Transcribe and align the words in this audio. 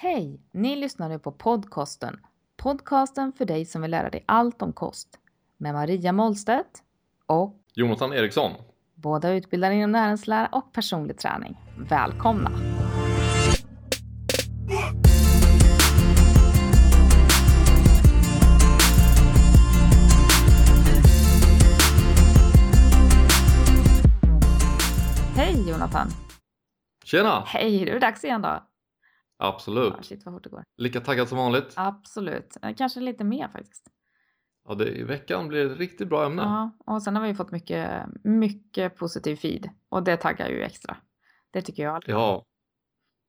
Hej! 0.00 0.40
Ni 0.52 0.76
lyssnar 0.76 1.08
nu 1.08 1.18
på 1.18 1.32
podcasten. 1.32 2.20
Podcasten 2.56 3.32
för 3.32 3.44
dig 3.44 3.64
som 3.64 3.82
vill 3.82 3.90
lära 3.90 4.10
dig 4.10 4.24
allt 4.26 4.62
om 4.62 4.72
kost. 4.72 5.08
Med 5.56 5.74
Maria 5.74 6.12
Målstedt 6.12 6.82
och 7.26 7.54
Jonathan 7.74 8.12
Eriksson. 8.12 8.52
båda 8.94 9.32
utbildade 9.32 9.74
inom 9.74 9.92
näringslära 9.92 10.46
och 10.52 10.72
personlig 10.72 11.18
träning. 11.18 11.56
Välkomna! 11.78 12.50
Hej 25.36 25.70
Jonathan! 25.70 26.08
Tjena! 27.04 27.42
Hej! 27.46 27.84
Det 27.84 27.90
är 27.90 28.00
dags 28.00 28.24
igen 28.24 28.42
då. 28.42 28.67
Ja, 29.38 29.46
Absolut. 29.48 30.04
shit 30.04 30.24
vad 30.24 30.34
fort 30.34 30.44
det 30.44 30.50
går. 30.50 30.62
Lika 30.76 31.00
taggad 31.00 31.28
som 31.28 31.38
vanligt. 31.38 31.72
Absolut. 31.76 32.56
Eh, 32.62 32.74
Kanske 32.74 33.00
lite 33.00 33.24
mer 33.24 33.48
faktiskt. 33.48 33.86
Ja, 34.68 34.74
det, 34.74 34.88
I 34.88 35.02
veckan 35.02 35.48
blir 35.48 35.64
det 35.64 35.72
ett 35.72 35.78
riktigt 35.78 36.08
bra 36.08 36.26
ämne. 36.26 36.42
Ja, 36.42 36.70
och 36.94 37.02
sen 37.02 37.16
har 37.16 37.22
vi 37.26 37.34
fått 37.34 37.50
mycket, 37.50 38.06
mycket 38.24 38.96
positiv 38.96 39.36
feed 39.36 39.70
och 39.88 40.02
det 40.02 40.16
taggar 40.16 40.48
ju 40.48 40.62
extra. 40.62 40.96
Det 41.50 41.62
tycker 41.62 41.82
jag. 41.82 42.02
Ja, 42.06 42.44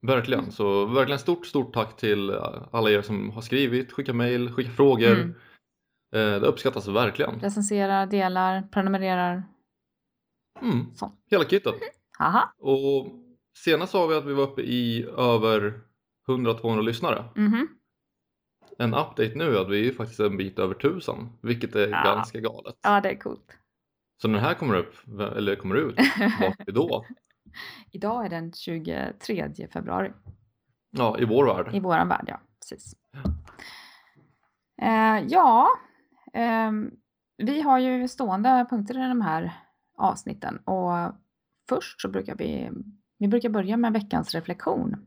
verkligen. 0.07 0.51
Så 0.51 0.85
verkligen 0.85 1.19
stort, 1.19 1.45
stort 1.45 1.73
tack 1.73 1.95
till 1.97 2.31
alla 2.71 2.89
er 2.89 3.01
som 3.01 3.29
har 3.29 3.41
skrivit, 3.41 3.91
skickat 3.91 4.15
mejl, 4.15 4.51
skickat 4.53 4.75
frågor. 4.75 5.11
Mm. 5.11 5.29
Eh, 6.15 6.41
Det 6.41 6.47
uppskattas 6.47 6.87
verkligen. 6.87 7.39
Recenserar, 7.39 8.05
delar, 8.05 8.61
prenumererar. 8.71 9.43
Mm, 10.61 10.95
Så. 10.95 11.11
hela 11.31 11.43
kittet. 11.43 11.75
Haha. 12.17 12.51
Och 12.59 13.07
senast 13.57 13.91
sa 13.91 14.07
vi 14.07 14.15
att 14.15 14.25
vi 14.25 14.33
var 14.33 14.43
uppe 14.43 14.61
i 14.61 15.03
över 15.17 15.81
100-200 16.29 16.81
lyssnare. 16.81 17.25
Mhm. 17.35 17.67
En 18.77 18.93
update 18.93 19.31
nu 19.35 19.55
är 19.55 19.61
att 19.61 19.69
vi 19.69 19.87
är 19.87 19.93
faktiskt 19.93 20.19
en 20.19 20.37
bit 20.37 20.59
över 20.59 20.75
1000, 20.75 21.29
vilket 21.41 21.75
är 21.75 21.87
Ja. 21.87 22.03
ganska 22.03 22.39
galet. 22.39 22.75
Ja, 22.81 23.01
det 23.01 23.09
är 23.09 23.15
coolt. 23.19 23.57
Så 24.21 24.27
när 24.27 24.35
den 24.35 24.43
här 24.43 24.53
kommer 24.53 24.75
upp, 24.75 24.93
eller 25.37 25.55
kommer 25.55 25.75
ut, 25.75 25.95
vart 26.41 26.59
är 26.59 26.65
vi 26.65 26.71
då? 26.71 27.05
Idag 27.91 28.25
är 28.25 28.29
den 28.29 28.53
23 28.53 29.67
februari 29.73 30.11
Ja, 30.91 31.19
i 31.19 31.25
vår 31.25 31.45
värld. 31.45 31.75
i 31.75 31.79
våran 31.79 32.07
värld, 32.07 32.25
ja. 32.27 32.39
Precis. 32.69 32.93
Eh, 34.81 35.19
ja, 35.27 35.67
ehm, 36.33 36.91
vi 37.37 37.61
har 37.61 37.79
ju 37.79 38.07
stående 38.07 38.65
punkter 38.69 39.05
i 39.05 39.07
de 39.09 39.21
här 39.21 39.51
avsnitten 39.97 40.57
och 40.57 41.13
först 41.69 42.01
så 42.01 42.07
brukar 42.09 42.35
vi, 42.35 42.69
vi 43.17 43.27
brukar 43.27 43.49
börja 43.49 43.77
med 43.77 43.93
veckans 43.93 44.35
reflektion. 44.35 45.05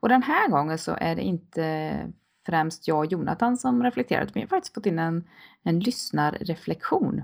Och 0.00 0.08
den 0.08 0.22
här 0.22 0.48
gången 0.48 0.78
så 0.78 0.96
är 1.00 1.16
det 1.16 1.22
inte 1.22 2.12
främst 2.46 2.88
jag 2.88 2.98
och 2.98 3.06
Jonathan 3.06 3.56
som 3.56 3.82
reflekterar, 3.82 4.22
utan 4.22 4.32
vi 4.34 4.40
har 4.40 4.48
faktiskt 4.48 4.74
fått 4.74 4.86
in 4.86 4.98
en, 4.98 5.28
en 5.62 5.80
lyssnarreflektion. 5.80 7.22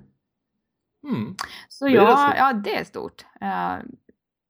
Mm. 1.09 1.37
Så 1.69 1.85
Det 1.85 1.93
jag, 1.93 2.35
ja 2.37 2.53
det 2.53 2.77
är 2.77 2.85
stort. 2.85 3.25
Uh, 3.43 3.79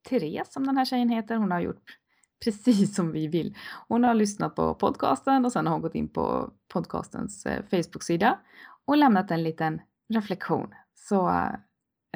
Therese 0.09 0.53
som 0.53 0.65
den 0.65 0.77
här 0.77 0.85
tjejen 0.85 1.09
heter, 1.09 1.35
hon 1.35 1.51
har 1.51 1.59
gjort 1.59 1.97
precis 2.43 2.95
som 2.95 3.11
vi 3.11 3.27
vill. 3.27 3.57
Hon 3.87 4.03
har 4.03 4.13
lyssnat 4.13 4.55
på 4.55 4.73
podcasten 4.73 5.45
och 5.45 5.51
sen 5.51 5.67
har 5.67 5.73
hon 5.73 5.81
gått 5.81 5.95
in 5.95 6.09
på 6.09 6.53
podcastens 6.67 7.45
eh, 7.45 7.63
Facebook-sida 7.71 8.39
och 8.85 8.97
lämnat 8.97 9.31
en 9.31 9.43
liten 9.43 9.81
reflektion. 10.13 10.73
Så 10.95 11.29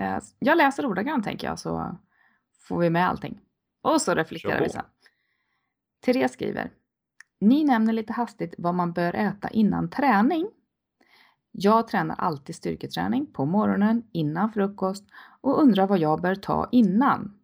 eh, 0.01 0.19
jag 0.39 0.57
läser 0.57 0.85
ordagrant 0.85 1.23
tänker 1.23 1.47
jag 1.47 1.59
så 1.59 1.97
får 2.59 2.79
vi 2.79 2.89
med 2.89 3.09
allting. 3.09 3.39
Och 3.81 4.01
så 4.01 4.13
reflekterar 4.13 4.61
vi 4.61 4.69
sen. 4.69 4.85
Therese 6.05 6.31
skriver. 6.31 6.71
Ni 7.39 7.63
nämner 7.63 7.93
lite 7.93 8.13
hastigt 8.13 8.55
vad 8.57 8.75
man 8.75 8.93
bör 8.93 9.15
äta 9.15 9.49
innan 9.49 9.89
träning. 9.89 10.49
Jag 11.51 11.87
tränar 11.87 12.15
alltid 12.15 12.55
styrketräning 12.55 13.25
på 13.25 13.45
morgonen 13.45 14.03
innan 14.11 14.53
frukost 14.53 15.03
och 15.41 15.61
undrar 15.61 15.87
vad 15.87 15.99
jag 15.99 16.21
bör 16.21 16.35
ta 16.35 16.69
innan. 16.71 17.39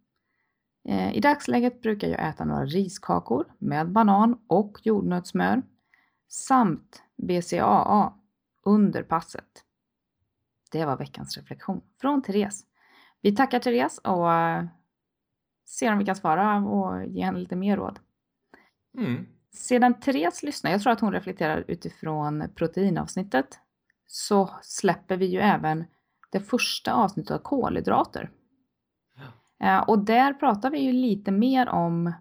Eh, 0.88 1.16
I 1.16 1.20
dagsläget 1.20 1.82
brukar 1.82 2.08
jag 2.08 2.28
äta 2.28 2.44
några 2.44 2.64
riskakor 2.64 3.44
med 3.58 3.92
banan 3.92 4.38
och 4.46 4.78
jordnötssmör 4.82 5.62
samt 6.28 7.02
BCAA 7.16 8.14
under 8.62 9.02
passet. 9.02 9.64
Det 10.70 10.84
var 10.84 10.96
veckans 10.96 11.36
reflektion 11.36 11.80
från 12.00 12.22
Therese. 12.22 12.64
Vi 13.20 13.36
tackar 13.36 13.58
Therese 13.58 13.98
och 13.98 14.32
eh, 14.32 14.64
ser 15.66 15.92
om 15.92 15.98
vi 15.98 16.04
kan 16.04 16.16
svara 16.16 16.56
och 16.56 17.06
ge 17.06 17.24
henne 17.24 17.38
lite 17.38 17.56
mer 17.56 17.76
råd. 17.76 17.98
Mm. 18.98 19.26
Sedan 19.52 20.00
Therese 20.00 20.42
lyssnar, 20.42 20.70
jag 20.70 20.82
tror 20.82 20.92
att 20.92 21.00
hon 21.00 21.12
reflekterar 21.12 21.64
utifrån 21.68 22.48
proteinavsnittet, 22.54 23.58
så 24.06 24.50
släpper 24.62 25.16
vi 25.16 25.26
ju 25.26 25.40
även 25.40 25.84
det 26.32 26.40
första 26.40 26.92
avsnittet 26.92 27.30
av 27.30 27.38
kolhydrater. 27.38 28.30
Eh, 29.62 29.78
Och 29.88 29.98
där 30.04 30.32
pratar 30.34 30.70
vi 30.70 30.78
ju 30.78 30.92
lite 30.92 31.30
mer 31.30 31.68
om 31.68 32.12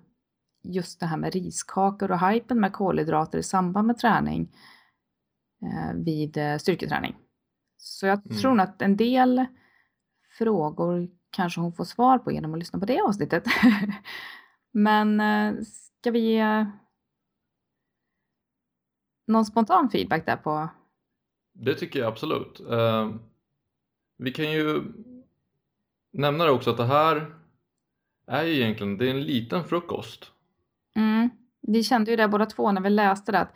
just 0.64 1.00
det 1.00 1.06
här 1.06 1.18
med 1.18 1.34
riskakor 1.34 2.12
och 2.12 2.28
hypen 2.30 2.60
med 2.60 2.74
kolhydrater 2.74 3.38
i 3.40 3.44
samband 3.44 3.88
med 3.88 3.98
träning 3.98 4.56
eh, 5.62 5.94
vid 5.96 6.38
eh, 6.38 6.58
styrketräning. 6.58 7.16
Så 7.78 8.06
jag 8.06 8.26
Mm. 8.26 8.38
tror 8.38 8.60
att 8.60 8.82
en 8.82 8.98
del 8.98 9.46
frågor 10.38 11.10
kanske 11.30 11.62
hon 11.62 11.74
får 11.74 11.84
svar 11.86 12.18
på 12.18 12.32
genom 12.32 12.54
att 12.54 12.60
lyssna 12.60 12.80
på 12.80 12.86
det 12.86 13.02
avsnittet. 13.02 13.44
Men 14.72 15.22
ska 16.00 16.12
vi 16.12 16.20
ge 16.20 16.66
någon 19.28 19.46
spontan 19.46 19.90
feedback 19.90 20.26
där 20.26 20.36
på? 20.36 20.70
Det 21.54 21.74
tycker 21.74 22.00
jag 22.00 22.08
absolut. 22.08 22.60
Eh, 22.60 23.16
vi 24.18 24.32
kan 24.32 24.52
ju 24.52 24.84
nämna 26.12 26.44
det 26.44 26.52
också 26.52 26.72
att 26.72 26.78
det 26.78 26.86
här 26.86 27.36
är 28.28 28.44
ju 28.44 28.54
egentligen 28.54 28.98
det 28.98 29.06
är 29.06 29.12
en 29.12 29.24
liten 29.24 29.64
frukost. 29.64 30.32
Mm. 30.96 31.30
Vi 31.62 31.84
kände 31.84 32.12
ju 32.12 32.18
det 32.18 32.28
båda 32.28 32.46
två 32.46 32.72
när 32.72 32.82
vi 32.82 32.90
läste 32.90 33.32
det 33.32 33.40
att 33.40 33.54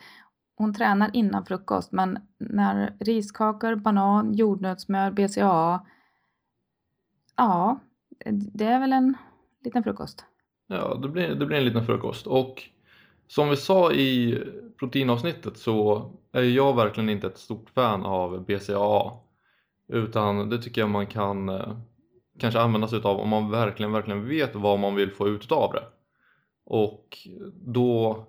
hon 0.56 0.74
tränar 0.74 1.10
innan 1.14 1.46
frukost 1.46 1.92
men 1.92 2.20
när 2.38 2.98
riskakor, 3.00 3.76
banan, 3.76 4.34
jordnötssmör, 4.34 5.12
BCAA 5.12 5.86
Ja, 7.36 7.80
det 8.32 8.66
är 8.66 8.80
väl 8.80 8.94
en 8.94 9.18
liten 9.64 9.84
frukost. 9.84 10.26
Ja, 10.68 11.00
det 11.02 11.10
blir, 11.10 11.36
det 11.36 11.46
blir 11.46 11.58
en 11.58 11.66
liten 11.66 11.86
frukost. 11.86 12.28
Och 12.28 12.64
som 13.28 13.50
vi 13.50 13.56
sa 13.56 13.92
i 13.92 14.40
proteinavsnittet 14.80 15.58
så 15.58 16.12
är 16.32 16.44
jag 16.44 16.76
verkligen 16.76 17.10
inte 17.10 17.28
ett 17.28 17.38
stort 17.38 17.70
fan 17.70 18.06
av 18.06 18.46
BCAA. 18.46 19.12
Utan 19.88 20.50
det 20.50 20.58
tycker 20.62 20.82
jag 20.82 20.90
man 20.90 21.08
kan 21.08 21.50
eh, 21.50 21.78
kanske 22.40 22.60
använda 22.60 22.88
sig 22.88 23.02
av 23.04 23.20
om 23.20 23.30
man 23.30 23.52
verkligen, 23.52 23.92
verkligen 23.92 24.28
vet 24.28 24.56
vad 24.56 24.80
man 24.80 24.96
vill 24.96 25.12
få 25.12 25.28
ut 25.28 25.52
av 25.52 25.74
det. 25.74 25.84
Och 26.66 27.18
då 27.54 28.26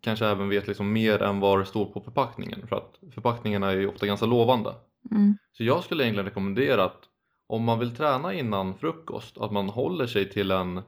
kanske 0.00 0.26
även 0.26 0.48
vet 0.48 0.68
liksom 0.68 0.92
mer 0.92 1.22
än 1.22 1.40
vad 1.40 1.58
det 1.58 1.66
står 1.66 1.84
på 1.84 2.00
förpackningen. 2.00 2.66
För 2.66 2.76
att 2.76 2.98
förpackningarna 3.14 3.70
är 3.70 3.76
ju 3.76 3.88
ofta 3.88 4.06
ganska 4.06 4.26
lovande. 4.26 4.74
Mm. 5.10 5.38
Så 5.52 5.64
jag 5.64 5.84
skulle 5.84 6.04
egentligen 6.04 6.26
rekommendera 6.26 6.84
att 6.84 7.00
om 7.46 7.64
man 7.64 7.78
vill 7.78 7.96
träna 7.96 8.34
innan 8.34 8.74
frukost 8.74 9.38
att 9.38 9.52
man 9.52 9.68
håller 9.68 10.06
sig 10.06 10.30
till 10.30 10.50
en 10.50 10.82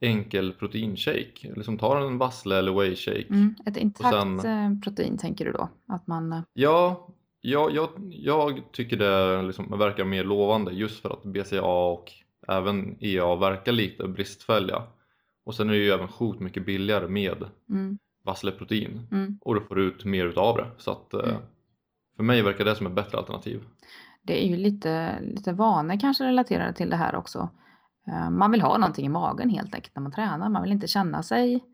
enkel 0.00 0.52
proteinshake. 0.52 1.52
Liksom 1.56 1.78
tar 1.78 1.96
en 2.00 2.18
vassle 2.18 2.58
eller 2.58 2.72
whey 2.72 2.96
shake. 2.96 3.26
Mm. 3.30 3.54
Ett 3.66 3.76
intakt 3.76 4.14
sen- 4.14 4.38
eh, 4.74 4.80
protein 4.84 5.18
tänker 5.18 5.44
du 5.44 5.52
då? 5.52 5.68
Att 5.88 6.06
man... 6.06 6.32
eh, 6.32 6.40
Ja, 6.52 7.08
jag, 7.40 7.74
jag, 7.74 7.88
jag 8.10 8.62
tycker 8.72 8.96
det 8.96 9.42
liksom 9.42 9.78
verkar 9.78 10.04
mer 10.04 10.24
lovande 10.24 10.72
just 10.72 11.00
för 11.02 11.10
att 11.10 11.22
BCA 11.24 11.62
och 11.64 12.12
även 12.48 12.96
EA 13.00 13.36
verkar 13.36 13.72
lite 13.72 14.08
bristfälliga. 14.08 14.82
Och 15.44 15.54
sen 15.54 15.68
är 15.68 15.72
det 15.72 15.78
ju 15.78 15.90
även 15.90 16.08
sjukt 16.08 16.40
mycket 16.40 16.66
billigare 16.66 17.08
med 17.08 17.44
Mm. 17.70 17.98
vassleprotein 18.24 19.06
Mm. 19.12 19.38
och 19.40 19.54
du 19.54 19.60
får 19.60 19.80
ut 19.80 20.04
mer 20.04 20.26
utav 20.26 20.56
det. 20.56 20.66
Så 20.78 20.90
att 20.90 21.14
eh, 21.14 21.20
Mm. 21.28 21.36
för 22.16 22.22
mig 22.22 22.42
verkar 22.42 22.64
det 22.64 22.76
som 22.76 22.86
ett 22.86 22.92
bättre 22.92 23.18
alternativ. 23.18 23.60
Det 24.22 24.44
är 24.44 24.48
ju 24.48 24.56
lite, 24.56 25.20
lite 25.20 25.52
vanor 25.52 26.00
kanske 26.00 26.24
relaterade 26.24 26.72
till 26.72 26.90
det 26.90 26.96
här 26.96 27.14
också. 27.14 27.48
Eh, 28.06 28.30
Man 28.30 28.50
vill 28.50 28.62
ha 28.62 28.78
någonting 28.78 29.06
i 29.06 29.08
magen 29.08 29.48
helt 29.50 29.74
enkelt 29.74 29.96
när 29.96 30.02
man 30.02 30.12
tränar. 30.12 30.48
Man 30.48 30.62
vill 30.62 30.72
inte 30.72 30.86
känna 30.86 31.22
sig 31.22 31.64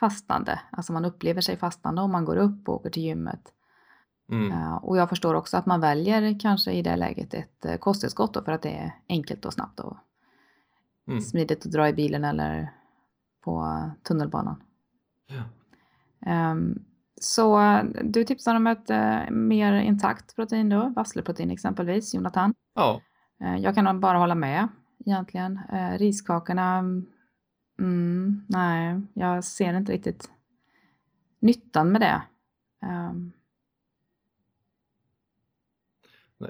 fastande. 0.00 0.60
Alltså 0.70 0.92
man 0.92 1.04
upplever 1.04 1.40
sig 1.40 1.56
fastande 1.56 2.02
om 2.02 2.12
man 2.12 2.24
går 2.24 2.36
upp 2.36 2.68
och 2.68 2.74
åker 2.74 2.90
till 2.90 3.02
gymmet. 3.02 3.52
Mm. 4.30 4.52
Eh, 4.52 4.74
Och 4.74 4.96
jag 4.96 5.08
förstår 5.08 5.34
också 5.34 5.56
att 5.56 5.66
man 5.66 5.80
väljer 5.80 6.40
kanske 6.40 6.72
i 6.72 6.82
det 6.82 6.96
läget 6.96 7.34
ett 7.34 7.64
eh, 7.64 7.76
kosttillskott 7.76 8.44
för 8.44 8.52
att 8.52 8.62
det 8.62 8.72
är 8.78 8.92
enkelt 9.08 9.44
och 9.44 9.52
snabbt 9.52 9.80
och 9.80 9.96
Mm. 11.08 11.20
smidigt 11.20 11.66
att 11.66 11.72
dra 11.72 11.88
i 11.88 11.92
bilen 11.92 12.24
eller 12.24 12.72
på 13.44 13.82
tunnelbanan. 14.02 14.62
Ja. 15.26 15.42
Ehm, 16.30 16.84
Så 17.20 17.60
du 18.04 18.24
tipsar 18.24 18.54
om 18.54 18.66
ett 18.66 18.90
mer 19.30 19.72
intakt 19.72 20.36
protein 20.36 20.68
då, 20.68 20.92
vassleprotein 20.96 21.50
exempelvis, 21.50 22.14
Jonathan. 22.14 22.54
ja, 22.74 23.00
Jag 23.58 23.74
kan 23.74 24.00
bara 24.00 24.18
hålla 24.18 24.34
med 24.34 24.68
egentligen. 25.06 25.60
Eh, 25.72 25.98
riskakorna, 25.98 26.78
mm, 27.78 28.44
nej, 28.48 29.00
jag 29.14 29.44
ser 29.44 29.74
inte 29.76 29.92
riktigt 29.92 30.30
nyttan 31.40 31.92
med 31.92 32.00
det. 32.00 32.22
Um, 32.86 33.32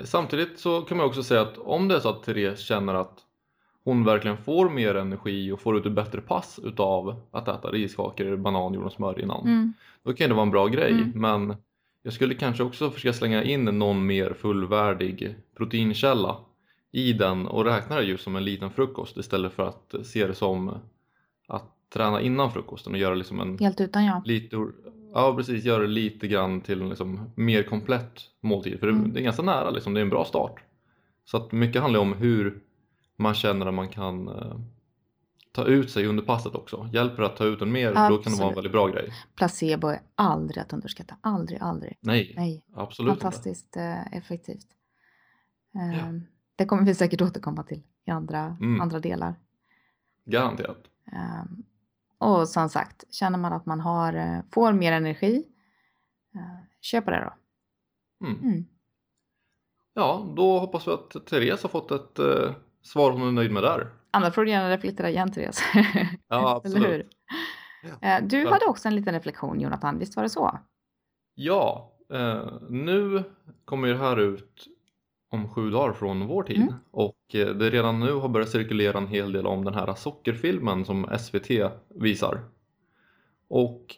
Samtidigt 0.05 0.59
så 0.59 0.81
kan 0.81 0.97
man 0.97 1.07
också 1.07 1.23
säga 1.23 1.41
att 1.43 1.59
om 1.59 1.89
det 1.89 1.95
är 1.97 2.01
så 2.01 2.09
att 2.09 2.23
Therese 2.23 2.59
känner 2.61 2.95
att 2.95 3.19
hon 3.85 4.05
verkligen 4.05 4.37
får 4.37 4.71
mer 4.71 4.95
energi 4.95 5.53
och 5.53 5.61
får 5.61 5.77
ut 5.77 5.87
ett 5.87 5.93
bättre 5.93 6.21
pass 6.21 6.61
utav 6.63 7.23
att 7.31 7.49
äta 7.49 7.71
riskakor, 7.71 8.37
banan, 8.37 8.75
jord 8.75 8.85
och 8.85 8.93
smör 8.93 9.21
innan. 9.21 9.47
mm, 9.47 9.73
Då 10.03 10.13
kan 10.13 10.29
det 10.29 10.35
vara 10.35 10.47
en 10.47 10.51
bra 10.51 10.67
grej 10.67 10.93
Mm. 10.93 11.13
men 11.15 11.57
jag 12.03 12.13
skulle 12.13 12.35
kanske 12.35 12.63
också 12.63 12.91
försöka 12.91 13.13
slänga 13.13 13.43
in 13.43 13.65
någon 13.65 14.07
mer 14.07 14.33
fullvärdig 14.35 15.37
proteinkälla 15.57 16.37
i 16.93 17.13
den 17.13 17.47
och 17.47 17.65
räkna 17.65 17.97
det 17.97 18.03
just 18.03 18.25
som 18.25 18.37
en 18.37 18.45
liten 18.45 18.71
frukost 18.71 19.17
istället 19.17 19.53
för 19.53 19.69
att 19.69 19.95
se 20.07 20.27
det 20.27 20.35
som 20.35 20.69
att 21.49 21.65
träna 21.95 22.21
innan 22.21 22.53
frukosten 22.53 22.93
och 22.93 22.99
göra 22.99 23.15
liksom 23.15 23.41
en 23.41 23.59
helt 23.59 23.81
utan 23.81 24.05
ja. 24.05 24.23
lite, 24.25 24.57
ja 25.15 25.35
precis, 25.37 25.65
göra 25.65 25.83
det 25.83 25.89
lite 25.89 26.29
grann 26.29 26.61
till 26.61 26.81
en 26.83 26.89
liksom 26.89 27.31
mer 27.35 27.63
komplett 27.63 28.21
måltid 28.41 28.81
för 28.81 28.87
det, 28.87 28.93
Mm. 28.93 29.13
det 29.13 29.21
är 29.21 29.25
ganska 29.25 29.43
nära 29.43 29.71
liksom, 29.71 29.95
det 29.95 30.01
är 30.01 30.03
en 30.03 30.11
bra 30.11 30.25
start. 30.25 30.61
Så 31.25 31.37
att 31.37 31.53
mycket 31.53 31.83
handlar 31.83 32.01
om 32.01 32.13
hur 32.13 32.61
man 33.17 33.35
känner 33.35 33.67
att 33.67 33.75
man 33.75 33.89
kan 33.89 34.29
eh, 34.29 34.57
ta 35.53 35.65
ut 35.65 35.91
sig 35.91 36.07
under 36.07 36.23
passet 36.23 36.55
också. 36.55 36.89
Hjälper 36.93 37.23
det 37.23 37.27
att 37.27 37.37
ta 37.37 37.45
ut 37.45 37.59
den 37.59 37.73
mer, 37.73 37.89
då 37.89 37.95
kan 37.95 38.05
det 38.05 38.09
vara 38.09 38.17
en 38.17 38.27
Absolut. 38.33 38.57
väldigt 38.57 38.73
bra 38.73 38.87
grej. 38.89 39.09
Placebo 39.37 39.89
är 39.89 40.01
aldrig 40.15 40.59
att 40.63 40.73
underskatta. 40.73 41.17
Aldrig, 41.21 41.59
aldrig. 41.61 41.97
Nej, 42.01 42.33
Nej, 42.37 42.65
absolut 42.75 43.11
inte. 43.11 43.23
fantastiskt 43.23 43.77
eh, 43.77 44.17
effektivt. 44.17 44.67
Ehm, 45.75 46.23
Det 46.63 46.67
kommer 46.67 46.83
vi 46.85 46.95
säkert 46.95 47.21
återkomma 47.23 47.63
till 47.63 47.83
i 48.05 48.11
andra, 48.11 48.57
Mm. 48.61 48.81
andra 48.81 48.99
delar. 49.01 49.35
Garanterat. 50.25 50.79
Ehm, 51.13 51.63
Och 52.19 52.49
som 52.49 52.69
sagt, 52.69 53.05
känner 53.15 53.39
man 53.39 53.53
att 53.53 53.67
man 53.67 53.81
har, 53.81 54.13
eh, 54.15 54.39
får 54.53 54.73
mer 54.73 54.93
energi, 54.93 55.45
eh, 56.35 56.65
köp 56.81 57.07
det 57.07 57.31
då. 58.21 58.27
Mm. 58.27 58.41
Mm. 58.43 58.65
Ja, 59.95 60.33
då 60.37 60.59
hoppas 60.59 60.89
vi 60.89 60.93
att 60.93 61.27
Therese 61.27 61.63
har 61.63 61.69
fått 61.69 61.91
ett 61.91 62.19
eh, 62.19 62.55
svar 62.83 63.11
hon 63.13 63.23
är 63.29 63.33
nöjd 63.33 63.53
med 63.53 63.63
där. 63.63 63.91
Annars 64.11 64.35
får 64.35 64.45
du 64.45 64.51
gärna 64.51 64.71
reflektera 64.71 65.11
igen 65.11 65.33
Therese. 65.33 65.63
Ja, 66.29 66.57
absolut. 66.65 66.77
Eller 66.85 66.89
hur? 66.89 67.09
Ja. 68.01 68.21
Du 68.21 68.47
hade 68.49 68.67
också 68.67 68.89
en 68.89 68.95
liten 68.95 69.15
reflektion 69.15 69.61
Jonathan, 69.61 69.99
visst 69.99 70.17
var 70.17 70.23
det 70.23 70.31
så? 70.31 70.59
Ja, 71.35 71.93
nu 72.69 73.25
kommer 73.65 73.89
det 73.89 73.99
här 73.99 74.17
ut 74.21 74.67
om 75.33 75.49
sju 75.49 75.71
dagar 75.71 75.93
från 75.93 76.27
vår 76.27 76.43
tid 76.43 76.57
Mm. 76.61 76.75
och 76.91 77.35
eh, 77.35 77.49
det 77.49 77.71
redan 77.71 78.01
nu 78.01 78.13
har 78.13 78.29
börjat 78.29 78.49
cirkulera 78.49 78.99
en 78.99 79.07
hel 79.07 79.33
del 79.33 79.47
om 79.47 79.65
den 79.65 79.75
här 79.75 79.95
sockerfilmen 79.95 80.85
som 80.85 81.07
SVT 81.19 81.51
visar. 81.89 82.41
Och 83.49 83.97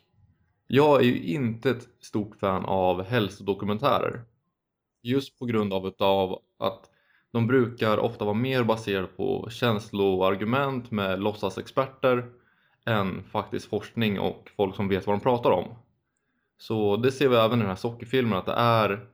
jag 0.66 1.00
är 1.00 1.04
ju 1.04 1.22
inte 1.22 1.70
ett 1.70 1.88
stort 2.00 2.36
fan 2.36 2.64
av 2.64 3.02
hälsodokumentärer. 3.04 4.22
Just 5.02 5.38
på 5.38 5.46
grund 5.46 5.72
av 5.72 5.86
utav 5.86 6.38
att 6.58 6.90
de 7.32 7.46
brukar 7.46 7.98
ofta 7.98 8.25
vara 8.25 8.34
mer 8.34 8.64
baserade 8.64 9.06
på 9.06 9.48
känsloargument 9.50 10.90
med 10.90 11.20
låtsasexperter 11.20 12.25
än 12.86 13.22
faktisk 13.22 13.69
forskning 13.69 14.20
och 14.20 14.50
folk 14.56 14.76
som 14.76 14.88
vet 14.88 15.06
vad 15.06 15.16
de 15.16 15.20
pratar 15.20 15.50
om. 15.50 15.64
Så 16.58 16.96
det 16.96 17.12
ser 17.12 17.28
vi 17.28 17.36
även 17.36 17.58
i 17.58 17.62
den 17.62 17.69
här 17.69 17.76
sockerfilmen 17.76 18.38
att 18.38 18.46
det 18.46 18.52
är, 18.52 19.06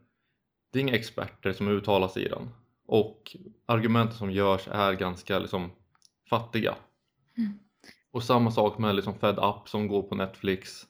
det 0.70 0.78
är 0.78 0.80
inga 0.80 0.94
experter 0.94 1.52
som 1.52 1.68
uttalar 1.68 2.08
sig 2.08 2.24
i 2.24 2.28
den. 2.28 2.48
Och 2.86 3.36
argumenten 3.66 4.16
som 4.16 4.30
görs 4.30 4.68
är 4.68 4.92
ganska 4.92 5.38
liksom 5.38 5.70
fattiga. 6.30 6.74
Mm. 7.38 7.58
Och 8.12 8.22
samma 8.22 8.50
sak 8.50 8.78
med 8.78 8.94
liksom 8.94 9.14
Fed 9.14 9.38
Up 9.38 9.68
som 9.68 9.88
går 9.88 10.02
på 10.02 10.14
Netflix. 10.14 10.86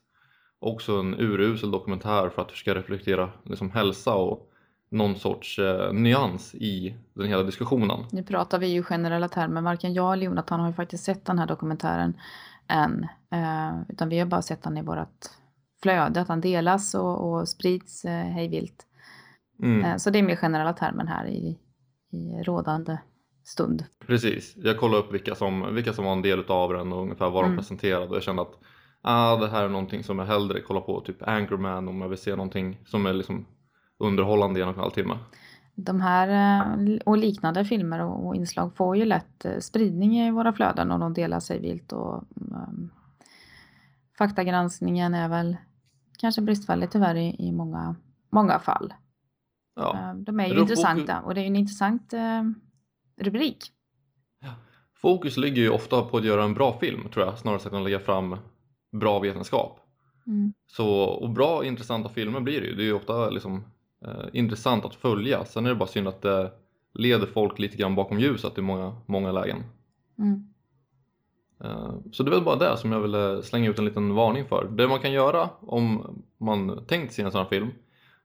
Också 0.58 0.92
en 1.00 1.14
urusel 1.14 1.70
dokumentär 1.70 2.28
för 2.28 2.42
att 2.42 2.50
försöka 2.50 2.74
reflektera 2.74 3.30
liksom 3.44 3.70
hälsa 3.70 4.14
och 4.14 4.50
någon 4.90 5.16
sorts 5.16 5.58
eh, 5.58 5.92
nyans 5.92 6.54
i 6.54 6.94
den 7.14 7.26
hela 7.26 7.42
diskussionen. 7.42 8.04
Nu 8.12 8.22
pratar 8.22 8.58
vi 8.58 8.66
ju 8.66 8.82
generella 8.82 9.28
termer, 9.28 9.62
varken 9.62 9.94
jag 9.94 10.12
eller 10.12 10.24
Jonathan 10.24 10.60
har 10.60 10.68
ju 10.68 10.74
faktiskt 10.74 11.04
sett 11.04 11.24
den 11.24 11.38
här 11.38 11.46
dokumentären 11.46 12.14
än. 12.68 13.08
Eh, 13.30 13.80
utan 13.88 14.08
vi 14.08 14.18
har 14.18 14.26
bara 14.26 14.42
sett 14.42 14.62
den 14.62 14.76
i 14.76 14.82
vårt 14.82 15.26
flöde, 15.82 16.20
att 16.20 16.28
den 16.28 16.40
delas 16.40 16.94
och, 16.94 17.32
och 17.32 17.48
sprids 17.48 18.04
eh, 18.04 18.24
hejvilt. 18.24 18.86
Mm. 19.62 19.84
Eh, 19.84 19.96
så 19.96 20.10
det 20.10 20.18
är 20.18 20.22
mer 20.22 20.36
generella 20.36 20.72
termen 20.72 21.08
här 21.08 21.26
i, 21.26 21.58
i 22.12 22.42
rådande 22.42 22.98
stund. 23.44 23.84
Precis, 24.06 24.54
jag 24.56 24.78
kollade 24.78 25.02
upp 25.02 25.14
vilka 25.14 25.34
som, 25.34 25.74
vilka 25.74 25.92
som 25.92 26.04
var 26.04 26.12
en 26.12 26.22
del 26.22 26.44
av 26.48 26.72
den 26.72 26.92
och 26.92 27.02
ungefär 27.02 27.30
vad 27.30 27.44
de 27.44 27.46
Mm. 27.46 27.58
presenterade 27.58 28.06
och 28.06 28.16
jag 28.16 28.22
kände 28.22 28.42
att 28.42 28.54
ah, 29.02 29.36
det 29.36 29.48
här 29.48 29.64
är 29.64 29.68
någonting 29.68 30.04
som 30.04 30.18
jag 30.18 30.26
hellre 30.26 30.60
kollar 30.60 30.80
på, 30.80 31.00
typ 31.00 31.28
Anchorman 31.28 31.88
om 31.88 32.00
jag 32.00 32.08
vill 32.08 32.18
se 32.18 32.30
någonting 32.30 32.78
som 32.86 33.06
är 33.06 33.12
liksom 33.12 33.46
underhållande 33.98 34.60
i 34.60 34.62
en 34.62 34.68
och 34.68 34.74
en 34.74 34.80
halv 34.80 34.90
timme. 34.90 35.18
De 35.74 36.00
här 36.00 36.28
eh, 36.28 36.98
och 37.06 37.18
liknande 37.18 37.64
filmer 37.64 38.02
och, 38.02 38.36
inslag 38.36 38.76
får 38.76 38.96
ju 38.96 39.04
lätt 39.04 39.44
eh, 39.44 39.58
spridning 39.58 40.18
i 40.18 40.30
våra 40.30 40.52
flöden 40.52 40.90
och 40.90 40.98
de 40.98 41.14
delar 41.14 41.40
sig 41.40 41.60
vilt 41.60 41.92
och 41.92 42.24
um, 42.34 42.90
faktagranskningen 44.18 45.14
är 45.14 45.28
väl 45.28 45.56
kanske 46.18 46.42
bristfällig 46.42 46.90
tyvärr 46.90 47.14
i, 47.14 47.36
i 47.38 47.52
många, 47.52 47.96
många 48.30 48.58
fall. 48.58 48.94
Ja. 49.74 49.98
Eh, 49.98 50.14
De 50.14 50.40
är 50.40 50.46
ju 50.48 50.60
intressanta 50.60 51.20
och 51.20 51.34
det 51.34 51.40
är 51.40 51.46
en 51.46 51.56
intressant 51.56 52.12
eh, 52.12 52.42
rubrik. 53.16 53.58
Fokus 54.94 55.36
ligger 55.36 55.62
ju 55.62 55.70
ofta 55.70 56.02
på 56.02 56.16
att 56.16 56.24
göra 56.24 56.44
en 56.44 56.54
bra 56.54 56.78
film 56.78 57.08
tror 57.12 57.26
jag, 57.26 57.38
snarare 57.38 57.68
än 57.70 57.76
att 57.76 57.84
lägga 57.84 58.00
fram 58.00 58.36
bra 58.92 59.18
vetenskap. 59.18 59.80
Mm. 60.26 60.52
Så, 60.66 60.88
och 61.00 61.30
bra 61.30 61.64
intressanta 61.64 62.08
filmer 62.08 62.40
blir 62.40 62.60
det 62.60 62.66
ju, 62.66 62.74
det 62.74 62.82
är 62.82 62.86
ju 62.86 62.92
ofta 62.92 63.30
liksom, 63.30 63.64
eh, 64.04 64.24
intressant 64.32 64.84
att 64.84 64.94
följa. 64.94 65.44
Sen 65.44 65.66
är 65.66 65.70
det 65.70 65.76
bara 65.76 65.86
synd 65.88 66.08
att 66.08 66.22
det 66.22 66.52
leder 66.94 67.26
folk 67.26 67.58
lite 67.58 67.76
grann 67.76 67.94
bakom 67.94 68.18
ljuset 68.20 68.58
i 68.58 68.60
många, 68.62 68.96
många 69.06 69.32
lägen. 69.32 69.64
Mm. 70.18 70.46
Eh, 71.64 71.94
Så 72.12 72.22
det 72.22 72.30
är 72.30 72.34
väl 72.34 72.44
bara 72.44 72.56
det 72.56 72.76
som 72.76 72.92
jag 72.92 73.00
ville 73.00 73.42
slänga 73.42 73.70
ut 73.70 73.78
en 73.78 73.84
liten 73.84 74.14
varning 74.14 74.44
för. 74.46 74.68
Det 74.70 74.88
man 74.88 75.00
kan 75.00 75.12
göra 75.12 75.50
om 75.60 76.02
man 76.38 76.84
tänkt 76.86 77.12
se 77.12 77.22
en 77.22 77.32
sån 77.32 77.42
här 77.42 77.48
film 77.48 77.70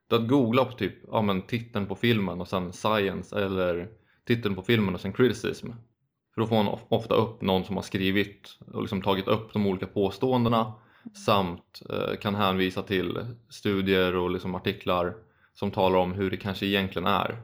det 0.08 0.16
är 0.16 0.20
att 0.20 0.28
googla 0.28 0.66
på 0.66 0.72
typ 0.72 0.94
ja, 1.12 1.22
men 1.22 1.42
titeln 1.42 1.86
på 1.86 1.96
filmen 1.96 2.42
och 2.42 2.48
sen 2.48 2.74
science 2.74 3.40
eller 3.46 3.90
titeln 4.26 4.56
på 4.56 4.62
filmen 4.62 4.94
och 4.96 5.02
sen 5.02 5.14
criticism. 5.14 5.68
För 6.34 6.42
då 6.42 6.48
får 6.48 6.56
man 6.56 6.68
of- 6.68 6.86
ofta 6.90 7.16
upp 7.16 7.42
någon 7.42 7.64
som 7.66 7.76
har 7.76 7.84
skrivit 7.84 8.58
och 8.74 8.82
liksom 8.82 9.02
tagit 9.02 9.28
upp 9.28 9.54
de 9.54 9.68
olika 9.68 9.86
påståendena 9.88 10.74
samt 11.26 11.82
eh, 11.90 12.18
kan 12.22 12.36
hänvisa 12.36 12.82
till 12.82 13.18
studier 13.50 14.16
och 14.16 14.30
liksom 14.30 14.56
artiklar 14.56 15.16
som 15.54 15.72
talar 15.72 15.98
om 16.00 16.14
hur 16.14 16.32
det 16.32 16.38
kanske 16.38 16.66
egentligen 16.66 17.08
är. 17.08 17.42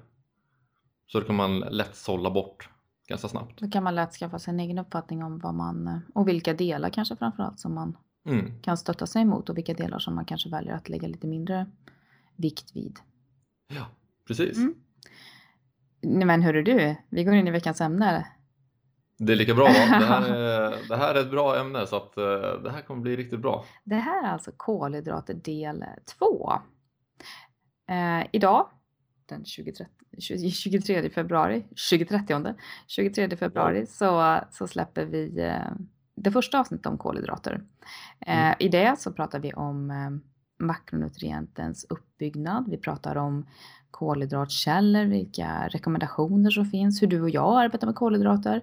Så 1.08 1.20
då 1.20 1.26
kan 1.26 1.36
man 1.36 1.60
lätt 1.60 1.96
sålla 1.96 2.32
bort 2.32 2.70
ganska 3.08 3.28
snabbt. 3.28 3.60
Då 3.60 3.70
kan 3.70 3.84
man 3.84 3.96
lätt 3.96 4.14
skaffa 4.14 4.40
sig 4.40 4.54
en 4.54 4.60
egen 4.60 4.78
uppfattning 4.80 5.24
om 5.24 5.40
vad 5.40 5.54
man 5.54 5.88
eh, 5.88 5.98
och 6.16 6.28
vilka 6.28 6.54
delar 6.54 6.90
kanske 6.90 7.16
framförallt 7.16 7.60
som 7.60 7.74
man 7.76 7.98
Mm. 8.26 8.62
kan 8.62 8.78
stötta 8.78 9.08
sig 9.08 9.22
emot 9.22 9.50
och 9.50 9.58
vilka 9.58 9.74
delar 9.74 10.00
som 10.00 10.16
man 10.16 10.26
kanske 10.26 10.50
väljer 10.50 10.74
att 10.74 10.90
lägga 10.90 11.08
lite 11.08 11.28
mindre 11.28 11.66
vikt 12.36 12.76
vid. 12.76 13.00
Ja, 13.68 13.86
precis. 14.28 14.58
Mm. 14.58 14.76
Nej 16.02 16.26
men 16.26 16.42
hörru 16.42 16.64
du, 16.64 16.96
vi 17.10 17.24
går 17.24 17.34
in 17.34 17.48
i 17.48 17.52
veckans 17.52 17.82
ämne. 17.82 18.28
Det 19.18 19.34
är 19.34 19.38
lika 19.38 19.54
bra 19.54 19.66
va? 19.66 19.74
Det 20.00 20.06
här 20.06 20.30
är, 20.30 20.88
det 20.90 20.96
här 20.98 21.16
är 21.16 21.22
ett 21.22 21.32
bra 21.32 21.60
ämne 21.60 21.88
så 21.88 21.96
att 21.96 22.18
eh, 22.18 22.62
det 22.64 22.72
här 22.72 22.82
kommer 22.82 23.02
bli 23.02 23.16
riktigt 23.16 23.40
bra. 23.40 23.66
Det 23.84 23.96
här 23.96 24.24
är 24.24 24.32
alltså 24.32 24.52
kolhydrater 24.58 25.34
del 25.34 25.86
2. 26.20 26.54
Eh, 27.90 28.28
idag, 28.32 28.70
den 29.26 29.46
23, 29.46 29.86
23 30.20 31.10
februari, 31.10 31.62
2030, 31.92 32.54
23 32.88 33.38
februari 33.38 33.86
så, 33.86 34.40
så 34.52 34.68
släpper 34.68 35.06
vi 35.06 35.40
eh, 35.40 35.72
det 36.16 36.32
första 36.32 36.60
avsnittet 36.60 36.86
om 36.86 36.98
kolhydrater. 36.98 37.54
Eh, 38.20 38.40
Mm. 38.40 38.56
I 38.60 38.68
det 38.68 39.00
så 39.00 39.12
pratar 39.12 39.40
vi 39.40 39.54
om 39.54 39.92
makronutrientens 40.62 41.86
uppbyggnad. 41.90 42.70
Vi 42.70 42.78
pratar 42.78 43.16
om 43.16 43.46
kolhydratkällor, 43.92 45.06
vilka 45.06 45.68
rekommendationer 45.68 46.52
som 46.52 46.66
finns, 46.66 47.02
hur 47.02 47.08
du 47.08 47.22
och 47.22 47.30
jag 47.30 47.62
arbetar 47.62 47.88
med 47.88 47.96
kolhydrater. 47.96 48.62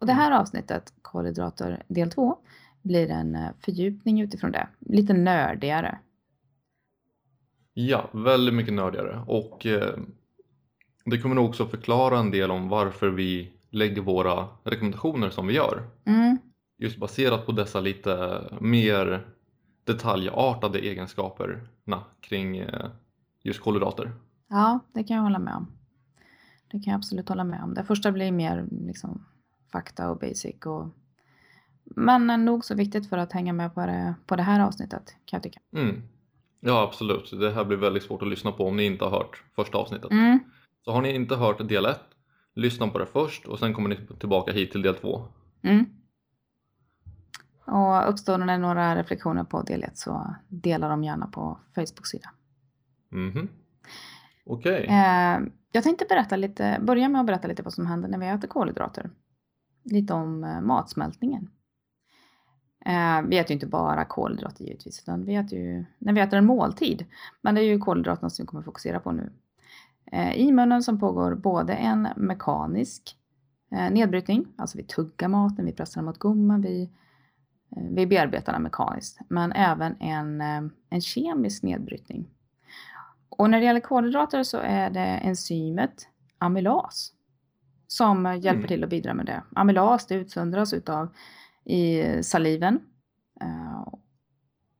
Och 0.00 0.06
det 0.06 0.12
här 0.12 0.40
avsnittet, 0.40 0.92
kolhydrater 1.02 1.82
del 1.88 2.10
2, 2.10 2.38
blir 2.82 3.10
en 3.10 3.34
eh, 3.34 3.48
fördjupning 3.60 4.20
utifrån 4.20 4.52
det. 4.52 4.68
Lite 4.78 5.12
nördigare. 5.12 5.98
Ja, 7.74 8.10
väldigt 8.12 8.54
mycket 8.54 8.74
nördigare 8.74 9.22
och 9.26 9.66
eh, 9.66 9.98
det 11.04 11.18
kommer 11.18 11.34
nog 11.34 11.48
också 11.48 11.66
förklara 11.66 12.18
en 12.18 12.30
del 12.30 12.50
om 12.50 12.68
varför 12.68 13.08
vi 13.08 13.52
lägger 13.70 14.02
våra 14.02 14.48
rekommendationer 14.64 15.30
som 15.30 15.46
vi 15.46 15.54
gör. 15.54 15.82
Mm, 16.04 16.38
Just 16.78 16.98
baserat 16.98 17.46
på 17.46 17.52
dessa 17.52 17.80
lite 17.80 18.42
mer 18.60 19.26
detaljartade 19.88 20.78
egenskaperna 20.78 22.04
kring 22.20 22.56
eh, 22.56 22.90
just 23.42 23.60
kolhydrater. 23.60 24.12
ja, 24.48 24.80
det 24.92 25.04
kan 25.04 25.16
jag 25.16 25.22
hålla 25.22 25.38
med 25.38 25.54
om. 25.54 25.66
Det 26.70 26.78
kan 26.78 26.90
jag 26.90 26.98
absolut 26.98 27.28
hålla 27.28 27.44
med 27.44 27.62
om. 27.62 27.74
Det 27.74 27.84
första 27.84 28.12
blir 28.12 28.32
mer 28.32 28.66
liksom 28.70 29.24
fakta 29.72 30.10
och 30.10 30.18
basic 30.18 30.66
och 30.66 30.86
Men 31.84 32.44
nog 32.44 32.64
så 32.64 32.74
viktigt 32.74 33.08
för 33.08 33.18
att 33.18 33.32
hänga 33.32 33.52
med 33.52 33.74
på 33.74 33.80
det, 33.80 34.14
på 34.26 34.36
det 34.36 34.42
här 34.42 34.60
avsnittet 34.60 35.16
kan 35.24 35.36
jag 35.36 35.42
tycka. 35.42 35.60
Mm. 35.72 36.02
Ja 36.60 36.82
absolut, 36.82 37.40
det 37.40 37.50
här 37.50 37.64
blir 37.64 37.76
väldigt 37.76 38.02
svårt 38.02 38.22
att 38.22 38.28
lyssna 38.28 38.52
på 38.52 38.66
om 38.66 38.76
ni 38.76 38.84
inte 38.84 39.04
har 39.04 39.10
hört 39.10 39.42
första 39.56 39.78
avsnittet. 39.78 40.10
Mm. 40.10 40.38
Så 40.84 40.92
har 40.92 41.02
ni 41.02 41.14
inte 41.14 41.36
hört 41.36 41.68
del 41.68 41.86
1, 41.86 42.00
lyssna 42.54 42.88
på 42.88 42.98
det 42.98 43.06
först 43.06 43.46
och 43.46 43.58
sen 43.58 43.74
kommer 43.74 43.88
ni 43.88 43.96
tillbaka 44.18 44.52
hit 44.52 44.72
till 44.72 44.82
del 44.82 44.94
2. 44.94 45.24
Mm. 45.62 45.86
Och 47.68 48.10
uppstår 48.10 48.38
det 48.38 48.58
några 48.58 48.96
reflektioner 48.96 49.44
på 49.44 49.62
del 49.62 49.82
1 49.82 49.98
så 49.98 50.34
dela 50.48 50.88
dem 50.88 51.04
gärna 51.04 51.26
på 51.26 51.58
Facebook-sida. 51.74 52.30
Mhm. 53.08 53.48
Okej. 54.46 54.86
Eh, 54.86 55.40
jag 55.72 55.84
tänkte 55.84 56.06
berätta 56.08 56.36
lite, 56.36 56.78
börja 56.82 57.08
med 57.08 57.20
att 57.20 57.26
berätta 57.26 57.48
lite 57.48 57.62
vad 57.62 57.72
som 57.72 57.86
händer 57.86 58.08
när 58.08 58.18
vi 58.18 58.26
äter 58.26 58.48
kolhydrater. 58.48 59.10
Lite 59.84 60.14
om 60.14 60.44
eh, 60.44 60.60
matsmältningen. 60.60 61.50
Eh, 62.86 63.22
vi 63.28 63.38
äter 63.38 63.50
ju 63.50 63.54
inte 63.54 63.66
bara 63.66 64.04
kolhydrater 64.04 64.64
givetvis, 64.64 65.02
utan 65.02 65.24
vi 65.24 65.34
äter 65.34 65.58
ju 65.58 65.84
när 65.98 66.12
vi 66.12 66.20
äter 66.20 66.38
en 66.38 66.46
måltid. 66.46 67.06
Men 67.40 67.54
det 67.54 67.60
är 67.60 67.64
ju 67.64 67.78
kolhydraterna 67.78 68.30
som 68.30 68.42
vi 68.42 68.46
kommer 68.46 68.62
fokusera 68.62 69.00
på 69.00 69.12
nu. 69.12 69.32
Eh, 70.12 70.32
I 70.34 70.52
munnen 70.52 70.82
som 70.82 71.00
pågår 71.00 71.34
både 71.34 71.74
en 71.74 72.08
mekanisk 72.16 73.16
eh, 73.70 73.90
nedbrytning, 73.90 74.46
alltså 74.56 74.78
vi 74.78 74.84
tuggar 74.84 75.28
maten, 75.28 75.64
vi 75.64 75.72
pressar 75.72 76.00
den 76.00 76.06
mot 76.06 76.18
gommen, 76.18 76.62
vi, 76.62 76.90
vi 77.70 78.06
bearbetar 78.06 78.52
den 78.52 78.62
mekaniskt, 78.62 79.18
men 79.28 79.52
även 79.52 79.96
en, 80.00 80.40
eh, 80.40 80.70
en 80.90 81.00
kemisk 81.00 81.62
nedbrytning. 81.62 82.28
Och 83.28 83.50
när 83.50 83.58
det 83.58 83.64
gäller 83.64 83.80
kolhydrater 83.80 84.42
så 84.42 84.58
är 84.58 84.90
det 84.90 85.00
enzymet 85.00 86.08
amylas 86.38 87.12
som 87.86 88.26
eh, 88.26 88.32
hjälper 88.34 88.58
Mm. 88.58 88.68
till 88.68 88.84
att 88.84 88.90
bidra 88.90 89.14
med 89.14 89.26
det. 89.26 89.42
Amylas 89.54 90.06
det 90.06 90.14
utsöndras 90.14 90.72
utav 90.72 91.08
i 91.64 92.02
saliven 92.22 92.80
eh, 93.40 93.88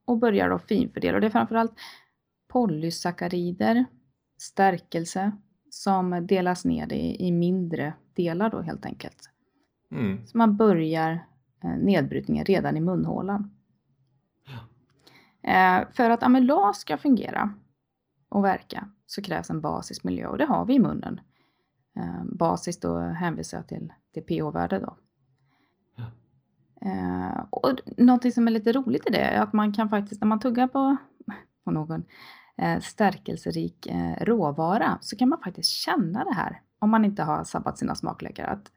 och 0.04 0.18
börjar 0.18 0.50
då 0.50 0.58
finfördela. 0.58 1.14
Och 1.14 1.20
det 1.20 1.26
är 1.26 1.30
framförallt 1.30 1.72
polysackarider, 2.48 3.84
stärkelse 4.38 5.32
som 5.70 6.26
delas 6.26 6.64
ner 6.64 6.92
i, 6.92 7.26
i 7.26 7.32
mindre 7.32 7.92
delar 8.14 8.50
då 8.50 8.60
helt 8.60 8.86
enkelt. 8.86 9.30
Mm. 9.92 10.26
Så 10.26 10.38
man 10.38 10.56
börjar 10.56 11.12
eh, 11.12 11.18
nedbrytningen 11.62 12.44
redan 12.44 12.76
i 12.76 12.80
munhålan. 12.80 13.50
Eh, 15.42 15.88
för 15.92 16.10
att 16.10 16.22
amylas 16.22 16.78
ska 16.80 16.98
fungera 16.98 17.54
och 18.28 18.44
verka 18.44 18.88
så 19.06 19.22
krävs 19.22 19.50
en 19.50 19.60
basisk 19.60 20.04
miljö 20.04 20.26
och 20.26 20.38
det 20.38 20.44
har 20.44 20.64
vi 20.64 20.74
i 20.74 20.78
munnen. 20.78 21.20
Eh, 21.96 22.24
basiskt 22.24 22.82
då 22.82 22.98
hänvisar 22.98 23.58
jag 23.58 23.68
till, 23.68 23.92
till 24.14 24.22
pH-värde 24.22 24.78
då. 24.78 24.96
Ja. 25.96 26.04
Eh, 26.88 27.44
och 27.50 27.80
någonting 27.96 28.32
som 28.32 28.46
är 28.46 28.52
lite 28.52 28.72
roligt 28.72 29.06
i 29.06 29.12
det 29.12 29.18
är 29.18 29.42
att 29.42 29.52
man 29.52 29.72
kan 29.72 29.88
faktiskt 29.88 30.20
när 30.20 30.28
man 30.28 30.40
tuggar 30.40 30.68
på, 30.68 30.96
på 31.64 31.70
någon 31.70 32.04
eh, 32.56 32.80
stärkelserik 32.80 33.86
eh, 33.86 34.24
råvara 34.24 34.98
så 35.00 35.16
kan 35.16 35.28
man 35.28 35.40
faktiskt 35.40 35.70
känna 35.70 36.24
det 36.24 36.34
här 36.34 36.62
om 36.78 36.90
man 36.90 37.04
inte 37.04 37.22
har 37.22 37.44
sabbat 37.44 37.78
sina 37.78 37.94
smaklökar. 37.94 38.44
Att, 38.44 38.72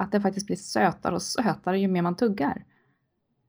att 0.00 0.12
det 0.12 0.20
faktiskt 0.20 0.46
blir 0.46 0.56
sötare 0.56 1.14
och 1.14 1.22
sötare 1.22 1.78
ju 1.78 1.88
mer 1.88 2.02
man 2.02 2.16
tuggar. 2.16 2.64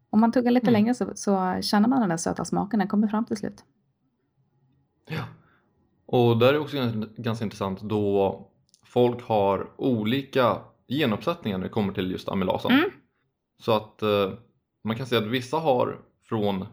Om 0.10 0.20
man 0.20 0.32
tuggar 0.32 0.52
lite 0.52 0.64
Mm. 0.68 0.74
längre 0.74 0.94
så, 0.94 1.12
så 1.16 1.58
känner 1.62 1.88
man 1.90 2.00
den 2.00 2.10
där 2.10 2.18
söta 2.18 2.46
smaken, 2.46 2.80
den 2.80 2.88
kommer 2.88 3.08
fram 3.08 3.26
till 3.26 3.38
slut. 3.38 3.64
Ja. 5.10 5.24
Och 6.06 6.38
där 6.38 6.54
är 6.54 6.60
också 6.60 6.78
gans- 6.78 7.16
ganska 7.18 7.46
intressant 7.46 7.82
då 7.82 8.48
folk 8.86 9.24
har 9.24 9.72
olika 9.78 10.58
genuppsättningar 10.88 11.58
när 11.58 11.64
det 11.66 11.70
kommer 11.70 11.94
till 11.94 12.12
just 12.12 12.30
amylasen. 12.30 12.72
Mm. 12.72 12.90
Så 13.60 13.72
att 13.72 14.02
eh, 14.02 14.32
man 14.84 14.96
kan 14.96 15.06
säga 15.06 15.22
att 15.22 15.28
vissa 15.28 15.58
har 15.58 16.00
från 16.24 16.66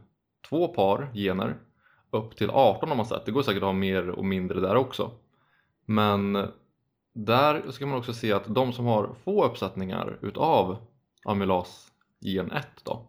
två 0.48 0.68
par 0.68 1.10
gener 1.14 1.56
upp 2.10 2.36
till 2.36 2.50
18 2.50 2.88
har 2.88 2.96
man 2.96 3.06
sett. 3.06 3.26
Det 3.26 3.32
går 3.32 3.42
säkert 3.42 3.62
att 3.62 3.66
ha 3.66 3.72
mer 3.72 4.08
och 4.08 4.24
mindre 4.24 4.60
där 4.60 4.76
också. 4.76 5.10
Men 5.86 6.36
där 7.12 7.70
ska 7.70 7.86
man 7.86 7.98
också 7.98 8.12
se 8.12 8.32
att 8.32 8.54
de 8.54 8.72
som 8.72 8.86
har 8.86 9.10
få 9.24 9.44
uppsättningar 9.44 10.18
utav 10.22 10.76
amylas 11.24 11.92
gen 12.20 12.52
1 12.52 12.66
då, 12.84 13.06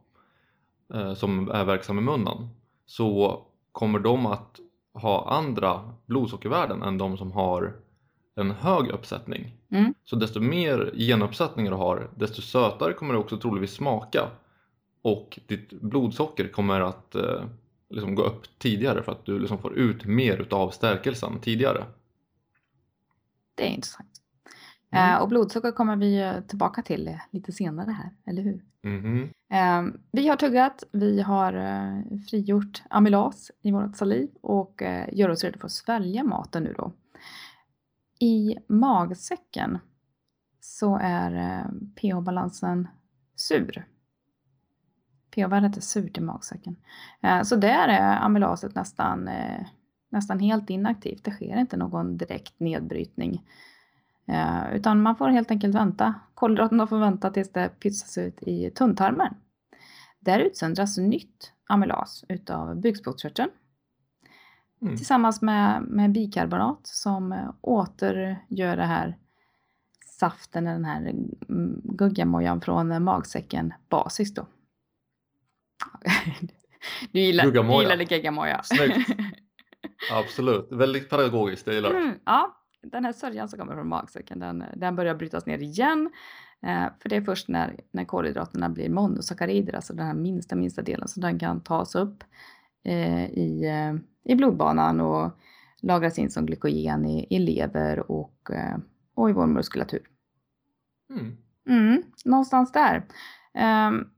eh, 0.94 1.14
som 1.14 1.52
är 1.52 1.66
verksam 1.66 1.98
i 1.98 2.02
munnen, 2.02 2.50
så 2.86 3.42
kommer 3.72 4.00
de 4.00 4.26
att 4.26 4.60
ha 4.94 5.30
andra 5.30 5.94
blodsockervärden 6.06 6.82
än 6.82 6.98
de 6.98 7.18
som 7.18 7.32
har 7.32 7.74
en 8.36 8.52
hög 8.52 8.90
uppsättning. 8.90 9.56
Mm. 9.72 9.94
Så 10.04 10.16
desto 10.16 10.40
mer 10.40 10.92
genuppsättningar 10.96 11.72
du 11.72 11.78
har, 11.78 12.10
desto 12.16 12.42
sötare 12.42 12.94
kommer 12.94 13.14
det 13.14 13.20
också 13.20 13.38
troligtvis 13.38 13.76
smaka. 13.76 14.28
Och 15.02 15.40
ditt 15.48 15.70
blodsocker 15.70 16.48
kommer 16.48 16.82
att 16.82 17.16
eh, 17.16 17.44
liksom 17.90 18.16
gå 18.16 18.24
upp 18.24 18.60
tidigare 18.60 19.04
för 19.04 19.12
att 19.12 19.26
du 19.26 19.40
liksom 19.40 19.58
får 19.58 19.74
ut 19.74 20.06
mer 20.06 20.38
utav 20.38 20.70
stärkelsen 20.70 21.40
tidigare. 21.42 21.86
Det 23.60 23.66
är 23.66 23.70
intressant. 23.70 24.10
Mm. 24.92 25.14
Eh, 25.14 25.22
och 25.22 25.30
blodsocker 25.30 25.72
kommer 25.72 25.96
vi 25.96 26.42
tillbaka 26.48 26.82
till 26.82 27.20
lite 27.32 27.52
senare 27.52 27.92
här, 27.92 28.12
eller 28.26 28.42
hur? 28.42 28.64
Mhm. 28.84 29.30
Eh, 29.52 30.00
vi 30.12 30.28
har 30.28 30.36
tuggat, 30.36 30.84
vi 30.92 31.22
har 31.22 31.54
eh, 31.54 32.18
frigjort 32.30 32.84
amylas 32.90 33.52
i 33.62 33.72
vårt 33.72 33.98
saliv 33.98 34.30
och 34.42 34.82
eh, 34.82 35.10
gör 35.12 35.30
oss 35.30 35.44
redo 35.44 35.60
för 35.60 35.66
att 35.66 35.72
svälja 35.72 36.24
maten 36.24 36.64
nu 36.64 36.74
då. 36.78 36.94
I 38.20 38.58
magsäcken 38.68 39.80
så 40.60 41.00
är 41.02 41.36
eh, 41.36 41.72
pH-balansen 41.96 42.88
sur. 43.36 43.88
pH-värdet 45.36 45.78
är 45.78 45.82
surt 45.82 46.18
i 46.18 46.22
magsäcken. 46.22 46.76
Eh, 47.22 47.42
så 47.42 47.56
där 47.56 47.88
är 47.88 48.26
amylaset 48.26 48.76
nästan, 48.76 49.28
nästan 50.10 50.40
helt 50.40 50.70
inaktivt. 50.70 51.24
Det 51.24 51.32
sker 51.32 51.60
inte 51.60 51.78
någon 51.78 52.18
direkt 52.18 52.60
nedbrytning. 52.60 53.44
Eh, 54.28 54.74
utan 54.76 55.02
man 55.02 55.16
får 55.16 55.30
helt 55.30 55.52
enkelt 55.52 55.76
vänta. 55.76 56.14
Kolhydraterna 56.34 56.88
får 56.88 57.00
vänta 57.00 57.30
tills 57.30 57.52
det 57.52 57.70
pytsas 57.80 58.18
ut 58.18 58.44
i 58.44 58.72
tunntarmen. 58.72 59.34
Där 60.20 60.40
utsöndras 60.40 60.98
nytt 60.98 61.54
amylas 61.68 62.26
utav 62.30 62.76
bukspottkörteln 62.82 63.50
Mm. 64.82 64.98
tillsammans 64.98 65.42
med, 65.42 65.82
med 65.82 66.12
bikarbonat 66.12 66.80
som 66.84 67.32
eh, 67.32 67.50
återgör 67.62 68.78
det 68.78 68.86
här 68.86 69.18
saften, 70.20 70.64
den 70.64 70.86
här 70.86 70.98
mm, 71.50 71.82
guggamojan 71.84 72.62
från 72.62 73.04
magsäcken 73.04 73.74
basiskt 73.90 74.36
då. 74.36 74.42
Du 77.12 77.20
gillar, 77.20 77.44
du 77.44 77.52
Guggamoja. 77.52 77.82
gillade 77.82 78.04
geggamoja. 78.04 78.62
Snyggt. 78.64 79.10
Absolut, 80.12 80.68
väldigt 80.72 81.10
pedagogiskt, 81.10 81.68
jag 81.68 81.76
gillar 81.76 81.94
det. 81.94 82.00
Mm, 82.00 82.20
ja, 82.26 82.56
den 82.82 83.06
här 83.06 83.14
sörjan 83.14 83.50
som 83.50 83.60
kommer 83.60 83.74
från 83.74 83.88
magsäcken 83.88 84.40
den, 84.40 84.64
den 84.76 84.96
börjar 84.96 85.16
brytas 85.16 85.46
ner 85.46 85.58
igen. 85.58 86.10
Eh, 86.62 86.86
för 87.00 87.10
det 87.10 87.16
är 87.16 87.22
först 87.22 87.48
när, 87.48 87.80
när 87.92 88.06
kolhydraterna 88.06 88.70
blir 88.70 88.90
monosackarider, 88.90 89.74
alltså 89.74 89.94
den 89.94 90.06
här 90.06 90.14
minsta 90.14 90.56
minsta 90.56 90.82
delen, 90.82 91.08
så 91.08 91.20
den 91.20 91.40
kan 91.40 91.62
tas 91.62 91.96
upp 91.96 92.24
eh, 92.84 93.26
i, 93.26 93.66
eh, 93.66 94.32
i 94.34 94.36
blodbanan 94.36 95.00
och 95.00 95.32
lagras 95.82 96.20
in 96.20 96.32
som 96.32 96.46
glykogen 96.46 97.06
i, 97.06 97.28
i 97.30 97.40
lever 97.40 98.12
och, 98.12 98.52
eh, 98.52 98.78
och 99.16 99.30
i 99.30 99.34
vår 99.34 99.48
muskulatur. 99.48 100.08
Mm. 101.10 101.38
Mm, 101.70 102.04
någonstans 102.26 102.72
där. 102.72 103.06
Ehm, 103.54 104.10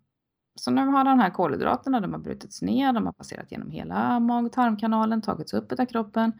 så 0.56 0.72
nu 0.72 0.86
har 0.86 1.04
de 1.06 1.20
här 1.20 1.30
kolhydraterna, 1.30 2.00
de 2.00 2.12
har 2.14 2.20
brutits 2.20 2.62
ner, 2.62 2.94
de 2.94 3.06
har 3.06 3.14
passerat 3.14 3.52
genom 3.52 3.72
hela 3.72 4.20
mag 4.20 4.46
och 4.46 4.52
tarmkanalen, 4.52 5.22
tagits 5.22 5.54
upp 5.54 5.72
av 5.80 5.86
kroppen. 5.86 6.32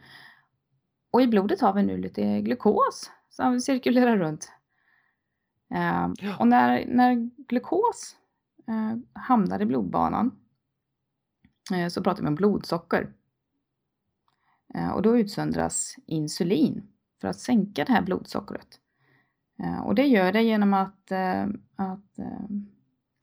Och 1.10 1.22
i 1.22 1.26
blodet 1.28 1.60
har 1.60 1.72
vi 1.72 1.82
nu 1.82 1.96
lite 1.96 2.40
glukos 2.40 3.10
som 3.30 3.60
cirkulerar 3.60 4.16
runt. 4.16 4.52
Ehm, 5.74 6.14
Ja. 6.20 6.36
och 6.38 6.48
när, 6.48 6.86
när 6.86 7.30
glukos 7.48 8.16
eh, 8.68 9.20
hamnar 9.22 9.60
i 9.62 9.66
blodbanan 9.66 10.38
eh, 11.74 11.88
så 11.88 12.02
pratar 12.02 12.22
vi 12.22 12.28
om 12.28 12.34
blodsocker. 12.34 13.12
Eh, 14.74 14.90
och 14.90 15.02
då 15.02 15.18
utsöndras 15.18 15.96
insulin 16.06 16.88
för 17.20 17.28
att 17.28 17.38
sänka 17.38 17.84
det 17.84 17.92
här 17.92 18.02
blodsockret. 18.02 18.78
Eh, 19.62 19.80
Och 19.80 19.94
det 19.94 20.06
gör 20.06 20.32
det 20.32 20.42
genom 20.42 20.74
att, 20.74 21.10
eh, 21.10 21.42
att 21.76 22.18
eh, 22.18 22.46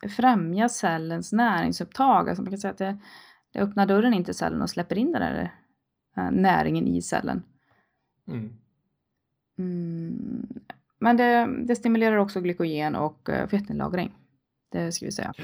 främja 0.08 0.70
cellens 0.70 1.34
näringsupptag. 1.34 2.30
Alltså 2.30 2.44
man 2.44 2.52
kan 2.52 2.60
säga 2.60 2.72
att 2.72 2.78
det, 2.78 2.98
det 3.54 3.60
öppnar 3.60 3.86
dörren 3.86 4.14
in 4.14 4.24
till 4.24 4.36
cellen 4.36 4.62
och 4.62 4.70
släpper 4.70 4.98
in 4.98 5.12
den 5.12 5.22
där 5.22 5.54
eh, 6.18 6.32
näringen 6.32 6.88
i 6.88 7.02
cellen. 7.02 7.44
Mm. 8.28 8.54
Mm. 9.58 10.48
Men 11.00 11.18
det, 11.18 11.50
det 11.68 11.76
stimulerar 11.76 12.18
också 12.18 12.42
glykogen 12.42 12.96
och 12.96 13.30
eh, 13.30 13.48
fettnedlagring. 13.48 14.16
Det 14.72 14.92
ska 14.92 15.06
vi 15.06 15.12
säga. 15.12 15.34
Ja. 15.38 15.44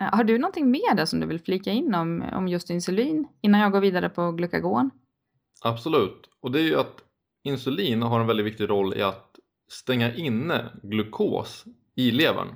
Eh, 0.00 0.16
Har 0.16 0.24
du 0.24 0.38
någonting 0.38 0.70
mer 0.70 0.94
där 0.94 1.06
som 1.06 1.20
du 1.20 1.26
vill 1.26 1.40
flika 1.40 1.70
in 1.70 1.94
om, 1.94 2.24
om 2.32 2.48
just 2.48 2.70
insulin 2.70 3.28
innan 3.40 3.60
jag 3.60 3.72
går 3.72 3.80
vidare 3.80 4.08
på 4.08 4.32
glukagon? 4.32 4.90
Absolut, 5.62 6.28
och 6.40 6.50
det 6.52 6.60
är 6.60 6.64
ju 6.64 6.80
att 6.80 7.00
insulin 7.42 8.02
har 8.02 8.20
en 8.20 8.26
väldigt 8.26 8.46
viktig 8.46 8.70
roll 8.70 8.94
i 8.94 9.02
att 9.02 9.38
stänga 9.68 10.14
inne 10.14 10.70
glukos 10.82 11.64
i 11.94 12.10
levern. 12.10 12.48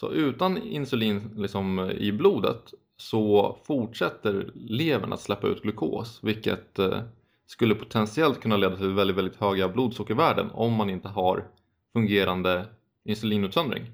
Så 0.00 0.12
utan 0.12 0.58
insulin 0.58 1.30
liksom 1.36 1.90
i 1.90 2.12
blodet 2.12 2.74
så 2.96 3.56
fortsätter 3.64 4.50
levern 4.54 5.12
att 5.12 5.20
släppa 5.20 5.46
ut 5.46 5.62
glukos 5.62 6.20
vilket 6.22 6.78
eh, 6.78 7.00
skulle 7.46 7.74
potentiellt 7.74 8.40
kunna 8.40 8.56
leda 8.56 8.76
till 8.76 8.92
väldigt, 8.92 9.16
väldigt 9.16 9.40
höga 9.40 9.68
blodsockervärden 9.68 10.50
om 10.50 10.72
man 10.72 10.90
inte 10.90 11.08
har 11.08 11.44
fungerande 11.92 12.66
insulinutsöndring. 13.04 13.90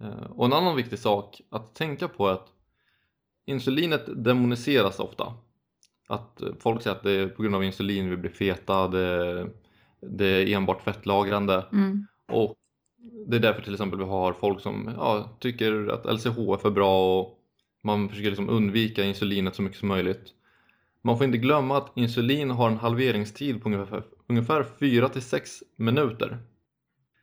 Eh, 0.00 0.30
och 0.30 0.46
en 0.46 0.52
annan 0.52 0.76
viktig 0.76 0.98
sak 0.98 1.40
att 1.50 1.74
tänka 1.74 2.08
på 2.08 2.28
är 2.28 2.32
att 2.32 2.48
insulinet 3.46 4.24
demoniseras 4.24 5.00
ofta. 5.00 5.34
Att 6.08 6.42
folk 6.60 6.82
säger 6.82 6.96
att 6.96 7.02
det 7.02 7.12
är 7.12 7.28
på 7.28 7.42
grund 7.42 7.54
av 7.54 7.64
insulin 7.64 8.10
vi 8.10 8.16
blir 8.16 8.30
feta, 8.30 8.88
det, 8.88 9.46
det 10.00 10.26
är 10.26 10.56
enbart 10.56 10.82
fettlagrande. 10.82 11.66
Mm. 11.72 12.06
Och 12.28 12.56
det 13.26 13.36
är 13.36 13.40
därför 13.40 13.62
till 13.62 13.74
exempel 13.74 13.98
vi 13.98 14.04
har 14.04 14.32
folk 14.32 14.60
som 14.60 14.90
ja, 14.96 15.36
tycker 15.40 15.88
att 15.88 16.14
LCHF 16.14 16.64
är 16.64 16.70
bra 16.70 17.20
och 17.20 17.38
man 17.82 18.08
försöker 18.08 18.28
liksom 18.28 18.50
undvika 18.50 19.04
insulinet 19.04 19.54
så 19.54 19.62
mycket 19.62 19.78
som 19.78 19.88
möjligt. 19.88 20.32
Man 21.02 21.18
får 21.18 21.24
inte 21.24 21.38
glömma 21.38 21.76
att 21.76 21.92
insulin 21.96 22.50
har 22.50 22.70
en 22.70 22.76
halveringstid 22.76 23.62
på 23.62 23.68
ungefär, 23.68 24.02
ungefär 24.26 24.66
4-6 24.78 25.62
minuter. 25.76 26.38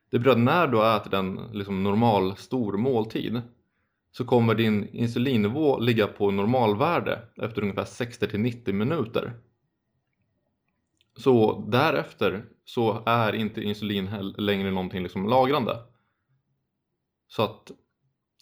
Det 0.10 0.20
betyder 0.20 0.32
att 0.32 0.44
när 0.44 0.68
du 0.68 0.78
har 0.78 0.98
ätit 0.98 1.14
en 1.14 1.40
liksom 1.54 1.84
normal 1.84 2.38
stor 2.38 2.78
måltid 2.78 3.42
så 4.12 4.26
kommer 4.26 4.56
din 4.56 4.88
insulinnivå 4.88 5.80
ligga 5.80 6.08
på 6.08 6.32
normalvärde 6.32 7.20
efter 7.42 7.62
ungefär 7.62 7.86
60-90 7.86 8.74
minuter. 8.74 9.34
Så 11.18 11.66
därefter 11.68 12.46
så 12.70 13.04
är 13.06 13.36
inte 13.36 13.62
insulin 13.62 14.34
längre 14.38 14.72
någonting 14.72 15.04
liksom 15.04 15.28
lagrande. 15.28 15.78
Så 17.28 17.44
att, 17.44 17.72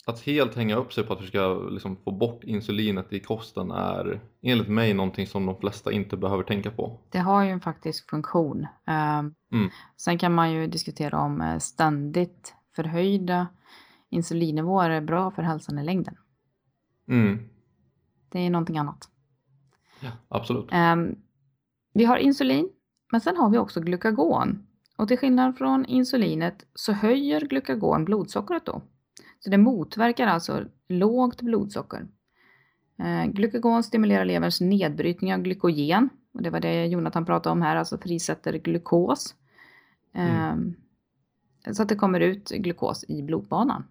att 0.06 0.20
helt 0.20 0.54
hänga 0.54 0.76
upp 0.76 0.92
sig 0.92 1.04
på 1.04 1.12
att 1.12 1.18
försöka 1.18 1.54
liksom 1.54 1.96
få 1.96 2.10
bort 2.10 2.44
insulinet 2.44 3.12
i 3.12 3.20
kosten 3.20 3.70
är 3.70 4.20
enligt 4.42 4.68
mig 4.68 4.94
någonting 4.94 5.26
som 5.26 5.46
de 5.46 5.60
flesta 5.60 5.92
inte 5.92 6.16
behöver 6.16 6.42
tänka 6.42 6.70
på. 6.70 7.00
Det 7.10 7.18
har 7.18 7.44
ju 7.44 7.50
en 7.50 7.60
faktisk 7.60 8.10
funktion. 8.10 8.66
Um, 8.86 9.34
Mm. 9.52 9.70
Sen 9.96 10.18
kan 10.18 10.34
man 10.34 10.52
ju 10.52 10.66
diskutera 10.66 11.20
om 11.20 11.40
eh, 11.40 11.58
ständigt 11.58 12.54
förhöjda 12.76 13.46
insulinnivåer 14.10 14.90
är 14.90 15.00
bra 15.00 15.30
för 15.30 15.42
hälsan 15.42 15.78
i 15.78 15.84
längden. 15.84 16.16
Mm. 17.08 17.48
Det 18.28 18.38
är 18.38 18.50
någonting 18.50 18.78
annat. 18.78 19.08
Ja, 20.00 20.10
absolut. 20.28 20.68
Ehm, 20.72 21.16
vi 21.94 22.04
har 22.04 22.16
insulin, 22.16 22.70
men 23.10 23.20
sen 23.20 23.36
har 23.36 23.50
vi 23.50 23.58
också 23.58 23.80
glukagon. 23.80 24.66
Och 24.96 25.08
till 25.08 25.18
skillnad 25.18 25.58
från 25.58 25.84
insulinet 25.84 26.66
så 26.74 26.92
höjer 26.92 27.40
glukagon 27.40 28.04
blodsockret 28.04 28.66
då. 28.66 28.82
Så 29.40 29.50
det 29.50 29.58
motverkar 29.58 30.26
alltså 30.26 30.64
lågt 30.88 31.42
blodsocker. 31.42 32.08
Eh, 32.98 33.26
glukagon 33.26 33.82
stimulerar 33.82 34.24
leverns 34.24 34.60
nedbrytning 34.60 35.34
av 35.34 35.40
glykogen. 35.40 36.08
Och 36.34 36.42
det 36.42 36.50
var 36.50 36.60
det 36.60 36.86
Jonathan 36.86 37.24
pratade 37.24 37.52
om 37.52 37.62
här, 37.62 37.76
alltså 37.76 37.98
frisätter 37.98 38.52
glukos. 38.52 39.34
Mm. 40.12 40.74
Eh, 41.66 41.72
Så 41.72 41.82
att 41.82 41.88
det 41.88 41.96
kommer 41.96 42.20
ut 42.20 42.48
glukos 42.48 43.04
i 43.08 43.22
blodbanan. 43.22 43.84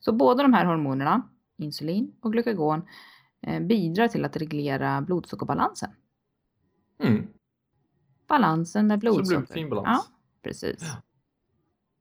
Så 0.00 0.12
båda 0.12 0.42
de 0.42 0.52
här 0.52 0.64
hormonerna, 0.64 1.22
insulin 1.58 2.12
och 2.20 2.32
glukagon, 2.32 2.82
eh, 3.40 3.60
bidrar 3.60 4.08
till 4.08 4.24
att 4.24 4.36
reglera 4.36 5.00
blodsockerbalansen. 5.00 5.90
Mm. 6.98 7.26
Balansen 8.32 8.86
med 8.86 8.94
Så 8.94 8.96
det 8.96 9.00
blir 9.00 9.10
blodsocker. 9.12 9.40
en 9.40 9.46
fin 9.46 9.70
balans. 9.70 9.86
Ja, 9.88 10.04
precis. 10.42 10.82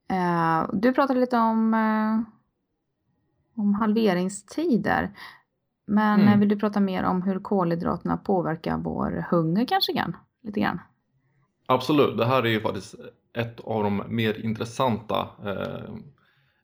Eh, 0.10 0.70
du 0.74 0.94
pratade 0.94 1.20
lite 1.20 1.38
om, 1.38 1.74
eh, 1.74 2.20
om 3.62 3.74
halveringstider. 3.74 5.12
Men 5.88 6.20
Mm. 6.22 6.34
eh, 6.34 6.40
vill 6.40 6.50
du 6.50 6.56
prata 6.60 6.80
mer 6.80 7.04
om 7.04 7.22
hur 7.22 7.40
kolhydraterna 7.40 8.18
påverkar 8.18 8.78
vår 8.78 9.26
hunger 9.32 9.66
kanske 9.66 9.94
grann? 9.94 10.16
Lite 10.44 10.60
grann? 10.60 10.80
Absolut, 11.66 12.18
det 12.18 12.26
här 12.26 12.44
är 12.44 12.50
ju 12.50 12.62
faktiskt 12.62 12.96
ett 13.34 13.60
av 13.60 13.84
de 13.84 14.04
mer 14.08 14.46
intressanta 14.46 15.30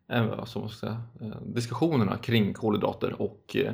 eh, 0.09 0.67
säga, 0.69 1.01
diskussionerna 1.45 2.17
kring 2.17 2.53
kolhydrater 2.53 3.21
och 3.21 3.55
eh, 3.55 3.73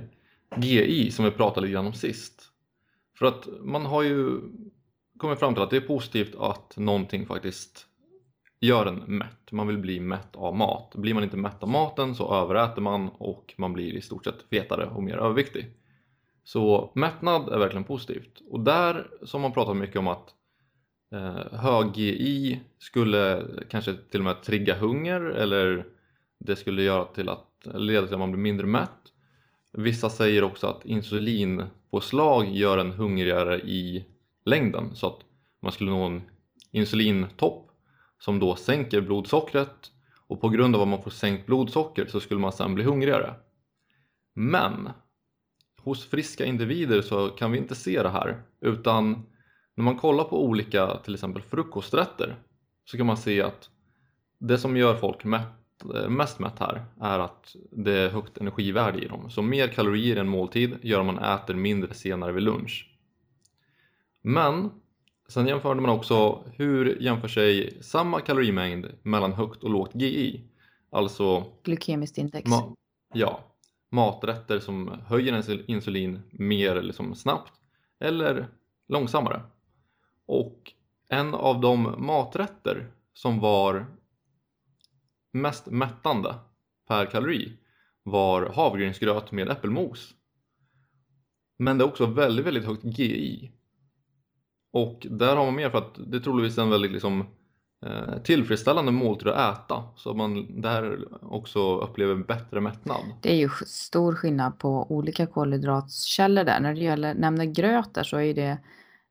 GI 0.58 1.12
som 1.12 1.26
vi 1.26 1.32
pratade 1.32 1.62
lite 1.62 1.74
grann 1.74 1.88
om 1.88 1.94
sist. 1.94 2.42
För 3.20 3.26
att 3.26 3.48
man 3.62 3.86
har 3.86 4.04
ju 4.04 4.40
kommit 5.18 5.40
fram 5.40 5.54
till 5.54 5.64
att 5.64 5.70
det 5.70 5.78
är 5.78 5.82
positivt 5.82 6.36
att 6.36 6.78
någonting 6.78 7.26
faktiskt 7.26 7.88
gör 8.60 8.86
en 8.86 8.96
mätt. 8.96 9.52
Man 9.52 9.68
vill 9.68 9.78
bli 9.78 10.00
mätt 10.00 10.36
av 10.36 10.56
mat. 10.56 10.96
Blir 10.96 11.14
man 11.14 11.24
inte 11.24 11.38
mätt 11.38 11.64
av 11.64 11.70
maten 11.70 12.16
så 12.16 12.36
överäter 12.36 12.82
man 12.82 13.10
och 13.10 13.54
man 13.58 13.74
blir 13.74 13.94
i 13.94 14.02
stort 14.02 14.24
sett 14.24 14.44
fetare 14.50 14.86
och 14.86 15.04
mer 15.04 15.18
överviktig. 15.18 15.66
Så 16.44 16.92
mättnad 16.96 17.50
är 17.50 17.60
verkligen 17.60 17.84
positivt. 17.84 18.42
Och 18.50 18.60
där 18.60 19.08
som 19.24 19.42
man 19.42 19.54
pratat 19.54 19.78
mycket 19.78 19.96
om 19.96 20.08
att 20.08 20.30
eh, 21.12 21.60
hög 21.60 21.98
GI 21.98 22.60
skulle 22.80 23.44
kanske 23.70 23.94
till 23.94 24.20
och 24.20 24.24
med 24.24 24.44
trigga 24.44 24.76
hunger 24.78 25.22
eller 25.22 25.86
det 26.40 26.56
skulle 26.56 26.84
göra 26.84 27.06
till 27.06 27.30
att, 27.30 27.68
leda 27.74 28.06
till 28.06 28.14
att 28.14 28.20
man 28.20 28.32
blir 28.32 28.42
mindre 28.42 28.68
mätt. 28.68 28.90
Vissa 29.72 30.10
säger 30.10 30.44
också 30.44 30.68
att 30.68 30.86
insulinpåslag 30.86 32.50
gör 32.50 32.78
en 32.78 32.92
hungrigare 32.92 33.60
i 33.60 34.06
längden 34.46 34.96
så 34.96 35.08
att 35.08 35.20
man 35.62 35.72
skulle 35.72 35.92
nå 35.92 36.04
en 36.04 36.22
insulintopp 36.72 37.70
som 38.20 38.40
då 38.40 38.56
sänker 38.56 39.02
blodsockret 39.02 39.92
och 40.28 40.42
på 40.42 40.50
grund 40.50 40.76
av 40.76 40.82
att 40.82 40.88
man 40.88 41.04
får 41.04 41.12
sänkt 41.12 41.46
blodsocker 41.46 42.06
så 42.06 42.20
skulle 42.20 42.40
man 42.40 42.52
sen 42.52 42.76
bli 42.76 42.84
hungrigare. 42.84 43.36
Men 44.34 44.90
hos 45.82 46.06
friska 46.06 46.46
individer 46.46 47.02
så 47.02 47.30
kan 47.30 47.52
vi 47.52 47.58
inte 47.58 47.76
se 47.76 48.04
det 48.04 48.10
här 48.10 48.44
utan 48.62 49.26
när 49.76 49.84
man 49.84 49.98
kollar 49.98 50.24
på 50.24 50.46
olika 50.46 50.98
till 50.98 51.14
exempel 51.14 51.42
frukosträtter 51.42 52.36
så 52.86 52.98
kan 52.98 53.06
man 53.06 53.18
se 53.18 53.42
att 53.42 53.70
det 54.40 54.58
som 54.58 54.78
gör 54.78 54.96
folk 54.96 55.24
mätt, 55.24 55.84
mest 56.10 56.40
mätt 56.40 56.60
här 56.60 56.86
är 57.02 57.20
att 57.20 57.56
det 57.72 57.94
är 57.94 58.10
högt 58.10 58.38
energivärde 58.38 59.00
i 59.00 59.08
dem. 59.08 59.30
Så 59.30 59.42
mer 59.42 59.68
kalorier 59.68 60.16
i 60.16 60.20
en 60.20 60.28
måltid 60.28 60.78
gör 60.82 61.00
att 61.00 61.06
man 61.06 61.20
äter 61.20 61.54
mindre 61.54 61.94
senare 61.94 62.32
vid 62.32 62.44
lunch. 62.44 62.93
Men 64.26 64.70
sen 65.28 65.48
jämförde 65.48 65.82
man 65.82 65.90
också 65.90 66.44
hur 66.56 67.02
jämför 67.02 67.28
sig 67.28 67.84
samma 67.84 68.22
kalorimängd 68.22 68.86
mellan 69.02 69.34
högt 69.34 69.64
och 69.64 69.70
lågt 69.70 69.96
GI. 69.96 70.44
Alltså 70.90 71.46
Glykemiskt 71.64 72.18
index. 72.18 72.52
Ma- 72.52 72.76
ja, 73.14 73.56
maträtter 73.92 74.60
som 74.60 74.88
höjer 75.06 75.32
ens 75.32 75.50
insulin 75.50 76.22
mer 76.32 76.82
liksom 76.82 77.16
snabbt 77.16 77.54
eller 78.00 78.48
långsammare. 78.88 79.42
Och 80.26 80.74
en 81.10 81.34
av 81.34 81.62
de 81.62 82.06
maträtter 82.06 82.92
som 83.14 83.40
var 83.40 83.86
mest 85.32 85.66
mättande 85.66 86.36
per 86.88 87.06
kalori 87.06 87.58
var 88.04 88.50
havregrynsgröt 88.50 89.32
med 89.32 89.50
äppelmos. 89.50 90.16
Men 91.58 91.78
det 91.78 91.84
är 91.84 91.88
också 91.88 92.06
väldigt, 92.06 92.46
väldigt 92.46 92.66
högt 92.66 92.84
GI. 92.84 93.52
Och 94.74 95.08
där 95.10 95.36
har 95.36 95.46
man 95.46 95.56
mer 95.56 95.70
för 95.70 95.78
att 95.78 96.00
det 96.08 96.18
är 96.18 96.22
troligtvis 96.22 96.58
en 96.58 96.70
väldigt 96.70 96.92
liksom, 96.92 97.26
eh, 97.86 98.18
tillfredsställande 98.24 98.92
måltid 98.92 99.28
att 99.28 99.58
äta 99.58 99.84
så 99.96 100.10
att 100.10 100.18
man 100.18 100.62
där 100.62 101.08
också 101.22 101.80
upplever 101.80 102.16
bättre 102.16 102.62
mättnad. 102.62 103.02
Det 103.22 103.32
är 103.32 103.36
ju 103.36 103.50
stor 103.66 104.16
skillnad 104.16 104.60
på 104.60 104.92
olika 104.92 105.26
kolhydratkällor 105.26 106.44
där. 106.44 106.60
När 106.60 106.74
det 106.74 106.80
gäller, 106.80 107.14
nämner 107.14 107.46
gröt 107.46 107.94
där 107.94 108.04
så 108.04 108.18
är 108.18 108.22
ju 108.22 108.34
det 108.34 108.58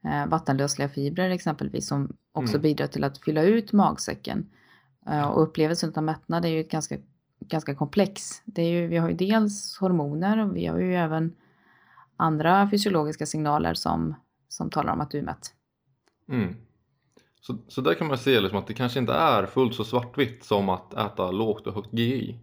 eh, 0.04 0.26
vattenlösliga 0.26 0.88
fibrer 0.88 1.30
exempelvis 1.30 1.88
som 1.88 2.16
också 2.32 2.54
Mm. 2.54 2.62
bidrar 2.62 2.86
till 2.86 3.04
att 3.04 3.18
fylla 3.18 3.42
ut 3.42 3.72
magsäcken. 3.72 4.46
Eh, 5.10 5.28
och 5.28 5.42
upplevelsen 5.42 5.92
av 5.96 6.02
mättnad 6.02 6.44
är 6.44 6.48
ju 6.48 6.62
ganska, 6.62 6.96
ganska 7.40 7.74
komplex. 7.74 8.42
Det 8.44 8.62
är 8.62 8.70
ju, 8.70 8.86
vi 8.86 8.96
har 8.96 9.08
ju 9.08 9.14
dels 9.14 9.78
hormoner 9.78 10.38
och 10.44 10.56
vi 10.56 10.66
har 10.66 10.78
ju 10.78 10.94
även 10.96 11.34
andra 12.16 12.70
fysiologiska 12.70 13.26
signaler 13.26 13.74
som, 13.74 14.14
som 14.52 14.70
talar 14.70 14.92
om 14.92 15.00
att 15.00 15.10
du 15.10 15.18
är 15.18 15.22
mätt. 15.22 15.54
Mm. 16.28 16.56
Så, 17.40 17.58
så 17.68 17.80
där 17.80 17.94
kan 17.94 18.06
man 18.06 18.18
se 18.18 18.40
liksom 18.40 18.58
att 18.58 18.66
det 18.66 18.74
kanske 18.74 18.98
inte 18.98 19.12
är 19.12 19.46
fullt 19.46 19.74
så 19.74 19.84
svartvitt 19.84 20.44
som 20.44 20.68
att 20.68 20.94
äta 20.94 21.30
lågt 21.30 21.66
och 21.66 21.74
högt 21.74 21.92
GI. 21.92 22.38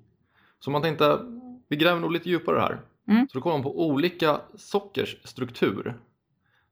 Så 0.59 0.71
man 0.71 0.81
tänkte, 0.81 1.19
vi 1.67 1.75
gräver 1.75 1.99
nog 1.99 2.11
lite 2.11 2.29
djupare 2.29 2.59
här. 2.59 2.81
Mm. 3.07 3.27
Så 3.27 3.37
då 3.37 3.41
kollar 3.41 3.55
man 3.55 3.63
på 3.63 3.87
olika 3.87 4.41
sockers 4.55 5.17
struktur. 5.23 5.99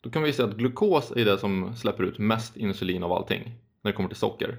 Då 0.02 0.10
kan 0.10 0.24
vi 0.24 0.34
se 0.34 0.44
att 0.44 0.58
glukos 0.58 1.12
är 1.12 1.26
det 1.26 1.38
som 1.38 1.76
släpper 1.76 2.04
ut 2.04 2.20
mest 2.20 2.58
insulin 2.58 3.04
av 3.04 3.14
allting 3.14 3.44
när 3.82 3.92
det 3.92 3.96
kommer 3.96 4.10
till 4.10 4.18
socker. 4.18 4.58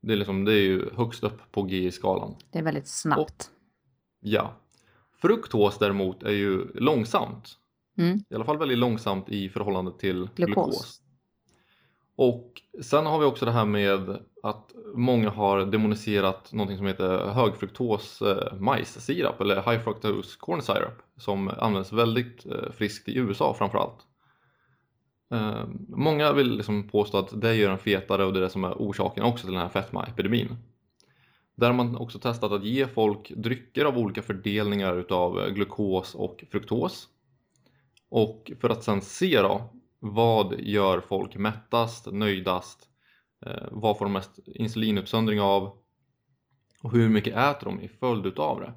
Det 0.00 0.12
är, 0.12 0.16
liksom, 0.16 0.44
det 0.44 0.52
är 0.52 0.62
ju 0.62 0.90
högst 0.94 1.24
upp 1.24 1.52
på 1.52 1.68
GI-skalan. 1.68 2.34
Det 2.50 2.58
är 2.58 2.62
väldigt 2.62 2.88
snabbt. 2.88 3.50
Ja. 4.20 4.54
Fruktos 5.20 5.78
däremot 5.78 6.22
är 6.22 6.32
ju 6.32 6.66
långsamt. 6.74 7.58
Mm. 7.98 8.24
I 8.30 8.34
alla 8.34 8.44
fall 8.44 8.58
väldigt 8.58 8.78
långsamt 8.78 9.28
i 9.28 9.48
förhållande 9.48 9.92
till 9.98 10.28
glukos. 10.34 10.54
Glukos. 10.54 11.02
Och 12.16 12.62
sen 12.82 13.06
har 13.06 13.18
vi 13.18 13.24
också 13.24 13.44
det 13.44 13.52
här 13.52 13.64
med 13.64 14.18
att 14.42 14.74
många 14.94 15.30
har 15.30 15.66
demoniserat 15.66 16.52
någonting 16.52 16.76
som 16.76 16.86
heter 16.86 17.26
högfruktos 17.26 18.22
eh, 18.22 18.54
majssirap 18.58 19.40
eller 19.40 19.54
high 19.54 19.84
fructose 19.84 20.36
corn 20.38 20.62
syrup 20.62 21.02
som 21.16 21.48
används 21.48 21.92
väldigt 21.92 22.46
eh, 22.46 22.72
friskt 22.72 23.08
i 23.08 23.18
USA 23.18 23.54
framförallt. 23.54 23.98
Eh, 25.30 25.64
många 25.88 26.32
vill 26.32 26.56
liksom 26.56 26.88
påstå 26.88 27.18
att 27.18 27.40
det 27.40 27.54
gör 27.54 27.70
en 27.70 27.78
fetare 27.78 28.24
och 28.24 28.32
det 28.32 28.38
är 28.38 28.42
det 28.42 28.50
som 28.50 28.64
är 28.64 28.72
orsaken 28.72 29.24
också 29.24 29.44
till 29.44 29.54
den 29.54 29.62
här 29.62 29.68
fetmaepidemin. 29.68 30.56
Där 31.54 31.66
har 31.66 31.74
man 31.74 31.96
också 31.96 32.18
testat 32.18 32.52
att 32.52 32.64
ge 32.64 32.86
folk 32.86 33.32
drycker 33.36 33.84
av 33.84 33.98
olika 33.98 34.22
fördelningar 34.22 34.96
utav 34.96 35.50
glukos 35.50 36.14
och 36.14 36.44
fruktos. 36.50 37.08
Och 38.08 38.52
för 38.60 38.70
att 38.70 38.84
sen 38.84 39.00
se 39.00 39.42
då, 39.42 39.70
vad 39.98 40.60
gör 40.60 41.00
folk 41.00 41.36
mättast, 41.36 42.12
nöjdast, 42.12 42.88
eh, 43.46 43.68
vad 43.70 43.98
får 43.98 44.04
de 44.04 44.12
mest 44.12 44.38
insulinuppsöndring 44.46 45.40
av 45.40 45.78
och 46.82 46.92
hur 46.92 47.08
mycket 47.08 47.36
äter 47.36 47.64
de 47.64 47.80
i 47.80 47.88
följd 47.88 48.26
utav 48.26 48.60
det. 48.60 48.72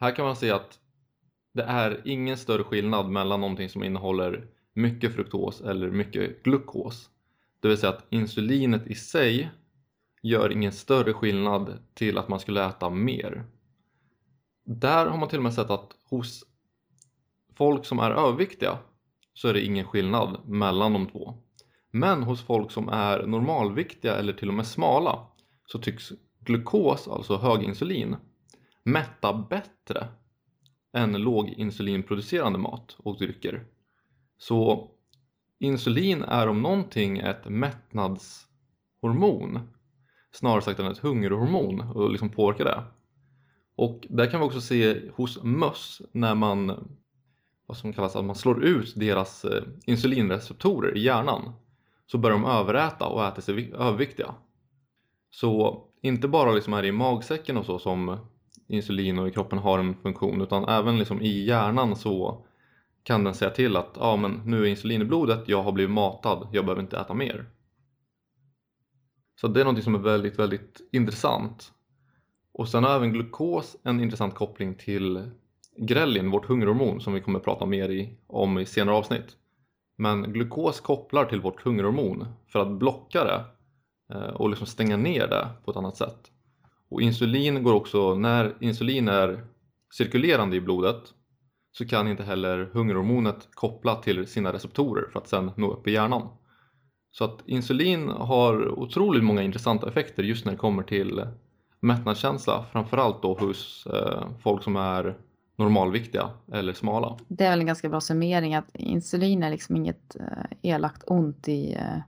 Här 0.00 0.16
kan 0.16 0.24
man 0.24 0.36
se 0.36 0.50
att 0.50 0.78
det 1.52 1.62
är 1.62 2.02
ingen 2.04 2.36
större 2.36 2.64
skillnad 2.64 3.08
mellan 3.10 3.40
någonting 3.40 3.68
som 3.68 3.84
innehåller 3.84 4.46
mycket 4.72 5.14
fruktos 5.14 5.60
eller 5.60 5.90
mycket 5.90 6.42
glukos. 6.42 7.10
Det 7.60 7.68
vill 7.68 7.78
säga 7.78 7.92
att 7.92 8.06
insulinet 8.10 8.86
i 8.86 8.94
sig 8.94 9.50
gör 10.22 10.52
ingen 10.52 10.72
större 10.72 11.12
skillnad 11.12 11.78
till 11.94 12.18
att 12.18 12.28
man 12.28 12.40
skulle 12.40 12.66
äta 12.66 12.90
mer. 12.90 13.44
Där 14.64 15.06
har 15.06 15.18
man 15.18 15.28
till 15.28 15.38
och 15.38 15.44
med 15.44 15.54
sett 15.54 15.70
att 15.70 15.92
hos 16.10 16.44
folk 17.58 17.84
som 17.84 17.98
är 17.98 18.10
överviktiga 18.10 18.78
så 19.34 19.48
är 19.48 19.54
det 19.54 19.64
ingen 19.64 19.86
skillnad 19.86 20.48
mellan 20.48 20.92
de 20.92 21.06
två. 21.06 21.34
Men 21.90 22.22
hos 22.22 22.42
folk 22.42 22.70
som 22.70 22.88
är 22.88 23.26
normalviktiga 23.26 24.16
eller 24.16 24.32
till 24.32 24.48
och 24.48 24.54
med 24.54 24.66
smala 24.66 25.26
så 25.66 25.78
tycks 25.78 26.12
glukos, 26.40 27.08
alltså 27.08 27.36
höginsulin, 27.36 28.16
mätta 28.82 29.46
bättre 29.50 30.08
än 30.92 31.12
låginsulinproducerande 31.12 32.58
mat 32.58 32.96
och 32.98 33.18
drycker. 33.18 33.64
Så 34.38 34.88
insulin 35.58 36.22
är 36.22 36.48
om 36.48 36.62
någonting 36.62 37.18
ett 37.18 37.48
mättnadshormon 37.48 39.60
snarare 40.32 40.62
sagt 40.62 40.80
än 40.80 40.86
ett 40.86 40.98
hungerhormon 40.98 41.80
och 41.80 42.10
liksom 42.10 42.30
påverkar 42.30 42.64
det. 42.64 42.82
Och 43.76 44.06
där 44.10 44.30
kan 44.30 44.40
vi 44.40 44.46
också 44.46 44.60
se 44.60 45.10
hos 45.14 45.42
möss 45.42 46.02
när 46.12 46.34
man 46.34 46.88
vad 47.68 47.76
som 47.76 47.92
kallas 47.92 48.16
att 48.16 48.24
man 48.24 48.36
slår 48.36 48.64
ut 48.64 48.92
deras 48.96 49.44
eh, 49.44 49.62
insulinreceptorer 49.86 50.96
i 50.96 51.00
hjärnan 51.00 51.52
så 52.06 52.18
börjar 52.18 52.38
de 52.38 52.44
överäta 52.44 53.06
och 53.06 53.24
äter 53.24 53.42
sig 53.42 53.72
överviktiga. 53.72 54.34
Så 55.30 55.84
inte 56.02 56.28
bara 56.28 56.52
liksom 56.52 56.72
här 56.72 56.84
i 56.84 56.92
magsäcken 56.92 57.56
och 57.56 57.66
så 57.66 57.78
som 57.78 58.18
insulin 58.66 59.18
och 59.18 59.28
i 59.28 59.30
kroppen 59.30 59.58
har 59.58 59.78
en 59.78 59.94
funktion 59.94 60.40
utan 60.40 60.64
även 60.64 60.98
liksom 60.98 61.22
i 61.22 61.44
hjärnan 61.44 61.96
så 61.96 62.44
kan 63.02 63.24
den 63.24 63.34
säga 63.34 63.50
till 63.50 63.76
att 63.76 63.96
ja, 64.00 64.16
men 64.16 64.42
nu 64.44 64.62
är 64.62 64.66
insulin 64.66 65.02
i 65.02 65.04
blodet, 65.04 65.48
jag 65.48 65.62
har 65.62 65.72
blivit 65.72 65.94
matad, 65.94 66.48
jag 66.52 66.64
behöver 66.64 66.82
inte 66.82 66.98
äta 66.98 67.14
mer. 67.14 67.46
Så 69.40 69.48
det 69.48 69.60
är 69.60 69.64
något 69.64 69.84
som 69.84 69.94
är 69.94 69.98
väldigt, 69.98 70.38
väldigt 70.38 70.80
intressant. 70.92 71.72
Och 72.52 72.68
sen 72.68 72.84
har 72.84 72.96
även 72.96 73.12
glukos 73.12 73.76
en 73.82 74.00
intressant 74.00 74.34
koppling 74.34 74.74
till 74.74 75.30
grelin, 75.78 76.30
vårt 76.30 76.46
hungerhormon 76.46 77.00
som 77.00 77.12
vi 77.12 77.20
kommer 77.20 77.38
att 77.38 77.44
prata 77.44 77.66
mer 77.66 77.88
i, 77.88 78.10
om 78.26 78.58
i 78.58 78.66
senare 78.66 78.96
avsnitt. 78.96 79.36
Men 79.98 80.32
glukos 80.32 80.80
kopplar 80.80 81.24
till 81.24 81.40
vårt 81.40 81.62
hungerhormon 81.62 82.26
för 82.46 82.58
att 82.58 82.70
blocka 82.78 83.24
det 83.24 83.44
eh, 84.14 84.30
och 84.34 84.48
liksom 84.48 84.66
stänga 84.66 84.96
ner 84.96 85.26
det 85.26 85.48
på 85.64 85.70
ett 85.70 85.76
annat 85.76 85.96
sätt. 85.96 86.30
Och 86.90 87.02
insulin 87.02 87.62
går 87.62 87.74
också, 87.74 88.14
när 88.14 88.54
insulin 88.60 89.08
är 89.08 89.44
cirkulerande 89.94 90.56
i 90.56 90.60
blodet 90.60 91.14
så 91.72 91.86
kan 91.86 92.08
inte 92.08 92.22
heller 92.22 92.70
hungerhormonet 92.72 93.48
koppla 93.54 93.94
till 93.94 94.26
sina 94.26 94.52
receptorer 94.52 95.08
för 95.12 95.18
att 95.18 95.28
sen 95.28 95.50
nå 95.56 95.72
upp 95.72 95.88
i 95.88 95.92
hjärnan. 95.92 96.28
Så 97.10 97.24
att 97.24 97.42
insulin 97.46 98.08
har 98.08 98.78
otroligt 98.78 99.24
många 99.24 99.42
intressanta 99.42 99.88
effekter 99.88 100.22
just 100.22 100.44
när 100.44 100.52
det 100.52 100.58
kommer 100.58 100.82
till 100.82 101.26
mättnadskänsla, 101.80 102.64
framförallt 102.72 103.22
då 103.22 103.34
hos 103.34 103.86
eh, 103.86 104.28
folk 104.42 104.62
som 104.62 104.76
är 104.76 105.16
normalviktiga 105.58 106.30
eller 106.52 106.72
smala. 106.72 107.18
Det 107.28 107.44
är 107.44 107.50
väl 107.50 107.60
en 107.60 107.66
ganska 107.66 107.88
bra 107.88 108.00
summering 108.00 108.54
att 108.54 108.70
insulin 108.74 109.42
är 109.42 109.50
liksom 109.50 109.76
inget 109.76 110.16
eh, 110.16 110.44
elakt 110.62 111.02
ont 111.06 111.48
i, 111.48 111.74
eh, 111.74 111.98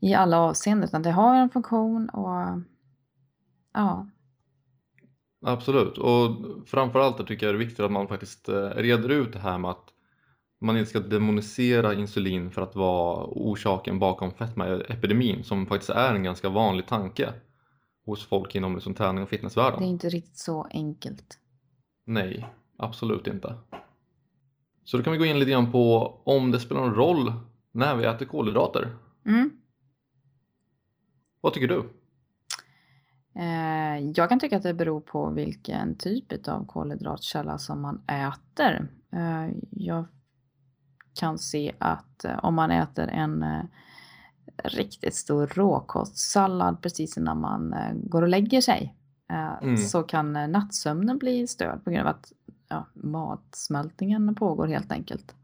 i 0.00 0.14
alla 0.14 0.38
avseenden 0.38 0.88
utan 0.88 1.02
det 1.02 1.10
har 1.10 1.36
en 1.36 1.50
funktion 1.50 2.08
och 2.08 2.60
ja. 3.74 4.06
Absolut 5.46 5.98
och 5.98 6.30
framförallt 6.66 7.26
tycker 7.26 7.46
jag 7.46 7.54
det 7.54 7.56
är 7.56 7.66
viktigt 7.66 7.80
att 7.80 7.92
man 7.92 8.08
faktiskt 8.08 8.48
eh, 8.48 8.54
reder 8.54 9.08
ut 9.08 9.32
det 9.32 9.38
här 9.38 9.58
med 9.58 9.70
att 9.70 9.88
man 10.60 10.76
inte 10.76 10.90
ska 10.90 11.00
demonisera 11.00 11.94
insulin 11.94 12.50
för 12.50 12.62
att 12.62 12.76
vara 12.76 13.26
orsaken 13.26 13.98
bakom 13.98 14.32
fetmaepidemin 14.32 15.44
som 15.44 15.66
faktiskt 15.66 15.90
är 15.90 16.14
en 16.14 16.22
ganska 16.22 16.48
vanlig 16.48 16.86
tanke 16.86 17.32
hos 18.06 18.26
folk 18.26 18.54
inom 18.54 18.74
liksom 18.74 18.94
träning 18.94 19.22
och 19.22 19.28
fitnessvärlden. 19.28 19.80
Det 19.80 19.86
är 19.86 19.90
inte 19.90 20.08
riktigt 20.08 20.38
så 20.38 20.66
enkelt. 20.70 21.38
Nej, 22.08 22.48
absolut 22.76 23.26
inte. 23.26 23.54
Så 24.84 24.96
då 24.96 25.02
kan 25.02 25.12
vi 25.12 25.18
gå 25.18 25.24
in 25.24 25.38
lite 25.38 25.50
grann 25.50 25.72
på 25.72 26.14
om 26.24 26.50
det 26.50 26.60
spelar 26.60 26.80
någon 26.80 26.94
roll 26.94 27.32
när 27.72 27.96
vi 27.96 28.04
äter 28.04 28.26
kolhydrater. 28.26 28.96
Mm. 29.26 29.50
Vad 31.40 31.54
tycker 31.54 31.68
du? 31.68 31.90
Eh, 33.34 34.10
jag 34.14 34.28
kan 34.28 34.40
tycka 34.40 34.56
att 34.56 34.62
det 34.62 34.74
beror 34.74 35.00
på 35.00 35.30
vilken 35.30 35.98
typ 35.98 36.48
av 36.48 36.66
kolhydratkälla 36.66 37.58
som 37.58 37.82
man 37.82 38.02
äter. 38.06 38.88
Eh, 39.12 39.56
jag 39.70 40.04
kan 41.20 41.38
se 41.38 41.74
att 41.78 42.24
eh, 42.24 42.38
om 42.44 42.54
man 42.54 42.70
äter 42.70 43.08
en 43.08 43.44
riktigt 44.64 45.14
stor 45.14 45.46
råkostsallad 45.46 46.82
precis 46.82 47.18
innan 47.18 47.40
man 47.40 47.74
går 47.94 48.22
och 48.22 48.28
lägger 48.28 48.60
sig 48.60 48.94
mm. 49.28 49.76
så 49.76 50.02
kan 50.02 50.32
nattsömnen 50.32 51.18
bli 51.18 51.46
störd 51.46 51.84
på 51.84 51.90
grund 51.90 52.08
av 52.08 52.14
att 52.14 52.32
ja, 52.68 52.86
matsmältningen 52.94 54.34
pågår 54.34 54.66
helt 54.66 54.92
enkelt. 54.92 55.34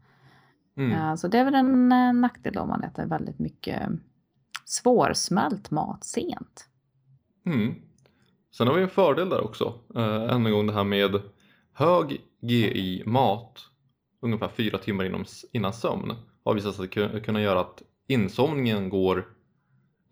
Mm. 0.77 1.17
Så 1.17 1.27
det 1.27 1.37
är 1.37 1.45
väl 1.45 1.55
en 1.55 1.89
nackdel 2.21 2.57
om 2.57 2.69
man 2.69 2.83
äter 2.83 3.05
väldigt 3.05 3.39
mycket 3.39 3.89
svårsmält 4.65 5.71
mat 5.71 6.03
sent. 6.03 6.69
Mm. 7.45 7.75
Sen 8.57 8.67
har 8.67 8.73
vi 8.73 8.83
en 8.83 8.89
fördel 8.89 9.29
där 9.29 9.43
också. 9.43 9.73
Äh, 9.95 10.35
än 10.35 10.45
en 10.45 10.51
gång 10.51 10.67
det 10.67 10.73
här 10.73 10.83
med 10.83 11.21
hög 11.73 12.21
GI-mat 12.41 13.59
ungefär 14.21 14.47
fyra 14.47 14.77
timmar 14.77 15.25
innan 15.51 15.73
sömn 15.73 16.13
har 16.43 16.53
visat 16.53 16.75
sig 16.75 16.87
kunna 17.21 17.41
göra 17.41 17.59
att 17.59 17.81
insomningen 18.07 18.89
går 18.89 19.27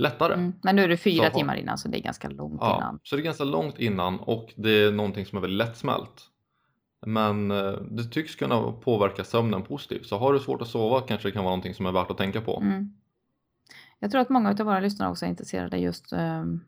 lättare. 0.04 0.34
Mm, 0.34 0.54
men 0.63 0.76
nu 0.76 0.84
är 0.84 0.88
det 0.88 0.98
fyra 0.98 1.30
så, 1.32 1.38
timmar 1.38 1.56
innan 1.56 1.78
så 1.78 1.88
det 1.88 2.00
är 2.00 2.02
ganska 2.02 2.30
långt 2.30 2.58
ja, 2.62 2.78
innan. 2.78 3.00
Så 3.04 3.16
det 3.16 3.22
är 3.22 3.24
ganska 3.24 3.44
långt 3.44 3.80
innan 3.80 4.20
och 4.20 4.54
det 4.56 4.70
är 4.70 4.92
någonting 4.92 5.26
som 5.26 5.38
är 5.38 5.42
väldigt 5.42 5.58
lättsmält. 5.58 6.30
Men 7.06 7.52
eh, 7.52 7.72
det 7.72 8.04
tycks 8.04 8.36
kunna 8.36 8.72
påverka 8.72 9.24
sömnen 9.24 9.63
positivt 9.63 10.06
så 10.06 10.18
har 10.18 10.34
du 10.34 10.39
svårt 10.39 10.62
att 10.62 10.68
sova 10.68 11.02
kanske 11.02 11.28
det 11.28 11.32
kan 11.32 11.44
vara 11.44 11.52
någonting 11.52 11.74
som 11.74 11.86
är 11.86 11.92
värt 11.92 12.12
att 12.12 12.18
tänka 12.18 12.42
på. 12.42 12.60
Mm. 12.62 12.94
Jag 14.00 14.12
tror 14.12 14.22
att 14.22 14.30
många 14.30 14.50
av 14.50 14.66
våra 14.66 14.80
lyssnare 14.80 15.12
också 15.12 15.26
är 15.26 15.30
intresserade 15.30 15.78
just 15.78 16.13
um, 16.13 16.63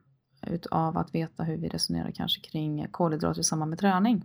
utav 0.48 0.98
att 0.98 1.15
veta 1.15 1.43
hur 1.43 1.58
vi 1.58 1.67
resonerar 1.67 2.12
kanske 2.12 2.41
kring 2.41 2.88
kolhydrater 2.91 3.41
i 3.41 3.43
samband 3.43 3.69
med 3.69 3.80
träning. 3.80 4.24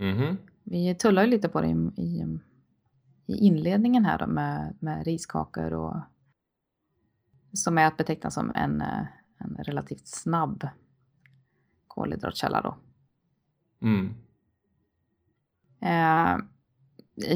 Mm. 0.00 0.36
Vi 0.64 0.94
tullar 0.94 1.22
ju 1.22 1.30
lite 1.30 1.48
på 1.48 1.60
det 1.60 1.68
i, 1.68 2.02
i, 2.02 2.38
i 3.26 3.36
inledningen 3.36 4.04
här 4.04 4.18
då 4.18 4.26
med, 4.26 4.76
med 4.80 5.04
riskakor 5.04 5.72
och 5.72 5.96
som 7.52 7.78
är 7.78 7.86
att 7.86 7.96
beteckna 7.96 8.30
som 8.30 8.52
en, 8.54 8.80
en 9.38 9.56
relativt 9.58 10.08
snabb 10.08 10.68
kolhydratkälla 11.86 12.60
då. 12.62 12.76
Mm. 13.82 14.14
Eh, 15.80 16.38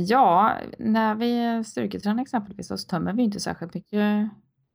ja, 0.01 0.59
när 0.79 1.15
vi 1.15 1.65
styrketränar 1.65 2.23
exempelvis 2.23 2.69
så 2.69 2.77
tömmer 2.77 3.13
vi 3.13 3.23
inte 3.23 3.41
särskilt 3.41 3.75
mycket 3.75 4.31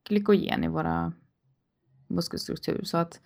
glykogen 0.08 0.64
i 0.64 0.68
våra 0.68 1.12
muskelstruktur. 2.06 2.84
Så 2.84 2.96
att 2.96 3.20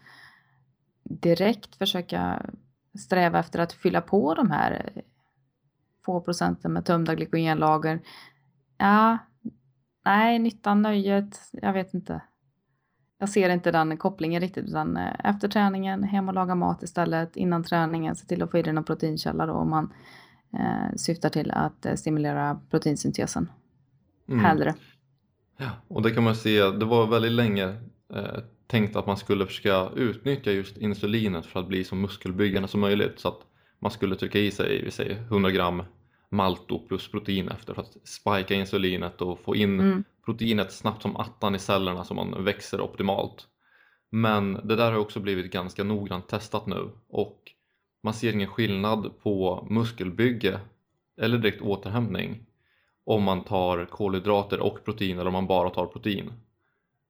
direkt 1.02 1.76
försöka 1.76 2.50
sträva 2.98 3.38
efter 3.38 3.58
att 3.58 3.72
fylla 3.72 4.00
på 4.00 4.34
de 4.34 4.50
här 4.50 5.02
få 6.04 6.20
procenten 6.20 6.72
med 6.72 6.84
tömda 6.84 7.14
glykogenlager. 7.14 8.00
Ja, 8.78 9.18
nej, 10.04 10.38
nyttan, 10.38 10.82
nöjet, 10.82 11.40
jag 11.52 11.72
vet 11.72 11.94
inte. 11.94 12.20
Jag 13.18 13.28
ser 13.28 13.50
inte 13.50 13.70
den 13.70 13.96
kopplingen 13.96 14.40
riktigt 14.40 14.68
utan 14.68 14.96
eh, 14.96 15.14
efter 15.24 15.48
träningen 15.48 16.02
hem 16.02 16.28
och 16.28 16.34
laga 16.34 16.54
mat 16.54 16.82
istället. 16.82 17.36
Innan 17.36 17.64
träningen 17.64 18.16
se 18.16 18.26
till 18.26 18.42
att 18.42 18.50
få 18.50 18.58
i 18.58 18.62
dig 18.62 18.72
någon 18.72 18.84
proteinkälla 18.84 19.46
då 19.46 19.52
om 19.52 19.70
man 19.70 19.92
eh, 20.52 20.96
syftar 20.96 21.28
till 21.28 21.50
att 21.50 21.86
eh, 21.86 21.94
stimulera 21.94 22.60
proteinsyntesen. 22.70 23.50
Mm. 24.28 24.44
Hellre. 24.44 24.74
Ja, 25.56 25.70
och 25.88 26.02
det 26.02 26.10
kan 26.10 26.24
man 26.24 26.36
se, 26.36 26.70
det 26.70 26.84
var 26.84 27.06
väldigt 27.06 27.32
länge 27.32 27.64
eh, 28.14 28.38
tänkt 28.66 28.96
att 28.96 29.06
man 29.06 29.16
skulle 29.16 29.46
försöka 29.46 29.88
utnyttja 29.96 30.50
just 30.50 30.78
insulinet 30.78 31.46
för 31.46 31.60
att 31.60 31.68
bli 31.68 31.84
så 31.84 31.94
muskelbyggande 31.94 32.68
som 32.68 32.80
möjligt 32.80 33.20
så 33.20 33.28
att 33.28 33.40
man 33.78 33.90
skulle 33.90 34.16
trycka 34.16 34.38
i 34.38 34.50
sig, 34.50 34.82
vi 34.84 34.90
säger 34.90 35.16
100 35.16 35.50
gram 35.50 35.82
malto 36.32 36.78
plus 36.88 37.10
protein 37.10 37.48
efter 37.48 37.74
för 37.74 37.82
att 37.82 37.96
spika 38.04 38.54
insulinet 38.54 39.22
och 39.22 39.40
få 39.40 39.56
in 39.56 39.80
Mm. 39.80 40.04
proteinet 40.24 40.72
snabbt 40.72 41.02
som 41.02 41.16
attan 41.16 41.54
i 41.54 41.58
cellerna 41.58 42.04
så 42.04 42.14
man 42.14 42.44
växer 42.44 42.80
optimalt. 42.80 43.46
Men 44.10 44.60
det 44.64 44.76
där 44.76 44.92
har 44.92 44.98
också 44.98 45.20
blivit 45.20 45.52
ganska 45.52 45.84
noggrant 45.84 46.28
testat 46.28 46.66
nu 46.66 46.90
och 47.08 47.38
man 48.02 48.14
ser 48.14 48.32
ingen 48.32 48.48
skillnad 48.48 49.10
på 49.22 49.66
muskelbygge 49.70 50.60
eller 51.20 51.38
direkt 51.38 51.62
återhämtning 51.62 52.46
om 53.04 53.22
man 53.22 53.44
tar 53.44 53.84
kolhydrater 53.84 54.60
och 54.60 54.84
protein 54.84 55.18
eller 55.18 55.26
om 55.26 55.32
man 55.32 55.46
bara 55.46 55.70
tar 55.70 55.86
protein. 55.86 56.32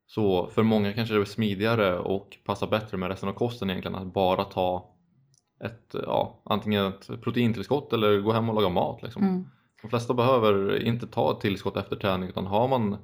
Så 0.07 0.47
för 0.47 0.63
många 0.63 0.93
kanske 0.93 1.15
det 1.15 1.21
är 1.21 1.25
smidigare 1.25 1.99
och 1.99 2.39
passar 2.45 2.67
bättre 2.67 2.97
med 2.97 3.09
resten 3.09 3.29
av 3.29 3.33
kosten 3.33 3.71
egentligen 3.71 3.95
att 3.99 4.15
bara 4.15 4.45
ta 4.45 4.92
ett, 5.63 5.95
ja, 6.07 6.39
antingen 6.45 6.87
ett 6.87 7.23
proteintillskott 7.23 7.93
eller 7.93 8.21
gå 8.21 8.33
hem 8.33 8.49
och 8.49 8.55
laga 8.55 8.69
mat. 8.69 9.03
Liksom. 9.03 9.23
Mm. 9.23 9.47
De 9.83 9.89
flesta 9.89 10.15
behöver 10.15 10.83
inte 10.83 11.07
ta 11.07 11.33
ett 11.33 11.41
tillskott 11.41 11.77
efter 11.77 11.97
träning 11.97 12.29
utan 12.29 12.47
har 12.47 12.69
man, 12.69 12.97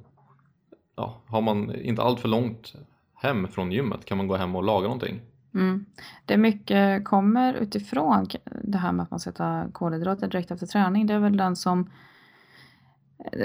ja, 0.97 1.17
har 1.27 1.41
man 1.41 1.75
inte 1.75 2.03
allt 2.03 2.21
för 2.21 2.29
långt 2.29 2.75
hem 3.15 3.49
från 3.49 3.73
gymmet 3.73 4.05
kan 4.05 4.19
man 4.19 4.29
gå 4.29 4.37
hem 4.37 4.57
och 4.57 4.63
laga 4.63 4.83
någonting. 4.83 5.21
Mm. 5.55 5.87
Det 6.25 6.37
mycket 6.37 7.05
kommer 7.05 7.55
utifrån 7.55 8.27
det 8.63 8.79
här 8.79 8.93
med 8.93 9.03
att 9.03 9.11
man 9.11 9.21
ska 9.21 9.33
ta 9.33 9.65
kolhydrater 9.73 10.29
direkt 10.29 10.51
efter 10.51 10.67
träning. 10.67 11.07
Det 11.07 11.15
är 11.15 11.19
väl 11.19 11.37
den 11.37 11.57
som... 11.57 11.91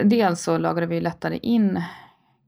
Dels 0.04 0.44
så 0.44 0.58
lagrar 0.58 0.86
vi 0.86 1.02
lättare 1.02 1.38
in 1.38 1.82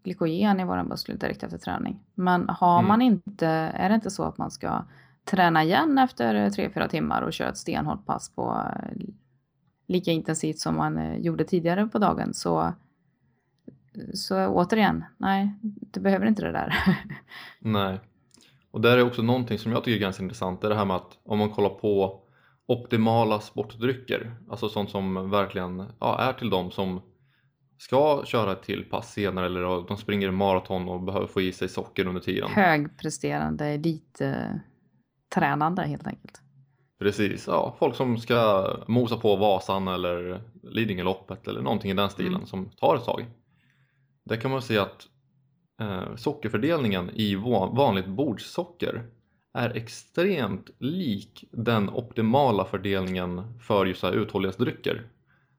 glykogen 0.04 0.60
i 0.60 0.64
våra 0.64 0.84
muskler 0.84 1.16
direkt 1.16 1.44
efter 1.44 1.58
träning. 1.58 2.00
Men 2.14 2.50
har 2.50 2.80
Mm. 2.80 2.88
man 2.88 3.02
inte, 3.02 3.48
är 3.48 3.90
det 3.90 3.96
inte 3.96 4.12
så 4.12 4.24
att 4.24 4.38
man 4.38 4.52
ska 4.52 4.86
träna 5.26 5.64
igen 5.64 5.98
efter 5.98 6.50
3-4 6.50 6.88
timmar 6.88 7.22
och 7.22 7.34
köra 7.34 7.50
ett 7.50 7.58
stenhårt 7.58 8.06
pass 8.06 8.36
på 8.36 8.72
eh, 8.74 9.06
lika 9.88 10.12
intensivt 10.12 10.60
som 10.60 10.76
man 10.76 10.98
eh, 10.98 11.18
gjorde 11.18 11.44
tidigare 11.44 11.88
på 11.88 12.00
dagen 12.00 12.34
så, 12.34 12.74
så 14.14 14.48
återigen, 14.48 15.06
nej, 15.18 15.54
du 15.62 16.00
behöver 16.00 16.26
inte 16.26 16.42
det 16.42 16.52
där. 16.52 16.74
Nej. 17.60 18.00
Och 18.72 18.82
där 18.82 18.98
är 18.98 19.04
också 19.08 19.22
någonting 19.22 19.60
som 19.60 19.72
jag 19.72 19.84
tycker 19.84 19.98
är 19.98 20.02
ganska 20.02 20.24
intressant, 20.24 20.62
det 20.62 20.68
är 20.68 20.70
det 20.70 20.76
här 20.76 20.86
med 20.86 20.96
att 20.96 21.18
om 21.24 21.40
man 21.40 21.50
kollar 21.50 21.70
på 21.70 22.22
optimala 22.66 23.40
sportdrycker, 23.40 24.36
alltså 24.50 24.70
sånt 24.70 24.90
som 24.90 25.30
verkligen 25.30 25.86
ja, 26.00 26.20
är 26.20 26.34
till 26.34 26.50
dem 26.50 26.72
som 26.72 27.02
ska 27.78 28.24
köra 28.26 28.52
ett 28.52 28.64
till 28.64 28.84
pass 28.84 29.14
senare 29.14 29.46
eller 29.46 29.88
de 29.88 29.98
springer 29.98 30.32
maraton 30.32 30.90
och 30.90 31.04
behöver 31.04 31.28
få 31.28 31.42
i 31.42 31.52
sig 31.52 31.70
socker 31.70 32.08
under 32.08 32.22
tiden. 32.22 32.50
Högpresterande 32.50 33.78
elittränande 35.36 35.82
helt 35.82 36.08
enkelt. 36.08 36.42
Precis, 37.00 37.48
ja, 37.48 37.76
folk 37.80 37.96
som 37.96 38.18
ska 38.18 38.68
mosa 38.88 39.18
på 39.18 39.36
Vasan 39.36 39.88
eller 39.88 40.42
Lidingöloppet 40.64 41.48
eller 41.48 41.62
någonting 41.62 41.92
i 41.92 41.94
den 41.94 42.10
stilen 42.10 42.34
Mm. 42.36 42.46
som 42.48 42.70
tar 42.70 42.96
ett 42.96 43.06
tag. 43.06 43.26
Där 44.26 44.36
kan 44.36 44.52
man 44.52 44.62
se 44.62 44.78
att 44.78 45.08
eh, 45.82 46.16
sockerfördelningen 46.16 47.10
i 47.14 47.36
va- 47.36 47.72
vanligt 47.74 48.08
bordssocker 48.08 49.04
är 49.54 49.70
extremt 49.78 50.70
lik 50.80 51.44
den 51.52 51.90
optimala 51.90 52.66
fördelningen 52.66 53.60
för 53.60 53.86
just 53.86 54.04
uthållighetsdrycker. 54.04 55.02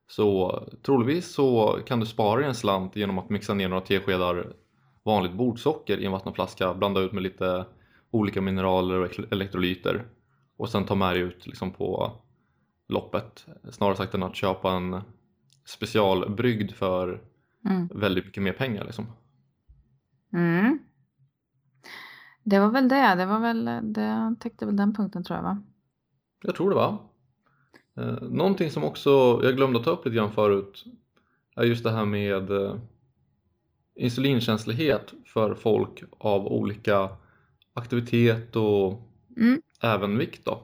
Så 0.09 0.63
troligtvis 0.83 1.35
så 1.35 1.79
kan 1.87 2.01
du 2.01 2.07
spara 2.07 2.47
en 2.47 2.55
slant 2.55 2.97
genom 2.97 3.19
att 3.19 3.31
mixa 3.31 3.55
ner 3.55 3.69
några 3.69 3.81
teskedar 3.85 4.53
vanligt 5.05 5.33
bordsocker 5.33 5.99
i 5.99 6.07
en 6.07 6.13
vattenflaska, 6.13 6.75
blanda 6.75 7.01
ut 7.01 7.13
med 7.13 7.23
lite 7.23 7.65
olika 8.17 8.41
mineraler 8.41 8.99
och 9.01 9.07
ele- 9.07 9.27
elektrolyter 9.31 10.05
och 10.57 10.69
sen 10.69 10.85
ta 10.85 10.95
med 10.95 11.15
dig 11.15 11.23
ut 11.23 11.47
liksom 11.47 11.71
på 11.73 12.13
loppet. 12.89 13.47
Snarare 13.71 13.97
sagt 13.97 14.15
än 14.15 14.23
att 14.23 14.37
köpa 14.37 14.73
en 14.73 15.01
specialbryggd 15.65 16.73
för 16.73 17.21
Mm. 17.67 17.89
väldigt 17.95 18.25
mycket 18.25 18.43
mer 18.43 18.53
pengar 18.53 18.85
liksom. 18.85 19.07
Mm. 20.33 20.79
Det 22.43 22.59
var 22.59 22.69
väl 22.71 22.89
det. 22.89 23.15
Det 23.15 23.27
var 23.27 23.39
väl, 23.41 23.65
det 23.83 24.37
täckte 24.41 24.67
väl 24.67 24.77
den 24.77 24.95
punkten 24.95 25.25
tror 25.25 25.37
jag 25.37 25.43
va? 25.43 25.63
Jag 26.43 26.55
tror 26.55 26.71
det 26.71 26.77
va? 26.77 26.99
Eh, 27.97 28.23
någonting 28.23 28.71
som 28.71 28.85
också 28.85 29.41
jag 29.43 29.57
glömde 29.57 29.79
att 29.79 29.85
ta 29.85 29.91
upp 29.91 30.05
lite 30.05 30.17
grann 30.17 30.33
förut 30.33 30.85
är 31.57 31.65
just 31.65 31.85
det 31.85 31.91
här 31.91 32.05
med 32.05 32.51
eh, 32.51 32.75
insulinkänslighet 33.95 35.15
för 35.25 35.55
folk 35.55 36.03
av 36.19 36.47
olika 36.47 37.09
aktivitet 37.77 38.57
och 38.57 39.03
Mm. 39.37 39.63
även 39.83 40.19
vikt 40.19 40.45
då. 40.45 40.63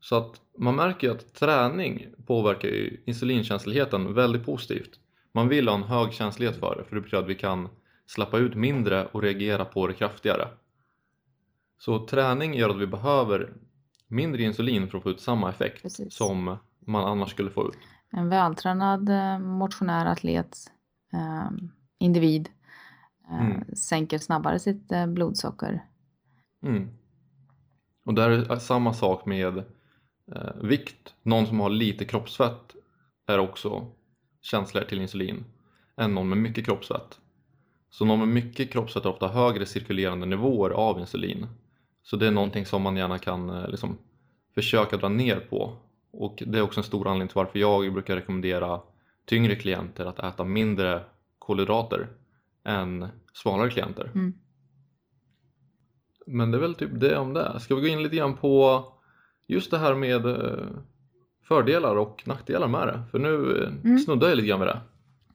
Så 0.00 0.16
att 0.16 0.40
man 0.58 0.76
märker 0.76 1.06
ju 1.06 1.12
att 1.14 1.34
träning 1.34 2.06
påverkar 2.26 2.68
ju 2.68 3.02
insulinkänsligheten 3.06 4.14
väldigt 4.14 4.44
positivt. 4.46 4.90
Man 5.32 5.48
vill 5.48 5.68
ha 5.68 5.74
en 5.74 5.82
hög 5.82 6.12
känslighet 6.12 6.56
för 6.60 6.76
det 6.76 6.84
för 6.84 6.94
det 6.96 7.00
betyder 7.02 7.22
att 7.22 7.28
vi 7.28 7.34
kan 7.34 7.68
släppa 8.06 8.38
ut 8.38 8.54
mindre 8.54 9.06
och 9.06 9.22
reagera 9.22 9.64
på 9.64 9.86
det 9.86 9.94
kraftigare. 9.94 10.48
Så 11.78 12.06
träning 12.06 12.54
gör 12.54 12.70
att 12.70 12.78
vi 12.78 12.86
behöver 12.86 13.52
mindre 14.08 14.42
insulin 14.42 14.88
för 14.88 14.98
att 14.98 15.04
få 15.04 15.10
ut 15.10 15.20
samma 15.20 15.50
effekt 15.50 15.82
Precis. 15.82 16.14
som 16.14 16.56
man 16.86 17.04
annars 17.04 17.30
skulle 17.30 17.50
få 17.50 17.68
ut. 17.68 17.78
En 18.10 18.28
vältränad 18.28 19.08
eh, 19.08 19.38
motionär, 19.38 20.06
atlet, 20.06 20.56
eh, 21.12 21.50
individ 21.98 22.48
eh, 23.30 23.40
Mm. 23.46 23.64
sänker 23.76 24.18
snabbare 24.18 24.58
sitt 24.58 24.88
blodsocker. 25.08 25.84
Mm. 26.62 26.88
Och 28.04 28.14
där 28.14 28.30
är 28.30 28.56
samma 28.56 28.94
sak 28.94 29.26
med 29.26 29.58
eh, 30.34 30.54
vikt. 30.62 31.14
Någon 31.22 31.46
som 31.46 31.60
har 31.60 31.70
lite 31.70 32.04
kroppsfett 32.04 32.76
är 33.26 33.38
också 33.38 33.86
känsligare 34.42 34.88
till 34.88 35.00
insulin 35.00 35.44
än 35.96 36.14
någon 36.14 36.28
med 36.28 36.38
mycket 36.38 36.64
kroppsfett. 36.64 37.20
Så 37.90 38.04
någon 38.04 38.18
med 38.18 38.28
mycket 38.28 38.72
kroppsfett 38.72 39.04
har 39.04 39.10
ofta 39.10 39.28
högre 39.28 39.66
cirkulerande 39.66 40.26
nivåer 40.26 40.70
av 40.70 41.00
insulin. 41.00 41.46
Så 42.02 42.16
det 42.16 42.26
är 42.26 42.30
någonting 42.30 42.66
som 42.66 42.82
man 42.82 42.96
gärna 42.96 43.18
kan 43.18 43.50
eh, 43.50 43.68
liksom, 43.68 43.98
försöka 44.54 44.96
dra 44.96 45.08
ner 45.08 45.40
på. 45.40 45.76
Och 46.10 46.42
det 46.46 46.58
är 46.58 46.62
också 46.62 46.80
en 46.80 46.84
stor 46.84 47.08
anledning 47.08 47.28
till 47.28 47.36
varför 47.36 47.58
jag 47.58 47.92
brukar 47.92 48.16
rekommendera 48.16 48.80
tyngre 49.24 49.56
klienter 49.56 50.06
att 50.06 50.18
äta 50.18 50.44
mindre 50.44 51.04
kolhydrater 51.38 52.08
än 52.64 53.08
smalare 53.32 53.70
klienter. 53.70 54.10
Mm. 54.14 54.34
Men 56.28 56.50
det 56.50 56.56
är 56.58 56.60
väl 56.60 56.74
typ 56.74 56.90
det 57.00 57.18
om 57.18 57.34
det. 57.34 57.60
Ska 57.60 57.74
vi 57.74 57.80
gå 57.80 57.86
in 57.86 58.02
lite 58.02 58.16
grann 58.16 58.36
på 58.36 58.84
just 59.46 59.70
det 59.70 59.78
här 59.78 59.94
med 59.94 60.26
eh, 60.26 60.66
fördelar 61.48 61.96
och 61.96 62.22
nackdelar 62.26 62.68
med 62.68 62.86
det? 62.88 63.02
För 63.10 63.18
nu 63.18 63.62
eh, 63.62 63.68
Mm. 63.84 63.98
snuddar 63.98 64.28
jag 64.28 64.36
lite 64.36 64.48
grann 64.48 64.60
vid 64.60 64.68
det. 64.68 64.80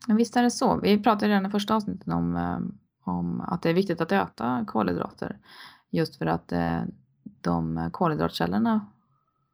Men 0.08 0.18
visst 0.18 0.36
är 0.36 0.44
det 0.44 0.52
så. 0.52 0.80
Vi 0.84 1.04
pratade 1.04 1.32
redan 1.32 1.46
i 1.46 1.50
första 1.50 1.76
avsnittet 1.76 2.08
om, 2.08 2.36
eh, 2.36 2.58
om 3.14 3.42
att 3.42 3.62
det 3.62 3.70
är 3.70 3.74
viktigt 3.74 4.02
att 4.02 4.12
äta 4.12 4.66
kolhydrater. 4.68 5.38
Just 5.92 6.16
för 6.16 6.26
att 6.26 6.54
de 7.42 7.90
kolhydratkällorna, 7.94 8.86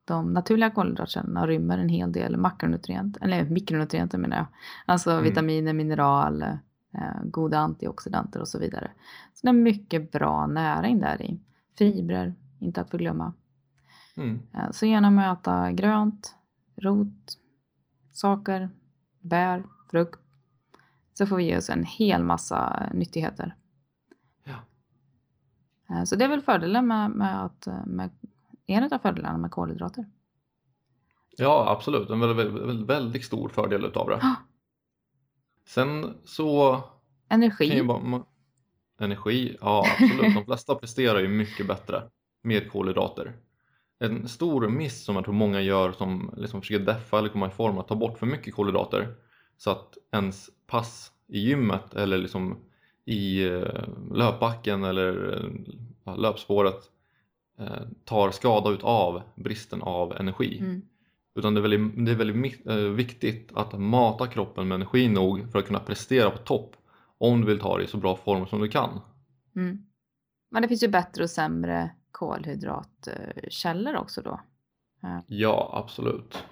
de 0.06 0.34
naturliga 0.34 0.70
kolhydratkällorna 0.70 1.48
rymmer 1.48 1.78
en 1.78 1.90
hel 1.90 2.12
del 2.12 2.38
makronutrienter, 2.38 3.24
eller 3.24 3.44
mikronutrienter 3.50 4.18
menar 4.18 4.38
jag. 4.38 4.46
Alltså 4.86 5.12
Mm. 5.12 5.24
vitaminer, 5.24 5.74
mineral, 5.74 6.42
eh, 6.42 6.54
goda 7.24 7.58
antioxidanter 7.60 8.40
och 8.42 8.48
så 8.48 8.60
vidare. 8.60 8.92
Så 9.34 9.40
det 9.48 9.50
är 9.50 9.54
mycket 9.54 10.12
bra 10.12 10.48
näring 10.48 11.00
där 11.00 11.22
i. 11.22 11.40
Fibrer, 11.78 12.34
inte 12.60 12.82
att 12.82 12.90
förglömma. 12.90 13.34
Mm. 14.18 14.40
Eh, 14.54 14.72
Så 14.72 14.86
genom 14.86 15.18
att 15.20 15.40
äta 15.40 15.72
grönt, 15.72 16.36
rot, 16.76 17.38
saker, 18.12 18.70
bär, 19.20 19.64
frukt 19.92 20.20
så 21.14 21.26
får 21.26 21.38
vi 21.38 21.54
i 21.54 21.58
oss 21.58 21.70
en 21.70 21.84
hel 21.84 22.24
massa 22.24 22.90
nyttigheter. 22.94 23.56
Ja. 24.44 24.56
Eh, 25.96 26.04
Så 26.04 26.16
det 26.16 26.26
är 26.26 26.30
väl 26.30 26.42
fördelen 26.42 26.88
med, 26.88 27.12
med 27.12 27.46
att, 27.46 27.68
eh, 27.68 27.86
med, 27.86 28.10
en 28.66 28.94
av 28.94 29.00
fördelarna 29.00 29.38
med 29.38 29.52
kolhydrater. 29.52 30.06
ja, 31.38 31.66
absolut. 31.70 32.10
En 32.10 32.20
väldigt, 32.20 32.38
väldigt, 32.38 32.64
väldigt, 32.64 32.90
väldigt 32.90 33.26
stor 33.26 33.50
fördel 33.50 33.86
utav 33.86 34.10
det. 34.10 34.20
Sen 35.70 36.14
så 36.26 36.82
Energi. 37.30 37.84
bara... 37.84 38.24
Energi, 39.00 39.58
ja 39.62 39.86
absolut. 39.94 40.36
De 40.36 40.46
flesta 40.46 40.76
presterar 40.76 41.20
ju 41.20 41.28
mycket 41.28 41.68
bättre 41.68 42.04
med 42.44 42.72
kolhydrater. 42.72 43.36
En 44.00 44.28
stor 44.28 44.70
miss 44.70 45.04
som 45.04 45.16
jag 45.16 45.26
tror 45.26 45.34
många 45.34 45.62
gör 45.62 45.92
som 45.92 46.34
liksom 46.38 46.62
försöker 46.62 46.86
deffa 46.86 47.20
eller 47.20 47.30
komma 47.30 47.48
i 47.48 47.52
form 47.52 47.78
att 47.78 47.88
ta 47.88 47.96
bort 47.96 48.20
för 48.20 48.26
mycket 48.26 48.54
kolhydrater 48.54 49.16
så 49.58 49.72
att 49.72 49.98
ens 50.12 50.50
pass 50.68 51.12
i 51.28 51.40
gymmet 51.40 51.94
eller 51.94 52.18
liksom 52.18 52.58
i 53.06 53.44
eh, 53.44 53.88
löpbacken 54.14 54.84
eller 54.84 55.34
eh, 56.06 56.18
löpspåret 56.18 56.84
eh, 57.60 57.82
tar 58.06 58.32
skada 58.32 58.70
utav 58.70 59.22
bristen 59.36 59.82
av 59.82 60.14
energi. 60.20 60.60
Mm. 60.60 60.82
Utan 61.40 61.54
det 61.54 61.60
är 61.60 61.62
väldigt, 61.62 62.06
det 62.06 62.12
är 62.12 62.16
väldigt 62.16 62.68
eh, 62.68 62.76
viktigt 62.76 63.52
att 63.56 63.80
mata 63.80 64.28
kroppen 64.28 64.68
med 64.68 64.76
energi 64.76 65.08
nog 65.08 65.52
för 65.52 65.60
att 65.60 65.68
kunna 65.68 65.80
prestera 65.80 66.30
på 66.30 66.38
topp 66.38 66.76
om 67.18 67.42
du 67.42 67.48
vill 67.48 67.60
ta 67.60 67.78
det 67.78 67.84
i 67.84 67.88
så 67.88 67.98
bra 67.98 68.16
form 68.16 68.48
som 68.48 68.62
du 68.62 68.68
kan. 68.68 69.02
Mm. 69.56 69.86
Men 70.52 70.62
det 70.62 70.68
finns 70.68 70.84
ju 70.84 70.88
bättre 70.88 71.24
och 71.24 71.30
sämre 71.30 71.92
kolhydratkällor 72.12 73.96
också 73.96 74.22
då. 74.22 74.40
Ja, 75.28 75.72
absolut. 75.74 76.44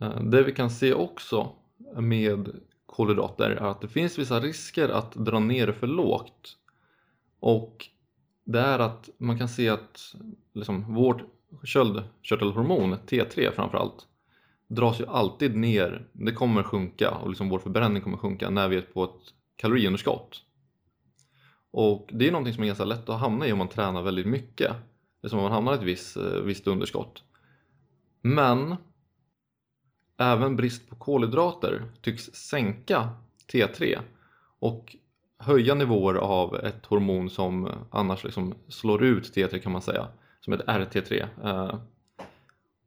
Eh, 0.00 0.20
det 0.20 0.42
vi 0.42 0.52
kan 0.52 0.70
se 0.70 0.94
också 0.94 1.52
med 1.96 2.48
kolhydrater 2.86 3.50
är 3.50 3.70
att 3.70 3.80
det 3.80 3.88
finns 3.88 4.18
vissa 4.18 4.40
risker 4.40 4.88
att 4.88 5.12
dra 5.12 5.38
ner 5.38 5.72
för 5.72 5.86
lågt. 5.86 6.56
Och 7.40 7.88
det 8.44 8.60
är 8.60 8.78
att 8.78 9.10
man 9.18 9.38
kan 9.38 9.48
se 9.48 9.68
att 9.68 10.14
liksom, 10.52 10.94
vårt 10.94 11.22
köldkörtelhormon, 11.62 12.94
T3 12.94 13.50
framförallt, 13.50 14.06
dras 14.68 15.00
ju 15.00 15.06
alltid 15.06 15.56
ner. 15.56 16.08
Det 16.12 16.32
kommer 16.32 16.62
sjunka 16.62 17.10
och 17.10 17.28
liksom 17.28 17.48
vår 17.48 17.58
förbränning 17.58 18.02
kommer 18.02 18.16
sjunka 18.16 18.50
när 18.50 18.68
vi 18.68 18.76
är 18.76 18.82
på 18.82 19.04
ett 19.04 19.34
kaloriunderskott. 19.56 20.42
Och 21.70 22.10
det 22.12 22.28
är 22.28 22.32
någonting 22.32 22.54
som 22.54 22.62
är 22.62 22.66
ganska 22.66 22.84
lätt 22.84 23.08
att 23.08 23.20
hamna 23.20 23.46
i 23.46 23.52
om 23.52 23.58
man 23.58 23.68
tränar 23.68 24.02
väldigt 24.02 24.26
mycket. 24.26 24.72
Det 25.20 25.26
är 25.26 25.28
som 25.28 25.38
om 25.38 25.42
man 25.42 25.52
hamnar 25.52 25.72
i 25.72 25.76
ett 25.76 25.82
visst, 25.82 26.16
eh, 26.16 26.22
visst 26.22 26.66
underskott. 26.66 27.22
Men 28.20 28.76
även 30.18 30.56
brist 30.56 30.90
på 30.90 30.96
kolhydrater 30.96 31.82
tycks 32.02 32.24
sänka 32.24 33.08
T3 33.52 33.98
och 34.58 34.96
höja 35.38 35.74
nivåer 35.74 36.14
av 36.14 36.56
ett 36.56 36.86
hormon 36.86 37.30
som 37.30 37.68
annars 37.90 38.24
liksom 38.24 38.54
slår 38.68 39.04
ut 39.04 39.36
T3 39.36 39.58
kan 39.58 39.72
man 39.72 39.82
säga, 39.82 40.08
som 40.44 40.52
heter 40.52 40.66
RT3. 40.66 41.26
Eh, 41.44 41.78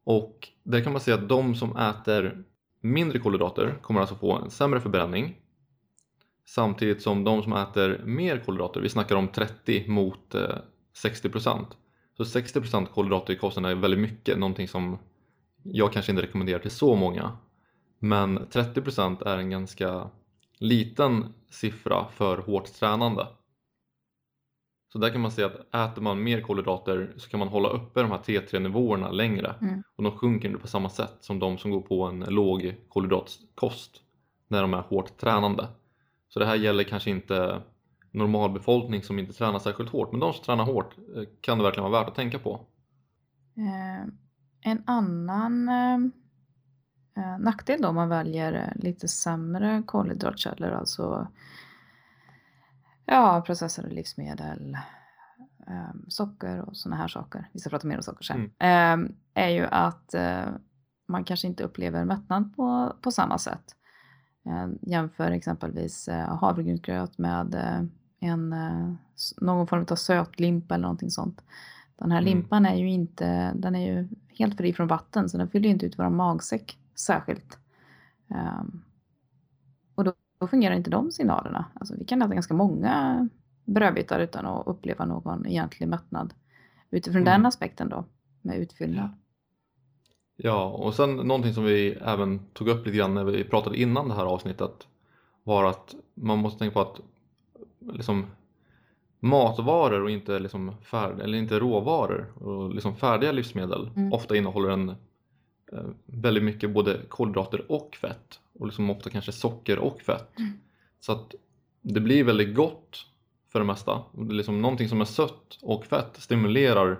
och 0.04 0.50
där 0.64 0.82
kan 0.84 0.92
man 0.92 1.02
säga 1.02 1.18
att 1.18 1.30
de 1.30 1.56
som 1.56 1.78
äter 1.78 2.44
mindre 2.82 3.20
kolhydrater 3.20 3.78
kommer 3.82 4.00
alltså 4.00 4.16
få 4.16 4.34
en 4.34 4.50
sämre 4.50 4.80
förbränning 4.80 5.36
samtidigt 6.46 7.02
som 7.02 7.24
de 7.24 7.44
som 7.44 7.54
äter 7.54 8.02
mer 8.06 8.40
kolhydrater, 8.46 8.82
vi 8.82 8.90
snackar 8.90 9.16
om 9.16 9.28
30 9.28 9.90
mot 9.90 10.36
eh, 10.36 10.56
60% 11.04 11.66
så 12.18 12.24
60% 12.24 12.86
kolhydrater 12.86 13.34
i 13.34 13.38
kosten 13.38 13.66
är 13.66 13.76
väldigt 13.76 14.00
mycket, 14.00 14.38
någonting 14.38 14.68
som 14.68 14.98
jag 15.64 15.94
kanske 15.94 16.12
inte 16.12 16.24
rekommenderar 16.24 16.60
till 16.60 16.72
så 16.72 16.96
många 16.96 17.38
men 18.00 18.40
30% 18.40 19.28
är 19.28 19.38
en 19.38 19.50
ganska 19.50 20.10
liten 20.58 21.34
siffra 21.50 22.06
för 22.14 22.38
hårt 22.38 22.74
tränande. 22.74 23.28
Så 24.98 25.02
där 25.02 25.10
kan 25.10 25.22
man 25.22 25.32
säga 25.32 25.48
att 25.48 25.92
äter 25.92 26.02
man 26.02 26.24
mer 26.24 26.42
kolhydrater 26.42 27.14
så 27.18 27.30
kan 27.30 27.40
man 27.40 27.48
hålla 27.48 27.70
uppe 27.70 28.02
de 28.02 28.12
här 28.12 28.18
T3-nivåerna 28.18 29.12
längre 29.12 29.56
Mm. 29.62 29.84
och 29.96 30.04
de 30.04 30.12
sjunker 30.12 30.48
inte 30.48 30.62
på 30.62 30.68
samma 30.68 30.90
sätt 30.90 31.18
som 31.20 31.40
de 31.40 31.58
som 31.58 31.72
går 31.72 31.82
på 31.82 32.04
en 32.04 32.20
låg 32.20 32.76
kolhydratkost 32.90 34.02
när 34.48 34.62
de 34.62 34.74
är 34.74 34.82
hårt 34.82 35.18
tränande. 35.18 35.68
Så 36.30 36.40
det 36.40 36.46
här 36.46 36.56
gäller 36.56 36.84
kanske 36.84 37.10
inte 37.10 37.62
normalbefolkning 38.12 39.04
som 39.04 39.20
inte 39.20 39.34
tränar 39.34 39.60
särskilt 39.60 39.90
hårt 39.90 40.12
men 40.12 40.20
de 40.20 40.34
som 40.34 40.44
tränar 40.46 40.64
hårt 40.64 40.96
eh, 41.16 41.24
kan 41.42 41.58
det 41.58 41.64
verkligen 41.64 41.92
vara 41.92 42.02
värt 42.02 42.10
att 42.10 42.16
tänka 42.16 42.40
på. 42.40 42.60
Eh, 43.58 44.08
en 44.72 44.84
annan 44.86 45.70
eh, 45.70 47.40
nackdel 47.40 47.82
då 47.82 47.88
om 47.88 47.96
man 47.96 48.10
väljer 48.10 48.74
lite 48.76 49.08
sämre 49.08 49.84
kolhydratkällor, 49.86 50.70
alltså 50.72 51.28
ja, 53.08 53.44
processade 53.46 53.90
livsmedel, 53.90 54.78
eh, 55.68 55.94
socker 56.08 56.62
och 56.62 56.78
sådana 56.78 57.02
här 57.02 57.08
saker. 57.08 57.50
Vi 57.54 57.60
ska 57.60 57.70
prata 57.70 57.88
mer 57.88 57.96
om 57.98 58.04
socker 58.04 58.24
sen. 58.24 58.52
Eh, 58.60 59.12
är 59.44 59.50
ju 59.50 59.66
att 59.66 60.14
eh, 60.14 60.46
man 61.08 61.24
kanske 61.24 61.48
inte 61.48 61.64
upplever 61.64 62.06
mättnad 62.06 62.56
på, 62.56 62.94
på 63.02 63.12
samma 63.12 63.38
sätt. 63.38 63.76
Eh, 64.46 64.68
jämför 64.82 65.32
exempelvis 65.32 66.08
eh, 66.08 66.38
havregrynsgröt 66.38 67.18
med 67.18 67.56
eh, 67.56 67.82
en, 68.20 68.56
någon 69.42 69.68
form 69.68 69.86
av 69.92 69.96
sötlimpa 69.96 70.76
eller 70.76 70.82
någonting 70.82 71.12
sånt. 71.12 71.42
Den 71.98 72.12
här 72.12 72.22
Mm. 72.22 72.34
limpan 72.34 72.66
är 72.66 72.76
ju 72.76 72.90
inte, 72.90 73.52
den 73.56 73.76
är 73.76 73.94
ju 73.94 74.08
helt 74.30 74.58
fri 74.58 74.74
från 74.74 74.88
vatten 74.88 75.30
så 75.30 75.38
den 75.38 75.50
fyller 75.50 75.70
inte 75.70 75.86
ut 75.86 76.00
vår 76.00 76.10
magsäck 76.10 76.78
särskilt. 76.96 77.58
Ehm, 78.30 78.82
och 78.82 78.87
då, 80.40 80.48
fungerar 80.48 80.76
inte 80.76 80.90
de 80.90 81.12
signalerna. 81.12 81.66
Alltså 81.74 81.96
vi 82.00 82.06
kan 82.06 82.22
äta 82.22 82.34
ganska 82.34 82.54
många 82.54 83.30
brödbitar 83.66 84.20
utan 84.20 84.46
att 84.46 84.68
uppleva 84.68 85.06
någon 85.06 85.46
egentlig 85.46 85.88
mättnad. 85.88 86.34
Utifrån 86.92 87.22
Mm. 87.22 87.34
den 87.34 87.46
aspekten 87.46 87.90
då, 87.90 88.06
med 88.42 88.58
utfyllnad. 88.58 89.10
Ja, 90.36 90.66
och 90.66 90.94
sen 90.94 91.16
någonting 91.16 91.54
som 91.54 91.64
vi 91.64 91.92
även 91.92 92.40
tog 92.54 92.68
upp 92.68 92.86
lite 92.86 92.98
grann 92.98 93.14
när 93.14 93.24
vi 93.24 93.44
pratade 93.44 93.78
innan 93.78 94.08
det 94.08 94.14
här 94.16 94.26
avsnittet 94.26 94.88
var 95.44 95.64
att 95.64 95.96
man 96.14 96.38
måste 96.40 96.60
tänka 96.60 96.74
på 96.74 96.82
att 96.82 97.00
liksom, 97.94 98.26
matvaror 99.20 100.04
och 100.04 100.12
inte, 100.12 100.40
liksom 100.40 100.74
färd, 100.82 101.20
eller 101.22 101.38
inte 101.38 101.60
råvaror 101.60 102.44
och 102.44 102.74
liksom 102.76 102.96
färdiga 102.96 103.32
livsmedel 103.32 103.90
Mm. 103.96 104.14
ofta 104.14 104.36
innehåller 104.38 104.70
en, 104.70 104.90
eh, 105.72 105.86
väldigt 106.06 106.44
mycket 106.44 106.74
både 106.74 106.98
kolhydrater 107.10 107.72
och 107.72 107.96
fett 108.02 108.40
och 108.60 108.66
liksom 108.66 108.90
ofta 108.90 109.10
kanske 109.10 109.32
socker 109.32 109.80
och 109.80 110.02
fett. 110.02 110.40
Mm. 110.40 110.52
Så 111.00 111.12
att 111.12 111.36
det 111.82 112.00
blir 112.00 112.24
väldigt 112.24 112.56
gott 112.56 113.06
för 113.52 113.60
det 113.60 113.66
mesta. 113.66 114.04
Det 114.14 114.32
är 114.32 114.34
liksom 114.34 114.62
någonting 114.62 114.90
som 114.90 115.02
är 115.02 115.06
sött 115.06 115.60
och 115.62 115.86
fett 115.86 116.18
stimulerar 116.18 117.00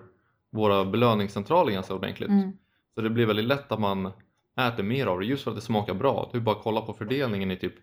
våra 0.50 0.86
belöningscentraler 0.86 1.72
ganska 1.72 1.94
ordentligt. 1.94 2.30
Mm. 2.30 2.52
Så 2.96 3.02
det 3.02 3.10
blir 3.10 3.26
väldigt 3.26 3.46
lätt 3.46 3.72
att 3.72 3.80
man 3.80 4.12
äter 4.60 4.84
mer 4.84 5.08
av 5.08 5.20
det 5.20 5.26
just 5.26 5.44
för 5.44 5.52
att 5.52 5.58
det 5.58 5.62
smakar 5.62 5.94
bra. 5.94 6.30
Du 6.34 6.40
bara 6.40 6.56
kolla 6.56 6.82
på 6.82 6.94
fördelningen 6.94 7.52
i 7.52 7.58
typ 7.58 7.74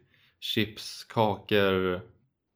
chips, 0.40 1.04
kakor, 1.04 2.00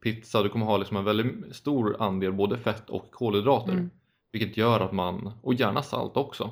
pizza. 0.02 0.42
Du 0.42 0.48
kommer 0.48 0.66
ha 0.66 0.76
liksom 0.76 0.96
en 0.96 1.04
väldigt 1.04 1.56
stor 1.56 1.96
andel 2.02 2.32
både 2.32 2.58
fett 2.58 2.90
och 2.90 3.10
kolhydrater. 3.10 3.72
Mm. 3.72 3.90
Vilket 4.32 4.56
gör 4.56 4.80
att 4.80 4.92
man, 4.92 5.32
och 5.42 5.54
gärna 5.54 5.82
salt 5.82 6.16
också. 6.16 6.50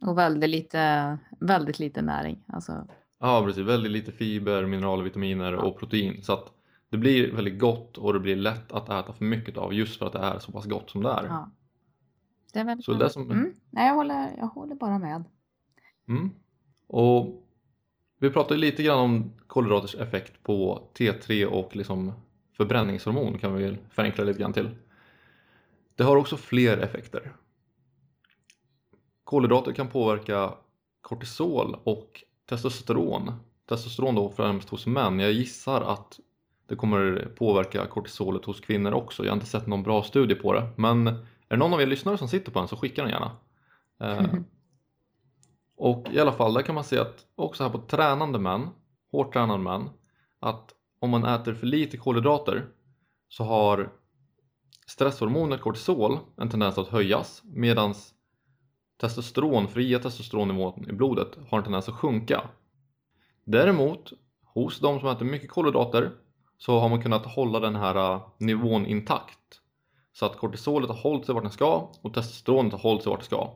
Och 0.00 0.18
väldigt 0.18 0.50
lite, 0.50 1.18
väldigt 1.40 1.78
lite 1.78 2.02
näring. 2.02 2.44
Alltså, 2.46 2.86
Ja 3.18 3.42
precis, 3.44 3.62
väldigt 3.66 3.92
lite 3.92 4.12
fiber, 4.12 4.66
mineraler, 4.66 5.04
vitaminer 5.04 5.54
och 5.54 5.78
protein. 5.78 6.22
Så 6.22 6.32
att 6.32 6.52
det 6.88 6.96
blir 6.98 7.32
väldigt 7.32 7.58
gott 7.58 7.98
och 7.98 8.12
det 8.12 8.20
blir 8.20 8.36
lätt 8.36 8.72
att 8.72 8.88
äta 8.88 9.12
för 9.12 9.24
mycket 9.24 9.56
av 9.56 9.74
just 9.74 9.98
för 9.98 10.06
att 10.06 10.12
det 10.12 10.18
är 10.18 10.38
så 10.38 10.52
pass 10.52 10.64
gott 10.66 10.90
som 10.90 11.02
det 11.02 11.10
är. 11.10 11.24
ja. 11.24 11.50
Det 12.52 12.58
är 12.58 12.64
väl 12.64 12.82
Så 12.82 12.92
det 12.94 13.10
som- 13.10 13.30
mm. 13.30 13.54
Nej, 13.70 13.86
jag 13.88 13.94
håller, 13.94 14.34
jag 14.38 14.46
håller 14.46 14.74
bara 14.74 14.98
med. 14.98 15.24
Mm. 16.08 16.30
Och 16.86 17.42
vi 18.18 18.30
pratade 18.30 18.60
lite 18.60 18.82
grann 18.82 18.98
om 18.98 19.32
kolhydraters 19.46 19.94
effekt 19.94 20.42
på 20.42 20.88
T3 20.94 21.44
och 21.44 21.76
liksom 21.76 22.12
förbränningshormon 22.56 23.38
kan 23.38 23.54
vi 23.54 23.64
väl 23.64 23.76
förenkla 23.90 24.24
lite 24.24 24.40
grann 24.40 24.52
till. 24.52 24.68
Det 25.94 26.04
har 26.04 26.16
också 26.16 26.36
fler 26.36 26.78
effekter. 26.78 27.32
Kolhydrater 29.24 29.72
kan 29.72 29.88
påverka 29.88 30.54
kortisol 31.00 31.76
och 31.84 32.22
testosteron. 32.46 33.32
Testosteron 33.68 34.14
då 34.14 34.30
främst 34.30 34.68
hos 34.68 34.86
män. 34.86 35.20
Jag 35.20 35.32
gissar 35.32 35.80
att 35.80 36.20
det 36.68 36.76
kommer 36.76 37.32
påverka 37.38 37.86
kortisolet 37.86 38.44
hos 38.44 38.60
kvinnor 38.60 38.92
också. 38.92 39.24
Jag 39.24 39.30
har 39.30 39.36
inte 39.36 39.46
sett 39.46 39.66
någon 39.66 39.82
bra 39.82 40.02
studie 40.02 40.34
på 40.34 40.52
det. 40.52 40.68
Men 40.76 41.06
är 41.06 41.16
det 41.48 41.56
någon 41.56 41.74
av 41.74 41.82
er 41.82 41.86
lyssnare 41.86 42.18
som 42.18 42.28
sitter 42.28 42.52
på 42.52 42.58
den 42.58 42.68
så 42.68 42.76
skicka 42.76 43.02
den 43.02 43.10
gärna. 43.10 43.30
Eh, 44.00 44.26
och 45.76 46.06
i 46.12 46.20
alla 46.20 46.32
fall, 46.32 46.54
där 46.54 46.62
kan 46.62 46.74
man 46.74 46.84
se 46.84 46.98
att 46.98 47.26
också 47.34 47.62
här 47.62 47.70
på 47.70 47.78
tränande 47.78 48.38
män, 48.38 48.68
hårt 49.12 49.32
tränande 49.32 49.64
män, 49.64 49.88
att 50.40 50.72
om 50.98 51.10
man 51.10 51.24
äter 51.24 51.54
för 51.54 51.66
lite 51.66 51.96
kolhydrater 51.96 52.66
så 53.28 53.44
har 53.44 53.92
stresshormonet 54.86 55.60
kortisol 55.60 56.18
en 56.36 56.48
tendens 56.48 56.78
att 56.78 56.88
höjas 56.88 57.42
medan 57.44 57.94
testosteron, 58.96 59.68
fria 59.68 59.98
testosteronnivån 59.98 60.86
i 60.88 60.92
blodet 60.92 61.28
har 61.48 61.58
en 61.58 61.64
tendens 61.64 61.88
att 61.88 61.94
sjunka. 61.94 62.48
Däremot, 63.44 64.12
hos 64.44 64.80
de 64.80 65.00
som 65.00 65.08
äter 65.08 65.24
mycket 65.24 65.50
kolhydrater 65.50 66.10
så 66.58 66.78
har 66.78 66.88
man 66.88 67.02
kunnat 67.02 67.26
hålla 67.26 67.60
den 67.60 67.76
här 67.76 68.14
äh, 68.14 68.28
nivån 68.38 68.86
intakt. 68.86 69.60
Så 70.12 70.26
att 70.26 70.36
kortisolet 70.36 70.88
har 70.88 70.96
hållit 70.96 71.26
sig 71.26 71.34
vart 71.34 71.44
den 71.44 71.52
ska 71.52 71.90
och 72.02 72.14
testosteronet 72.14 72.72
har 72.72 72.80
hållit 72.80 73.02
sig 73.02 73.10
vart 73.10 73.20
det 73.20 73.26
ska. 73.26 73.50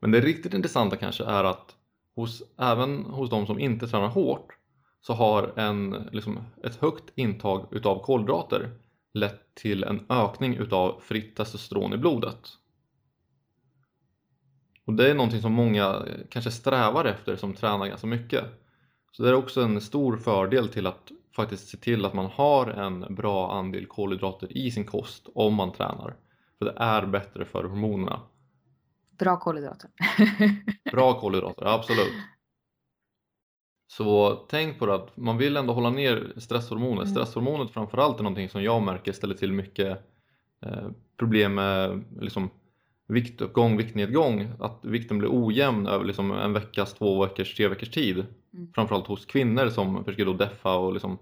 Men 0.00 0.10
det 0.10 0.20
riktigt 0.20 0.54
intressanta 0.54 0.96
kanske 0.96 1.24
är 1.24 1.44
att 1.44 1.76
hos, 2.14 2.42
även 2.58 3.04
hos 3.04 3.30
de 3.30 3.46
som 3.46 3.58
inte 3.58 3.88
tränar 3.88 4.08
hårt 4.08 4.56
så 5.00 5.12
har 5.12 5.52
en, 5.56 6.08
liksom, 6.12 6.38
ett 6.64 6.76
högt 6.76 7.04
intag 7.14 7.66
utav 7.70 8.02
kolhydrater 8.02 8.70
lett 9.14 9.54
till 9.54 9.84
en 9.84 10.06
ökning 10.08 10.56
utav 10.56 11.00
fritt 11.00 11.36
testosteron 11.36 11.92
i 11.92 11.96
blodet. 11.96 12.38
Och 14.88 14.94
det 14.94 15.10
är 15.10 15.14
någonting 15.14 15.40
som 15.40 15.52
många 15.52 16.02
kanske 16.30 16.50
strävar 16.50 17.04
efter 17.04 17.36
som 17.36 17.54
tränar 17.54 17.86
ganska 17.86 18.06
mycket. 18.06 18.44
Så 19.12 19.22
det 19.22 19.28
är 19.28 19.34
också 19.34 19.62
en 19.62 19.80
stor 19.80 20.16
fördel 20.16 20.68
till 20.68 20.86
att 20.86 21.12
faktiskt 21.36 21.68
se 21.68 21.76
till 21.76 22.04
att 22.04 22.14
man 22.14 22.26
har 22.26 22.66
en 22.66 23.14
bra 23.14 23.52
andel 23.52 23.86
kolhydrater 23.86 24.56
i 24.56 24.70
sin 24.70 24.84
kost 24.84 25.28
om 25.34 25.54
man 25.54 25.72
tränar. 25.72 26.16
För 26.58 26.64
det 26.64 26.74
är 26.76 27.06
bättre 27.06 27.44
för 27.44 27.64
hormonerna. 27.64 28.20
Bra 29.18 29.36
kolhydrater. 29.36 29.90
Bra 30.92 31.20
kolhydrater, 31.20 31.66
absolut. 31.66 32.14
Så 33.86 34.34
tänk 34.34 34.78
på 34.78 34.86
det 34.86 34.94
att 34.94 35.16
man 35.16 35.38
vill 35.38 35.56
ändå 35.56 35.72
hålla 35.72 35.90
ner 35.90 36.32
stresshormonet. 36.36 37.04
Mm. 37.04 37.14
Stresshormonet 37.14 37.70
framförallt 37.70 38.18
är 38.18 38.22
någonting 38.22 38.48
som 38.48 38.62
jag 38.62 38.82
märker 38.82 39.12
ställer 39.12 39.34
till 39.34 39.52
mycket 39.52 39.98
eh, 40.62 40.88
problem 41.18 41.54
med 41.54 42.04
liksom, 42.20 42.50
viktuppgång, 43.08 43.76
viktnedgång. 43.76 44.48
Att 44.60 44.78
vikten 44.82 45.18
blir 45.18 45.28
ojämn 45.32 45.86
över 45.86 46.04
liksom, 46.04 46.30
en 46.30 46.52
veckas, 46.52 46.94
två 46.94 47.24
veckors, 47.24 47.54
tre 47.54 47.68
veckors 47.68 47.90
tid. 47.90 48.26
Mm. 48.54 48.72
Framförallt 48.74 49.06
hos 49.06 49.26
kvinnor 49.26 49.68
som 49.68 50.04
försöker 50.04 50.24
då 50.24 50.32
deffa 50.32 50.74
och 50.74 50.92
liksom, 50.92 51.18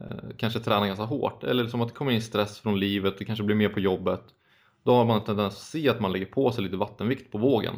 eh, 0.00 0.36
kanske 0.36 0.60
träna 0.60 0.86
ganska 0.86 1.04
hårt. 1.04 1.44
Eller 1.44 1.62
liksom 1.62 1.80
att 1.80 1.88
det 1.88 1.94
kommer 1.94 2.12
in 2.12 2.22
stress 2.22 2.60
från 2.60 2.80
livet, 2.80 3.18
det 3.18 3.24
kanske 3.24 3.44
blir 3.44 3.56
mer 3.56 3.68
på 3.68 3.80
jobbet. 3.80 4.22
Då 4.82 4.94
har 4.94 5.04
man 5.04 5.18
en 5.18 5.24
tendens 5.24 5.54
att 5.54 5.60
se 5.60 5.88
att 5.88 6.00
man 6.00 6.12
lägger 6.12 6.26
på 6.26 6.52
sig 6.52 6.64
lite 6.64 6.76
vattenvikt 6.76 7.32
på 7.32 7.38
vågen. 7.38 7.74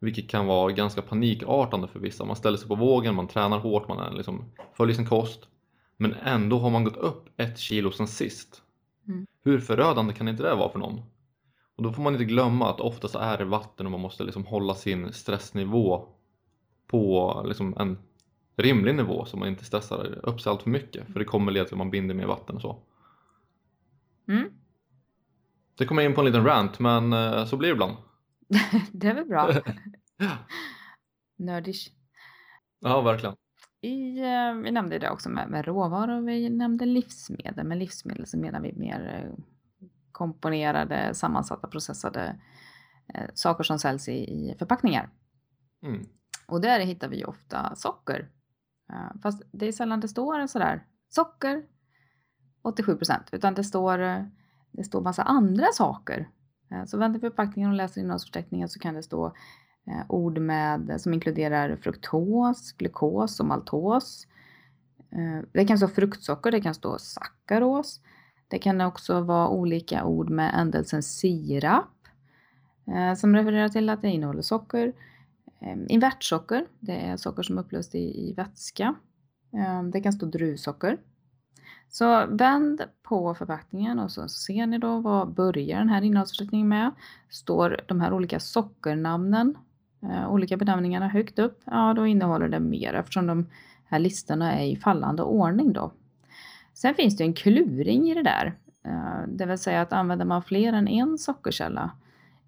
Vilket 0.00 0.30
kan 0.30 0.46
vara 0.46 0.72
ganska 0.72 1.02
panikartande 1.02 1.88
för 1.88 2.00
vissa. 2.00 2.24
Man 2.24 2.36
ställer 2.36 2.58
sig 2.58 2.68
på 2.68 2.74
vågen, 2.74 3.14
man 3.14 3.28
tränar 3.28 3.58
hårt, 3.58 3.88
man 3.88 3.98
är 3.98 4.16
liksom, 4.16 4.44
följer 4.76 4.96
sin 4.96 5.06
kost. 5.06 5.48
Men 5.96 6.14
ändå 6.14 6.58
har 6.58 6.70
man 6.70 6.84
gått 6.84 6.96
upp 6.96 7.28
ett 7.36 7.58
kilo 7.58 7.90
sen 7.90 8.08
sist. 8.08 8.62
Mm. 9.08 9.26
Hur 9.44 9.60
förödande 9.60 10.14
kan 10.14 10.28
inte 10.28 10.42
det 10.42 10.54
vara 10.54 10.72
för 10.72 10.78
någon? 10.78 11.02
Och 11.78 11.84
då 11.84 11.92
får 11.92 12.02
man 12.02 12.12
inte 12.12 12.24
glömma 12.24 12.70
att 12.70 12.80
oftast 12.80 13.14
är 13.14 13.38
det 13.38 13.44
vatten 13.44 13.86
och 13.86 13.92
man 13.92 14.00
måste 14.00 14.24
liksom 14.24 14.46
hålla 14.46 14.74
sin 14.74 15.12
stressnivå 15.12 16.08
på 16.86 17.42
liksom 17.48 17.74
en 17.78 17.98
rimlig 18.56 18.94
nivå 18.94 19.24
så 19.24 19.36
man 19.36 19.48
inte 19.48 19.64
stressar 19.64 20.28
upp 20.28 20.40
sig 20.40 20.50
allt 20.50 20.62
för 20.62 20.70
mycket. 20.70 21.06
För 21.06 21.18
det 21.18 21.24
kommer 21.24 21.52
leda 21.52 21.64
till 21.64 21.74
att 21.74 21.78
man 21.78 21.90
binder 21.90 22.14
mer 22.14 22.26
vatten 22.26 22.56
och 22.56 22.62
så. 22.62 22.78
Mm. 24.28 24.50
Det 25.74 25.86
kommer 25.86 26.02
in 26.02 26.14
på 26.14 26.20
en 26.20 26.24
liten 26.26 26.44
rant 26.44 26.78
men 26.78 27.12
eh, 27.12 27.44
så 27.44 27.56
blir 27.56 27.68
det 27.68 27.72
ibland. 27.72 27.96
det 28.92 29.08
är 29.08 29.14
väl 29.14 29.24
bra. 29.24 29.50
Nördish. 31.36 31.90
Ja, 32.80 33.00
verkligen. 33.00 33.36
I, 33.80 34.18
eh, 34.18 34.54
vi 34.54 34.70
nämnde 34.70 34.98
det 34.98 35.10
också 35.10 35.28
med, 35.28 35.50
med 35.50 35.64
råvaror, 35.64 36.20
vi 36.20 36.50
nämnde 36.50 36.86
livsmedel. 36.86 37.66
Med 37.66 37.78
livsmedel 37.78 38.26
så 38.26 38.38
menar 38.38 38.60
vi 38.60 38.72
mer 38.72 39.24
eh, 39.24 39.44
komponerade, 40.18 41.14
sammansatta, 41.14 41.68
processade 41.68 42.36
eh, 43.14 43.30
saker 43.34 43.64
som 43.64 43.78
säljs 43.78 44.08
i, 44.08 44.12
i 44.12 44.54
förpackningar. 44.58 45.10
Mm. 45.82 46.06
Och 46.46 46.60
där 46.60 46.80
hittar 46.80 47.08
vi 47.08 47.24
ofta 47.24 47.74
socker. 47.76 48.28
Eh, 48.92 49.20
fast 49.22 49.42
det 49.52 49.66
är 49.68 49.72
sällan 49.72 50.00
det 50.00 50.08
står 50.08 50.46
sådär 50.46 50.84
socker 51.08 51.62
87 52.62 52.96
procent, 52.96 53.28
utan 53.32 53.54
det 53.54 53.64
står, 53.64 53.98
eh, 53.98 54.22
det 54.72 54.84
står 54.84 55.00
massa 55.00 55.22
andra 55.22 55.66
saker. 55.72 56.28
Eh, 56.70 56.84
Så 56.84 56.98
vänder 56.98 57.20
vi 57.20 57.28
förpackningen 57.28 57.70
och 57.70 57.76
läser 57.76 58.00
innehållsförteckningen 58.00 58.68
så 58.68 58.78
kan 58.80 58.94
det 58.94 59.02
stå 59.02 59.26
eh, 59.86 60.04
ord 60.08 60.38
med, 60.38 61.00
som 61.00 61.14
inkluderar 61.14 61.76
fruktos, 61.76 62.72
glukos 62.72 63.40
och 63.40 63.46
maltos. 63.46 64.26
Eh, 65.12 65.44
Det 65.52 65.64
kan 65.66 65.78
stå 65.78 65.88
fruktsocker, 65.88 66.50
det 66.50 66.60
kan 66.60 66.74
stå 66.74 66.98
sackaros. 66.98 68.00
Det 68.48 68.58
kan 68.58 68.80
också 68.80 69.20
vara 69.20 69.48
olika 69.48 70.04
ord 70.04 70.30
med 70.30 70.54
ändelsen 70.54 71.02
sirap 71.02 72.08
eh, 72.86 73.14
som 73.14 73.36
refererar 73.36 73.68
till 73.68 73.90
att 73.90 74.02
det 74.02 74.08
innehåller 74.08 74.42
socker. 74.42 74.92
Ehm, 75.60 75.86
invertsocker, 75.88 76.66
det 76.80 76.96
är 76.96 77.16
socker 77.16 77.42
som 77.42 77.58
är 77.58 77.62
upplöst 77.62 77.94
i, 77.94 78.28
i 78.28 78.32
vätska. 78.32 78.94
Ehm, 79.52 79.90
det 79.90 80.00
kan 80.00 80.12
stå 80.12 80.26
druvsocker. 80.26 80.98
Så 81.88 82.26
vänd 82.26 82.82
på 83.02 83.34
förpackningen 83.34 83.98
och 83.98 84.10
så 84.10 84.28
ser 84.28 84.66
ni 84.66 84.78
då 84.78 85.00
vad 85.00 85.34
börjar 85.34 85.78
den 85.78 85.88
här 85.88 86.02
innehållsförteckningen 86.02 86.68
med. 86.68 86.90
Står 87.30 87.80
de 87.88 88.00
här 88.00 88.12
olika 88.12 88.40
sockernamnen, 88.40 89.58
eh, 90.02 90.30
olika 90.32 90.56
benämningarna 90.56 91.08
högt 91.08 91.38
upp, 91.38 91.62
ja 91.64 91.94
då 91.96 92.06
innehåller 92.06 92.48
det 92.48 92.60
mer 92.60 92.94
eftersom 92.94 93.26
de 93.26 93.46
här 93.84 93.98
listorna 93.98 94.52
är 94.52 94.66
i 94.66 94.76
fallande 94.76 95.22
ordning 95.22 95.72
då. 95.72 95.92
Sen 96.80 96.94
finns 96.94 97.16
det 97.16 97.24
en 97.24 97.34
kluring 97.34 98.10
i 98.10 98.14
det 98.14 98.22
där. 98.22 98.54
Eh, 98.84 99.28
Det 99.28 99.46
vill 99.46 99.58
säga 99.58 99.80
att 99.82 99.92
använder 99.92 100.24
man 100.24 100.42
fler 100.42 100.72
än 100.72 100.88
en 100.88 101.18
sockerkälla 101.18 101.90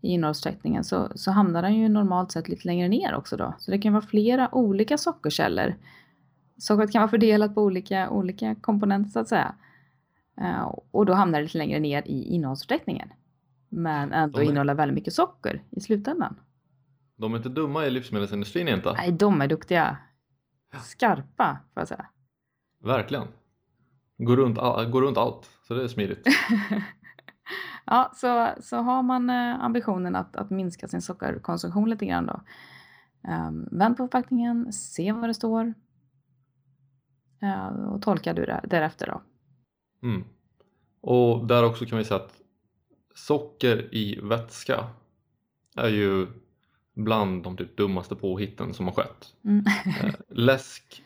i 0.01 0.09
innehållsförteckningen 0.09 0.85
så, 0.85 1.09
så 1.15 1.31
hamnar 1.31 1.63
den 1.63 1.75
ju 1.75 1.89
normalt 1.89 2.33
sett 2.33 2.49
lite 2.49 2.67
längre 2.69 2.89
ner 2.89 3.15
också 3.15 3.37
då. 3.37 3.55
Så 3.59 3.71
det 3.71 3.79
kan 3.79 3.93
vara 3.93 4.03
flera 4.07 4.55
olika 4.55 4.99
sockerkällor. 4.99 5.75
Sockret 6.59 6.93
kan 6.93 7.01
vara 7.01 7.11
fördelat 7.11 7.55
på 7.55 7.63
olika, 7.63 8.11
olika 8.11 8.55
komponenter 8.55 9.11
så 9.11 9.19
att 9.19 9.29
säga. 9.29 9.55
Eh, 10.41 10.75
Och 10.91 11.07
då 11.07 11.13
hamnar 11.13 11.39
det 11.39 11.43
lite 11.43 11.59
längre 11.59 11.81
ner 11.81 12.03
i 12.07 12.23
innehållsförteckningen. 12.35 13.09
Men 13.69 14.13
ändå 14.13 14.39
De 14.39 14.45
är- 14.45 14.51
innehåller 14.51 14.75
väldigt 14.75 14.95
mycket 14.95 15.13
socker 15.13 15.63
i 15.71 15.81
slutändan. 15.81 16.37
De 17.17 17.33
är 17.33 17.37
inte 17.37 17.49
dumma 17.49 17.87
i 17.87 17.91
livsmedelsindustrin 17.91 18.69
inte. 18.69 18.93
Nej, 18.93 19.13
de 19.13 19.41
är 19.43 19.49
duktiga. 19.49 19.97
Skarpa, 20.83 21.59
får 21.75 21.81
jag 21.81 21.89
säga. 21.89 22.07
Verkligen. 22.85 23.25
Går 24.25 24.37
runt, 24.37 24.57
går 24.93 25.03
runt 25.03 25.19
allt, 25.19 25.51
så 25.63 25.75
det 25.75 25.85
är 25.85 25.89
smidigt. 25.89 26.27
ja, 27.87 28.13
så, 28.15 28.49
så 28.61 28.77
har 28.77 29.03
man 29.03 29.31
eh, 29.31 29.65
ambitionen 29.65 30.17
att, 30.17 30.37
att 30.37 30.51
minska 30.51 30.89
sin 30.89 31.03
sockerkonsumtion 31.03 31.91
lite 31.91 32.07
grann 32.07 32.27
då. 32.27 32.41
Um, 33.29 33.69
vänd 33.71 33.97
på 33.97 34.03
förpackningen, 34.03 34.73
se 34.73 35.13
vad 35.13 35.29
det 35.29 35.35
står. 35.35 35.75
eh, 37.43 37.67
och 37.67 38.03
tolka 38.03 38.33
du 38.33 38.47
det 38.47 38.61
därefter 38.65 39.07
då. 39.07 39.23
Mm. 40.03 40.25
Och 41.01 41.47
där 41.47 41.65
också 41.65 41.87
kan 41.87 41.99
vi 41.99 42.05
säga 42.05 42.21
att 42.21 42.41
socker 43.15 43.95
i 43.95 44.21
vätska 44.23 44.87
är 45.77 45.89
ju 45.89 46.27
bland 46.95 47.43
de 47.43 47.57
typ 47.57 47.77
dummaste 47.77 48.17
påhitten 48.17 48.75
som 48.75 48.87
har 48.87 48.93
skett. 48.93 49.35
Mm. 49.45 49.65
Eh, 49.87 50.15
läsk, 50.29 51.05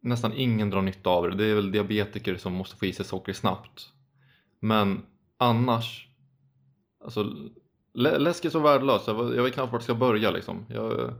nästan 0.00 0.32
ingen 0.32 0.70
drar 0.70 0.82
nytta 0.82 1.10
av 1.10 1.30
det. 1.30 1.36
Det 1.36 1.44
är 1.44 1.54
väl 1.54 1.72
diabetiker 1.72 2.36
som 2.36 2.52
måste 2.52 2.76
få 2.76 2.86
i 2.86 2.92
sig 2.92 3.04
socker 3.06 3.32
snabbt. 3.32 3.88
Men 4.60 5.02
annars, 5.38 6.08
alltså 7.04 7.22
lä- 7.94 8.18
läsk 8.18 8.44
är 8.44 8.50
så 8.50 8.60
värdelös. 8.60 9.02
Jag, 9.06 9.36
jag 9.36 9.42
vet 9.42 9.54
knappt 9.54 9.72
vart 9.72 9.80
jag 9.80 9.82
ska 9.82 9.94
börja 9.94 10.30
liksom. 10.30 10.66
Jag, 10.68 11.14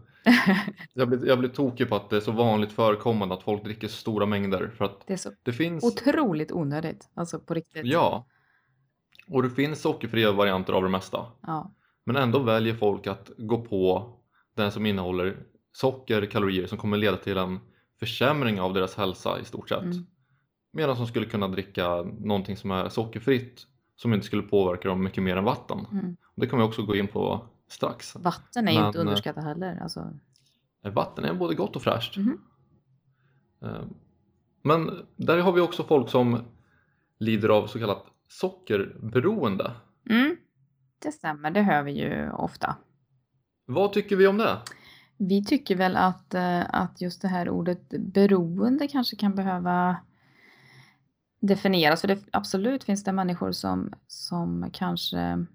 jag, 0.95 1.09
blir, 1.09 1.27
jag 1.27 1.39
blir 1.39 1.49
tokig 1.49 1.89
på 1.89 1.97
att 1.97 2.11
det 2.11 2.17
är 2.17 2.21
så 2.21 2.33
vanligt 2.33 2.73
förekommande 2.73 3.35
att 3.35 3.43
folk 3.43 3.65
dricker 3.65 3.89
stora 3.89 4.27
mängder. 4.27 4.71
För 4.79 4.85
att 4.85 5.07
det 5.07 5.13
är 5.13 5.17
så 5.17 5.31
det 5.43 5.53
finns... 5.53 5.85
otroligt 5.85 6.53
onödigt. 6.53 7.11
Alltså 7.15 7.39
på 7.39 7.55
riktigt. 7.55 7.87
Ja. 7.87 8.27
Och 9.29 9.43
det 9.43 9.51
finns 9.51 9.81
sockerfria 9.81 10.33
varianter 10.33 10.73
av 10.73 10.83
det 10.83 10.89
mesta. 10.89 11.27
ja. 11.43 11.75
Men 12.05 12.17
ändå 12.17 12.39
väljer 12.39 12.75
folk 12.75 13.07
att 13.07 13.31
gå 13.39 13.65
på 13.65 14.13
den 14.57 14.73
som 14.73 14.87
innehåller 14.87 15.37
socker, 15.73 16.27
kalorier 16.27 16.67
som 16.67 16.79
kommer 16.79 16.97
leda 16.97 17.17
till 17.17 17.37
en 17.37 17.59
försämring 18.01 18.61
av 18.61 18.75
deras 18.75 18.97
hälsa 18.97 19.41
i 19.41 19.45
stort 19.45 19.69
sett. 19.69 19.83
Mm. 19.83 20.07
Medan 20.73 20.97
de 20.97 21.07
skulle 21.07 21.27
kunna 21.27 21.49
dricka 21.49 22.03
någonting 22.03 22.57
som 22.57 22.71
är 22.71 22.89
sockerfritt 22.89 23.67
som 23.97 24.15
inte 24.15 24.27
skulle 24.27 24.43
påverka 24.43 24.89
dem 24.89 25.05
mycket 25.05 25.23
mer 25.23 25.37
än 25.37 25.45
vatten. 25.45 25.87
Mm. 25.93 26.17
Det 26.35 26.47
kommer 26.47 26.63
vi 26.63 26.69
också 26.69 26.83
gå 26.83 26.97
in 26.97 27.09
på 27.09 27.47
strax. 27.69 28.17
Vatten 28.17 28.69
är 28.69 28.73
ju 28.73 28.87
inte 28.87 28.99
eh, 28.99 29.01
underskattat 29.01 29.45
heller. 29.45 29.79
Alltså. 29.83 30.13
Vatten 30.83 31.25
är 31.25 31.35
både 31.35 31.55
gott 31.55 31.77
och 31.77 31.83
fräscht. 31.83 32.17
Eh, 33.63 33.83
Men 34.63 35.07
där 35.17 35.39
har 35.39 35.53
vi 35.53 35.61
också 35.61 35.85
folk 35.85 36.09
som 36.09 36.45
lider 37.19 37.49
av 37.49 37.67
så 37.67 37.79
kallat 37.79 38.07
sockerberoende. 38.29 39.73
Mm. 40.11 40.37
Det 40.99 41.13
stämmer, 41.13 41.51
det 41.51 41.63
hör 41.63 41.83
vi 41.83 41.93
ju 41.93 42.31
ofta. 42.31 42.77
Vad 43.67 43.93
tycker 43.93 44.17
vi 44.17 44.27
om 44.27 44.37
det? 44.39 44.59
Vi 45.23 45.45
tycker 45.45 45.77
väl 45.77 45.97
att, 45.97 46.35
eh, 46.35 46.63
att 46.69 47.01
just 47.01 47.23
det 47.23 47.29
här 47.29 47.49
ordet 47.49 47.89
beroende 47.89 48.89
kanske 48.89 49.17
kan 49.17 49.35
behöva 49.35 49.97
definieras. 51.41 52.01
För 52.01 52.09
det 52.09 52.19
absolut 52.33 52.85
finns 52.85 53.05
det 53.05 53.13
människor 53.13 53.53
som, 53.53 53.93
som 54.07 54.71
kanske... 54.73 55.47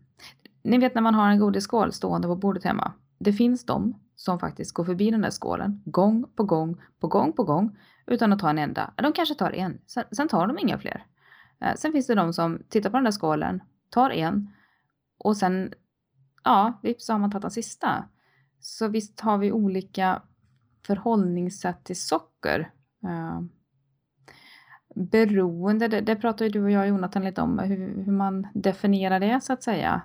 Ni 0.64 0.78
vet 0.78 0.96
när 0.96 1.02
man 1.02 1.16
har 1.16 1.30
en 1.30 1.40
godisskål 1.40 1.92
stående 1.94 2.28
på 2.28 2.36
bordet 2.36 2.64
hemma. 2.64 2.94
Det 3.20 3.34
finns 3.34 3.66
de 3.66 4.00
som 4.16 4.40
faktiskt 4.40 4.74
går 4.74 4.86
förbi 4.86 5.12
den 5.12 5.22
där 5.22 5.30
skålen 5.30 5.82
gång 5.86 6.26
på 6.36 6.44
gång 6.44 6.82
på 7.00 7.08
gång 7.08 7.34
på 7.34 7.44
gång 7.44 7.78
utan 8.08 8.34
att 8.34 8.40
ta 8.40 8.50
en 8.50 8.58
enda. 8.58 8.94
De 8.96 9.14
kanske 9.14 9.36
tar 9.36 9.52
en, 9.52 9.82
sen, 9.88 10.04
sen 10.12 10.28
tar 10.28 10.48
de 10.48 10.58
inga 10.60 10.78
fler. 10.78 11.06
Eh, 11.62 11.76
sen 11.76 11.92
finns 11.92 12.08
det 12.08 12.16
de 12.16 12.34
som 12.34 12.64
tittar 12.70 12.90
på 12.90 12.98
den 12.98 13.04
där 13.04 13.12
skålen, 13.12 13.62
tar 13.90 14.10
en 14.10 14.52
och 15.18 15.38
sen, 15.38 15.74
ja, 16.44 16.80
vips 16.84 17.06
så 17.06 17.14
har 17.14 17.20
man 17.20 17.32
tagit 17.32 17.42
den 17.42 17.52
sista. 17.52 18.06
Så 18.66 18.88
visst 18.88 19.20
har 19.20 19.38
vi 19.38 19.52
olika 19.52 20.22
förhållningssätt 20.88 21.84
till 21.84 22.02
socker. 22.02 22.72
Eh, 23.04 23.42
beroende, 24.96 25.88
det, 25.88 26.02
det 26.02 26.16
pratar 26.16 26.46
ju 26.46 26.52
du 26.52 26.64
och 26.64 26.72
jag 26.72 26.88
Jonathan 26.88 27.24
lite 27.24 27.42
om, 27.42 27.60
hur, 27.60 28.04
hur 28.04 28.12
man 28.12 28.48
definierar 28.54 29.20
det 29.20 29.44
så 29.44 29.54
att 29.54 29.64
säga. 29.64 30.02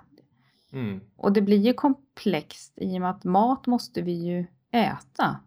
Mm. 0.71 1.01
Och 1.15 1.33
det 1.33 1.41
blir 1.41 1.57
ju 1.57 1.73
komplext 1.73 2.73
i 2.75 2.97
och 2.97 3.01
med 3.01 3.09
att 3.09 3.23
mat 3.23 3.67
måste 3.67 4.01
vi 4.01 4.11
ju 4.11 4.45
äta. 4.71 5.39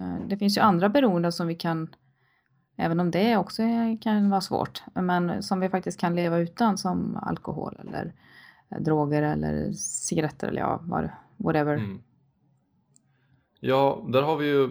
Eh, 0.00 0.26
Det 0.26 0.36
finns 0.36 0.56
ju 0.56 0.60
andra 0.60 0.88
beroenden 0.88 1.32
som 1.32 1.46
vi 1.46 1.54
kan, 1.54 1.94
även 2.76 3.00
om 3.00 3.10
det 3.10 3.36
också 3.36 3.62
kan 4.00 4.30
vara 4.30 4.40
svårt, 4.40 4.82
men 4.94 5.42
som 5.42 5.60
vi 5.60 5.68
faktiskt 5.68 6.00
kan 6.00 6.14
leva 6.14 6.38
utan 6.38 6.78
som 6.78 7.16
alkohol 7.22 7.80
eller 7.80 8.12
eh, 8.70 8.80
droger 8.80 9.22
eller 9.22 9.72
cigaretter 9.72 10.48
eller 10.48 10.60
ja, 10.60 10.80
whatever. 11.36 11.74
Mm. 11.74 12.02
Ja, 13.64 14.04
där 14.08 14.22
har 14.22 14.36
vi 14.36 14.46
ju 14.46 14.68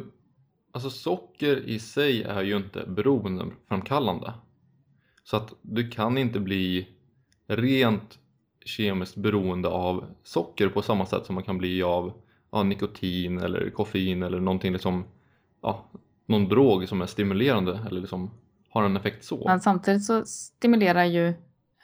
Alltså 0.73 0.89
socker 0.89 1.57
i 1.57 1.79
sig 1.79 2.23
är 2.23 2.41
ju 2.41 2.57
inte 2.57 2.85
beroendeframkallande. 2.87 4.33
Så 5.23 5.37
att 5.37 5.53
du 5.61 5.89
kan 5.89 6.17
inte 6.17 6.39
bli 6.39 6.87
rent 7.47 8.19
kemiskt 8.65 9.15
beroende 9.15 9.69
av 9.69 10.05
socker 10.23 10.69
på 10.69 10.81
samma 10.81 11.05
sätt 11.05 11.25
som 11.25 11.35
man 11.35 11.43
kan 11.43 11.57
bli 11.57 11.83
av 11.83 12.13
ja, 12.51 12.63
nikotin 12.63 13.37
eller 13.39 13.69
koffein 13.69 14.23
eller 14.23 14.39
någonting 14.39 14.73
liksom, 14.73 15.05
ja, 15.61 15.85
någon 16.25 16.47
drog 16.47 16.89
som 16.89 17.01
är 17.01 17.05
stimulerande 17.05 17.79
eller 17.87 18.01
liksom 18.01 18.31
har 18.69 18.83
en 18.83 18.97
effekt 18.97 19.25
så. 19.25 19.43
Men 19.45 19.59
samtidigt 19.59 20.05
så 20.05 20.25
stimulerar 20.25 21.05
ju 21.05 21.27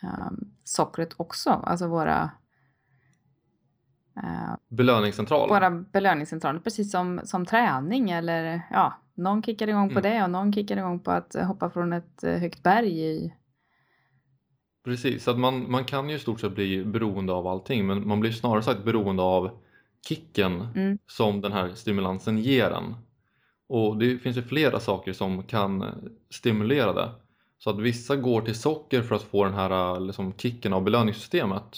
um, 0.03 0.51
sockret 0.63 1.13
också, 1.17 1.49
alltså 1.49 1.87
våra 1.87 2.31
belöningscentraler. 4.69 5.53
Våra 5.53 5.71
belöningscentraler, 5.71 6.59
precis 6.59 6.91
som, 6.91 7.21
som 7.23 7.45
träning 7.45 8.09
eller 8.11 8.61
ja, 8.71 8.93
någon 9.15 9.43
kickar 9.43 9.67
igång 9.67 9.89
på 9.89 9.99
mm. 9.99 10.11
det 10.11 10.23
och 10.23 10.29
någon 10.29 10.53
kickar 10.53 10.77
igång 10.77 10.99
på 10.99 11.11
att 11.11 11.35
hoppa 11.35 11.69
från 11.69 11.93
ett 11.93 12.23
eh, 12.23 12.33
högt 12.33 12.63
berg 12.63 12.99
i 12.99 13.33
Precis, 14.85 15.27
att 15.27 15.39
man, 15.39 15.71
man 15.71 15.85
kan 15.85 16.09
ju 16.09 16.15
i 16.15 16.19
stort 16.19 16.39
sett 16.39 16.55
bli 16.55 16.85
beroende 16.85 17.33
av 17.33 17.47
allting 17.47 17.87
men 17.87 18.07
man 18.07 18.19
blir 18.19 18.31
snarare 18.31 18.63
sagt 18.63 18.83
beroende 18.83 19.23
av 19.23 19.49
kicken 20.07 20.67
mm. 20.75 20.97
som 21.07 21.41
den 21.41 21.51
här 21.51 21.69
stimulansen 21.73 22.37
ger 22.37 22.71
en. 22.71 22.95
Och 23.69 23.97
det 23.97 24.17
finns 24.17 24.37
ju 24.37 24.41
flera 24.41 24.79
saker 24.79 25.13
som 25.13 25.43
kan 25.43 25.85
stimulera 26.29 26.93
det. 26.93 27.09
Så 27.57 27.69
att 27.69 27.79
vissa 27.79 28.15
går 28.15 28.41
till 28.41 28.55
socker 28.55 29.01
för 29.01 29.15
att 29.15 29.21
få 29.21 29.43
den 29.43 29.53
här 29.53 29.99
liksom, 29.99 30.33
kicken 30.37 30.73
av 30.73 30.83
belöningssystemet 30.83 31.77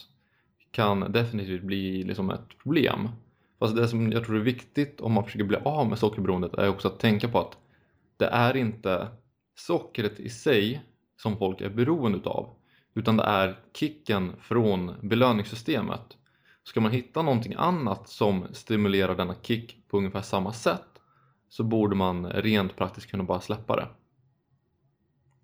kan 0.71 1.11
definitivt 1.11 1.63
bli 1.63 2.03
liksom, 2.03 2.29
ett 2.29 2.57
problem. 2.63 3.09
Fast 3.59 3.75
det 3.75 3.87
som 3.87 4.11
jag 4.11 4.25
tror 4.25 4.35
är 4.35 4.41
viktigt 4.41 5.01
om 5.01 5.13
man 5.13 5.23
försöker 5.23 5.45
bli 5.45 5.57
av 5.63 5.89
med 5.89 5.99
sockerberoendet 5.99 6.53
är 6.53 6.69
också 6.69 6.87
att 6.87 6.99
tänka 6.99 7.27
på 7.27 7.39
att 7.39 7.57
det 8.17 8.25
är 8.25 8.57
inte 8.57 9.07
sockret 9.55 10.19
i 10.19 10.29
sig 10.29 10.81
som 11.17 11.37
folk 11.37 11.61
är 11.61 11.69
beroende 11.69 12.17
utav 12.17 12.55
utan 12.93 13.17
det 13.17 13.23
är 13.23 13.59
kicken 13.73 14.33
från 14.41 14.93
belöningssystemet. 15.01 16.17
Ska 16.63 16.81
man 16.81 16.91
hitta 16.91 17.21
någonting 17.21 17.53
annat 17.57 18.09
som 18.09 18.47
stimulerar 18.51 19.15
denna 19.15 19.35
kick 19.41 19.83
på 19.87 19.97
ungefär 19.97 20.21
samma 20.21 20.53
sätt 20.53 20.81
så 21.49 21.63
borde 21.63 21.95
man 21.95 22.25
rent 22.25 22.75
praktiskt 22.75 23.07
kunna 23.07 23.23
bara 23.23 23.41
släppa 23.41 23.75
det. 23.75 23.87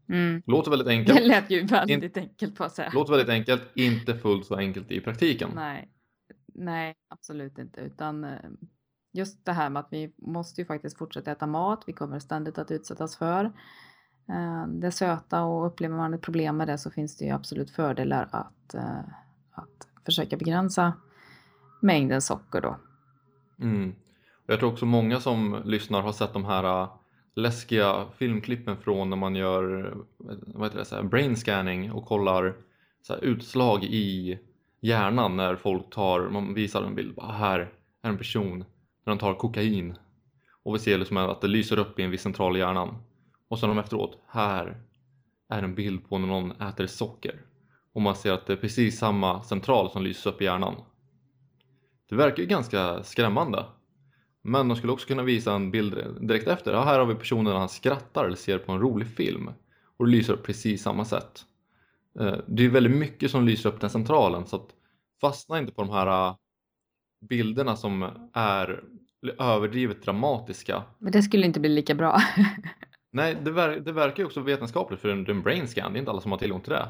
Mm. 0.09 0.41
Låter 0.45 0.71
väldigt 0.71 0.87
enkelt. 0.97 1.17
Det 1.17 1.25
lät 1.25 1.49
ju 1.49 1.65
väldigt 1.65 2.17
In 2.17 2.23
enkelt 2.23 2.55
på 2.55 2.63
att 2.63 2.75
säga. 2.75 2.91
Låter 2.93 3.11
väldigt 3.11 3.29
enkelt, 3.29 3.63
inte 3.75 4.17
fullt 4.17 4.45
så 4.45 4.55
enkelt 4.55 4.91
i 4.91 5.01
praktiken. 5.01 5.49
Nej, 5.55 5.89
Nej 6.53 6.95
absolut 7.07 7.57
inte. 7.57 7.81
Utan 7.81 8.23
eh, 8.23 8.39
just 9.13 9.45
det 9.45 9.51
här 9.51 9.69
med 9.69 9.79
att 9.79 9.87
vi 9.91 10.13
måste 10.17 10.61
ju 10.61 10.65
faktiskt 10.65 10.97
fortsätta 10.97 11.31
äta 11.31 11.47
mat. 11.47 11.83
Vi 11.87 11.93
kommer 11.93 12.19
ständigt 12.19 12.57
att 12.57 12.71
utsättas 12.71 13.17
för 13.17 13.45
eh, 14.29 14.67
det 14.67 14.91
söta 14.91 15.43
och 15.43 15.67
upplever 15.67 15.95
man 15.95 16.13
ett 16.13 16.21
problem 16.21 16.57
med 16.57 16.67
det 16.67 16.77
så 16.77 16.91
finns 16.91 17.17
det 17.17 17.25
ju 17.25 17.31
absolut 17.31 17.71
fördelar 17.71 18.29
att, 18.31 18.73
eh, 18.73 18.99
att 19.51 19.87
försöka 20.05 20.37
begränsa 20.37 20.93
mängden 21.81 22.21
socker 22.21 22.61
då. 22.61 22.77
Mm. 23.59 23.95
Jag 24.47 24.59
tror 24.59 24.71
också 24.71 24.85
många 24.85 25.19
som 25.19 25.61
lyssnar 25.65 26.01
har 26.01 26.11
sett 26.11 26.33
de 26.33 26.45
här 26.45 26.87
läskiga 27.35 28.05
filmklippen 28.17 28.77
från 28.77 29.09
när 29.09 29.17
man 29.17 29.35
gör 29.35 29.93
vad 30.17 30.63
heter 30.63 30.79
det, 30.79 30.85
så 30.85 30.95
här, 30.95 31.03
brain 31.03 31.35
scanning 31.35 31.91
och 31.91 32.05
kollar 32.05 32.55
så 33.01 33.13
här, 33.13 33.23
utslag 33.23 33.83
i 33.83 34.39
hjärnan 34.81 35.37
när 35.37 35.55
folk 35.55 35.89
tar, 35.89 36.29
man 36.29 36.53
visar 36.53 36.83
en 36.83 36.95
bild, 36.95 37.15
bara, 37.15 37.31
här 37.31 37.59
är 38.01 38.09
en 38.09 38.17
person 38.17 38.59
när 39.05 39.13
de 39.13 39.17
tar 39.17 39.33
kokain. 39.33 39.95
Och 40.63 40.75
vi 40.75 40.79
ser 40.79 40.97
liksom 40.97 41.17
att 41.17 41.41
det 41.41 41.47
lyser 41.47 41.79
upp 41.79 41.99
i 41.99 42.03
en 42.03 42.11
viss 42.11 42.21
central 42.21 42.55
i 42.55 42.59
hjärnan. 42.59 42.97
Och 43.47 43.59
sen 43.59 43.77
efteråt, 43.77 44.17
här 44.27 44.81
är 45.49 45.63
en 45.63 45.75
bild 45.75 46.09
på 46.09 46.17
när 46.17 46.27
någon 46.27 46.51
äter 46.51 46.87
socker. 46.87 47.41
Och 47.93 48.01
man 48.01 48.15
ser 48.15 48.31
att 48.31 48.45
det 48.45 48.53
är 48.53 48.57
precis 48.57 48.99
samma 48.99 49.43
central 49.43 49.91
som 49.91 50.03
lyser 50.03 50.29
upp 50.29 50.41
i 50.41 50.45
hjärnan. 50.45 50.75
Det 52.09 52.15
verkar 52.15 52.43
ju 52.43 52.49
ganska 52.49 53.03
skrämmande 53.03 53.65
men 54.47 54.67
de 54.67 54.77
skulle 54.77 54.93
också 54.93 55.07
kunna 55.07 55.23
visa 55.23 55.53
en 55.53 55.71
bild 55.71 56.17
direkt 56.19 56.47
efter. 56.47 56.73
Ja, 56.73 56.83
här 56.83 56.99
har 56.99 57.05
vi 57.05 57.15
personen 57.15 57.43
när 57.43 57.59
han 57.59 57.69
skrattar 57.69 58.25
eller 58.25 58.35
ser 58.35 58.57
på 58.57 58.71
en 58.71 58.79
rolig 58.79 59.07
film. 59.07 59.49
Och 59.97 60.05
det 60.05 60.11
lyser 60.11 60.33
upp 60.33 60.43
precis 60.43 60.81
samma 60.81 61.05
sätt. 61.05 61.45
Eh, 62.19 62.35
det 62.47 62.65
är 62.65 62.69
väldigt 62.69 62.97
mycket 62.97 63.31
som 63.31 63.45
lyser 63.45 63.69
upp 63.69 63.81
den 63.81 63.89
centralen 63.89 64.45
så 64.45 64.55
att 64.55 64.67
fastna 65.21 65.59
inte 65.59 65.71
på 65.71 65.81
de 65.81 65.91
här 65.91 66.27
äh, 66.27 66.35
bilderna 67.29 67.75
som 67.75 68.09
är 68.33 68.83
överdrivet 69.39 70.03
dramatiska. 70.03 70.83
Men 70.99 71.11
det 71.11 71.21
skulle 71.21 71.45
inte 71.45 71.59
bli 71.59 71.69
lika 71.69 71.95
bra. 71.95 72.21
Nej, 73.11 73.37
det, 73.43 73.51
ver 73.51 73.79
det 73.79 73.91
verkar 73.91 74.23
ju 74.23 74.25
också 74.25 74.41
vetenskapligt 74.41 75.01
för 75.01 75.09
en, 75.09 75.29
en 75.29 75.41
brain 75.41 75.67
scan. 75.67 75.93
Det 75.93 75.97
är 75.97 75.99
inte 75.99 76.11
alla 76.11 76.21
som 76.21 76.31
har 76.31 76.39
tillgång 76.39 76.61
till 76.61 76.73
det. 76.73 76.87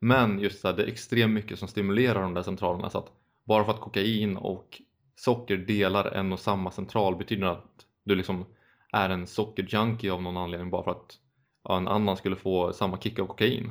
Men 0.00 0.38
just 0.38 0.62
det, 0.62 0.72
det 0.72 0.82
är 0.82 0.88
extremt 0.88 1.32
mycket 1.32 1.58
som 1.58 1.68
stimulerar 1.68 2.22
de 2.22 2.34
där 2.34 2.42
centralerna 2.42 2.90
så 2.90 2.98
att 2.98 3.12
bara 3.44 3.64
för 3.64 3.72
att 3.72 3.80
kokain 3.80 4.36
och 4.36 4.82
socker 5.20 5.56
delar 5.56 6.04
en 6.04 6.32
och 6.32 6.40
samma 6.40 6.70
central 6.70 7.16
betyder 7.16 7.46
att 7.46 7.86
du 8.04 8.14
liksom 8.14 8.44
är 8.92 9.10
en 9.10 9.26
sockerjunkie 9.26 10.12
av 10.12 10.22
någon 10.22 10.36
anledning 10.36 10.70
bara 10.70 10.82
för 10.82 10.90
att 10.90 11.18
ja, 11.64 11.76
en 11.76 11.88
annan 11.88 12.16
skulle 12.16 12.36
få 12.36 12.72
samma 12.72 12.98
kick 12.98 13.18
av 13.18 13.26
kokain. 13.26 13.70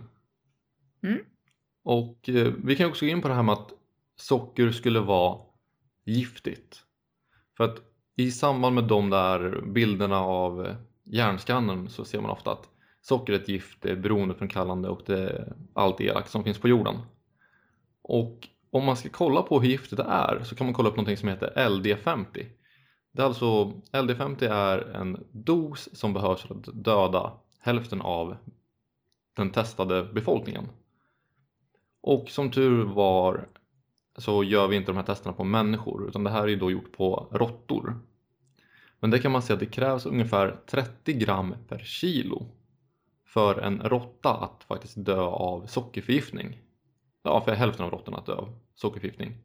Mm. 1.04 1.20
Och 1.84 2.30
eh, 2.30 2.54
vi 2.64 2.76
kan 2.76 2.89
också 2.89 3.06
gå 3.06 3.12
in 3.12 3.22
på 3.22 3.28
det 3.28 3.34
här 3.34 3.43
med 3.43 3.54
att 3.54 3.72
socker 4.16 4.72
skulle 4.72 5.00
vara 5.00 5.39
giftigt. 6.06 6.84
För 7.58 7.64
att 7.64 7.78
i 8.16 8.32
samband 8.32 8.76
med 8.76 8.84
de 8.84 9.10
där 9.10 9.62
bilderna 9.62 10.20
av 10.20 10.66
eh, 10.66 10.76
hjärnscannen 11.04 11.89
så 11.89 12.06
ser 12.06 12.22
man 12.22 12.32
ofta 12.32 12.52
att 12.52 12.70
socker 13.02 13.34
är 13.34 13.39
ett 13.39 13.50
gift, 13.50 13.82
det 13.82 13.91
är 13.91 13.95
beroendeframkallande 13.95 14.89
och 14.89 15.02
det 15.06 15.20
är 15.20 15.54
allt 15.74 16.02
elakt 16.02 16.30
som 16.30 16.43
finns 16.43 16.60
på 16.60 16.68
jorden. 16.68 16.95
Och 18.02 18.47
om 18.72 18.86
man 18.86 18.98
ska 18.98 19.10
kolla 19.10 19.42
på 19.42 19.60
hur 19.60 19.70
giftigt 19.70 19.98
det 19.98 20.08
är 20.10 20.44
så 20.44 20.56
kan 20.56 20.68
man 20.68 20.74
kolla 20.74 20.90
upp 20.90 20.96
någonting 20.96 21.18
som 21.18 21.30
heter 21.30 21.54
LD50. 21.56 22.46
Det 23.12 23.22
är 23.22 23.26
alltså, 23.26 23.66
LD50 23.92 24.44
är 24.44 24.80
en 24.96 25.24
dos 25.32 25.90
som 25.94 26.14
behövs 26.14 26.42
för 26.42 26.56
att 26.56 26.84
döda 26.84 27.34
hälften 27.60 28.02
av 28.02 28.38
den 29.34 29.52
testade 29.52 30.04
befolkningen. 30.04 30.70
Och 32.02 32.30
som 32.30 32.52
tur 32.52 32.84
var 32.84 33.48
så 34.18 34.44
gör 34.44 34.68
vi 34.68 34.76
inte 34.76 34.92
de 34.92 34.98
här 34.98 35.04
testerna 35.04 35.34
på 35.34 35.44
människor 35.44 36.08
utan 36.08 36.24
det 36.24 36.30
här 36.30 36.48
är 36.48 36.56
då 36.56 36.72
gjort 36.72 36.92
på 36.92 37.28
råttor. 37.32 38.00
Men 39.00 39.10
det 39.10 39.20
kan 39.20 39.32
man 39.32 39.42
säga 39.42 39.54
att 39.54 39.60
det 39.60 39.66
krävs 39.66 40.06
ungefär 40.06 40.60
30 40.68 41.14
gram 41.14 41.56
per 41.68 41.80
kilo 41.80 42.46
för 43.26 43.60
en 43.60 43.82
råtta 43.82 44.30
att 44.30 44.64
faktiskt 44.64 45.06
dö 45.06 45.22
av 45.22 45.66
sockerförgiftning 45.66 46.58
ja, 47.24 47.42
för 47.42 47.52
hälften 47.52 47.86
av 47.86 47.92
råttorna 47.92 48.18
att 48.18 48.26
dö 48.26 48.34
av 48.34 48.60
sockerförgiftning. 48.76 49.38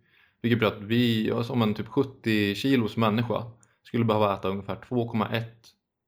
Vilket 0.42 0.60
betyder 0.60 0.76
att 0.76 0.82
vi, 0.82 1.32
som 1.44 1.62
en 1.62 1.74
typ 1.74 1.88
70 1.88 2.54
kilos 2.54 2.96
människa, 2.96 3.44
skulle 3.82 4.04
behöva 4.04 4.34
äta 4.34 4.48
ungefär 4.48 4.76
2,1 4.76 5.42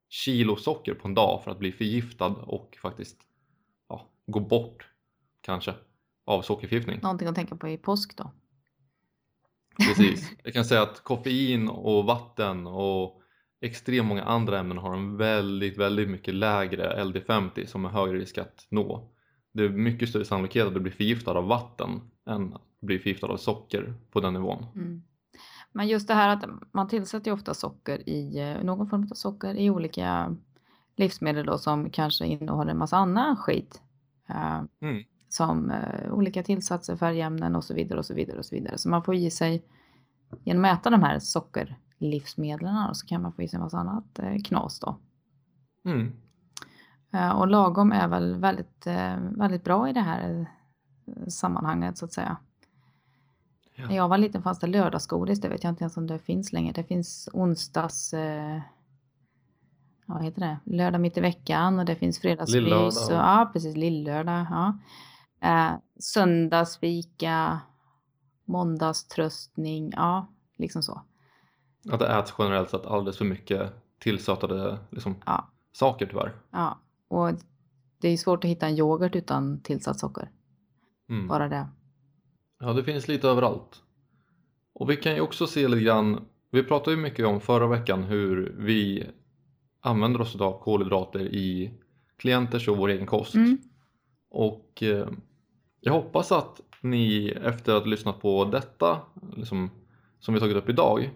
kilo 0.09 0.55
socker 0.55 0.93
på 0.93 1.07
en 1.07 1.13
dag 1.13 1.43
för 1.43 1.51
att 1.51 1.59
bli 1.59 1.71
förgiftad 1.71 2.27
och 2.27 2.77
faktiskt 2.81 3.17
ja, 3.89 4.07
gå 4.25 4.39
bort 4.39 4.87
kanske 5.41 5.73
av 6.25 6.41
sockerförgiftning. 6.41 6.99
Någonting 7.01 7.27
att 7.27 7.35
tänka 7.35 7.55
på 7.55 7.67
i 7.67 7.77
påsk 7.77 8.17
då. 8.17 8.31
Precis. 9.77 10.31
Jag 10.43 10.53
kan 10.53 10.65
säga 10.65 10.81
att 10.81 11.03
koffein 11.03 11.69
och 11.69 12.05
vatten 12.05 12.67
och 12.67 13.21
extremt 13.61 14.07
många 14.07 14.23
andra 14.23 14.59
ämnen 14.59 14.77
har 14.77 14.93
en 14.93 15.17
väldigt, 15.17 15.77
väldigt 15.77 16.09
mycket 16.09 16.33
lägre 16.33 17.03
LD50 17.03 17.65
som 17.65 17.85
är 17.85 17.89
högre 17.89 18.17
risk 18.17 18.37
att 18.37 18.67
nå 18.69 19.09
det 19.57 19.63
är 19.63 19.69
mycket 19.69 20.09
större 20.09 20.25
sannolikhet 20.25 20.67
att 20.67 20.73
du 20.73 20.79
blir 20.79 20.91
förgiftad 20.91 21.31
av 21.31 21.47
vatten 21.47 22.01
än 22.25 22.53
att 22.53 22.61
bli 22.81 22.99
förgiftad 22.99 23.27
av 23.27 23.37
socker 23.37 23.93
på 24.11 24.19
den 24.19 24.33
nivån. 24.33 24.65
Mm. 24.75 25.03
Men 25.71 25.87
just 25.87 26.07
det 26.07 26.13
här 26.13 26.29
att 26.29 26.43
man 26.71 26.87
tillsätter 26.87 27.31
ju 27.31 27.35
ofta 27.35 27.53
socker 27.53 28.09
i 28.09 28.39
eh, 28.39 28.63
någon 28.63 28.89
form 28.89 29.07
av 29.11 29.15
socker 29.15 29.55
i 29.55 29.69
olika 29.69 30.35
livsmedel 30.95 31.45
då 31.45 31.57
som 31.57 31.89
kanske 31.89 32.25
innehåller 32.25 32.71
en 32.71 32.77
massa 32.77 32.97
annan 32.97 33.37
skit. 33.37 33.81
Uh, 34.29 34.63
mm. 34.81 35.03
Som 35.29 35.71
uh, 35.71 36.13
olika 36.13 36.43
tillsatser, 36.43 36.95
färgämnen 36.95 37.55
och 37.55 37.63
så 37.63 37.73
vidare 37.73 37.99
och 37.99 38.05
så 38.05 38.13
vidare 38.13 38.37
och 38.37 38.45
så 38.45 38.55
vidare. 38.55 38.77
Så 38.77 38.89
man 38.89 39.03
får 39.03 39.15
i 39.15 39.31
sig 39.31 39.65
genom 40.43 40.65
att 40.65 40.79
äta 40.79 40.89
de 40.89 41.03
här 41.03 41.19
sockerlivsmedlen 41.19 42.95
så 42.95 43.07
kan 43.07 43.21
man 43.21 43.33
få 43.33 43.41
i 43.41 43.47
sig 43.47 43.57
en 43.57 43.63
massa 43.63 43.77
annat 43.77 44.19
knas 44.45 44.79
då. 44.79 44.99
Mm. 45.85 46.11
Eh, 47.13 47.29
och 47.31 47.47
lagom 47.47 47.91
är 47.91 48.07
väl 48.07 48.35
väldigt, 48.35 48.87
eh, 48.87 49.15
väldigt 49.19 49.63
bra 49.63 49.89
i 49.89 49.93
det 49.93 50.01
här 50.01 50.47
eh, 51.07 51.27
sammanhanget 51.27 51.97
så 51.97 52.05
att 52.05 52.13
säga. 52.13 52.37
Ja. 53.75 53.87
När 53.87 53.95
jag 53.95 54.07
var 54.07 54.17
liten 54.17 54.41
fanns 54.41 54.59
det 54.59 54.67
lördagsgodis, 54.67 55.41
det 55.41 55.49
vet 55.49 55.63
jag 55.63 55.71
inte 55.71 55.83
ens 55.83 55.97
om 55.97 56.07
det 56.07 56.19
finns 56.19 56.53
längre. 56.53 56.73
Det 56.73 56.83
finns 56.83 57.29
onsdags... 57.33 58.13
vad 60.05 60.23
heter 60.23 60.41
det? 60.41 60.57
Lördag 60.75 61.01
mitt 61.01 61.17
i 61.17 61.21
veckan 61.21 61.79
och 61.79 61.85
det 61.85 61.95
finns 61.95 62.19
fredagsmys. 62.19 63.07
Ja, 63.09 63.49
precis. 63.53 63.75
Lillördag. 63.75 64.45
Ja. 64.49 64.77
Eh, 65.41 65.77
söndagsfika, 65.99 67.59
måndagströstning. 68.45 69.93
Ja, 69.95 70.27
liksom 70.57 70.83
så. 70.83 71.01
Att 71.91 71.99
det 71.99 72.19
äts 72.19 72.33
generellt 72.37 72.69
sett 72.69 72.85
alldeles 72.85 73.17
för 73.17 73.25
mycket 73.25 73.73
tillsötade 73.99 74.77
liksom, 74.89 75.15
Ja. 75.25 75.47
saker 75.71 76.05
tyvärr. 76.05 76.35
Ja, 76.51 76.77
och 77.07 77.29
det 78.01 78.07
är 78.09 78.17
svårt 78.17 78.43
att 78.43 78.49
hitta 78.49 78.67
en 78.67 78.77
yoghurt 78.77 79.15
utan 79.15 79.61
tillsatt 79.61 79.99
socker. 79.99 80.31
Mm. 81.09 81.27
Bara 81.27 81.47
det. 81.47 81.67
Ja, 82.59 82.73
det 82.73 82.83
finns 82.83 83.07
lite 83.07 83.27
överallt. 83.27 83.83
Och 84.73 84.89
vi 84.89 84.95
kan 84.95 85.15
ju 85.15 85.21
också 85.21 85.47
se 85.47 85.67
lite 85.67 85.83
grann, 85.83 86.25
vi 86.51 86.63
pratade 86.63 86.95
ju 86.95 87.01
mycket 87.01 87.25
om 87.25 87.41
förra 87.41 87.67
veckan 87.67 88.03
hur 88.03 88.55
vi 88.57 89.07
använder 89.79 90.21
oss 90.21 90.35
av 90.35 90.59
kolhydrater 90.59 91.19
i 91.19 91.73
klienters 92.17 92.67
och 92.67 92.77
vår 92.77 92.89
egen 92.89 93.05
kost. 93.05 93.35
Mm. 93.35 93.57
Och 94.29 94.83
eh, 94.83 95.07
jag 95.81 95.93
hoppas 95.93 96.31
att 96.31 96.61
ni 96.81 97.29
efter 97.29 97.75
att 97.75 97.83
ha 97.83 97.89
lyssnat 97.89 98.21
på 98.21 98.45
detta, 98.45 99.01
liksom, 99.35 99.69
som 100.19 100.33
vi 100.33 100.39
tagit 100.39 100.57
upp 100.57 100.69
idag, 100.69 101.11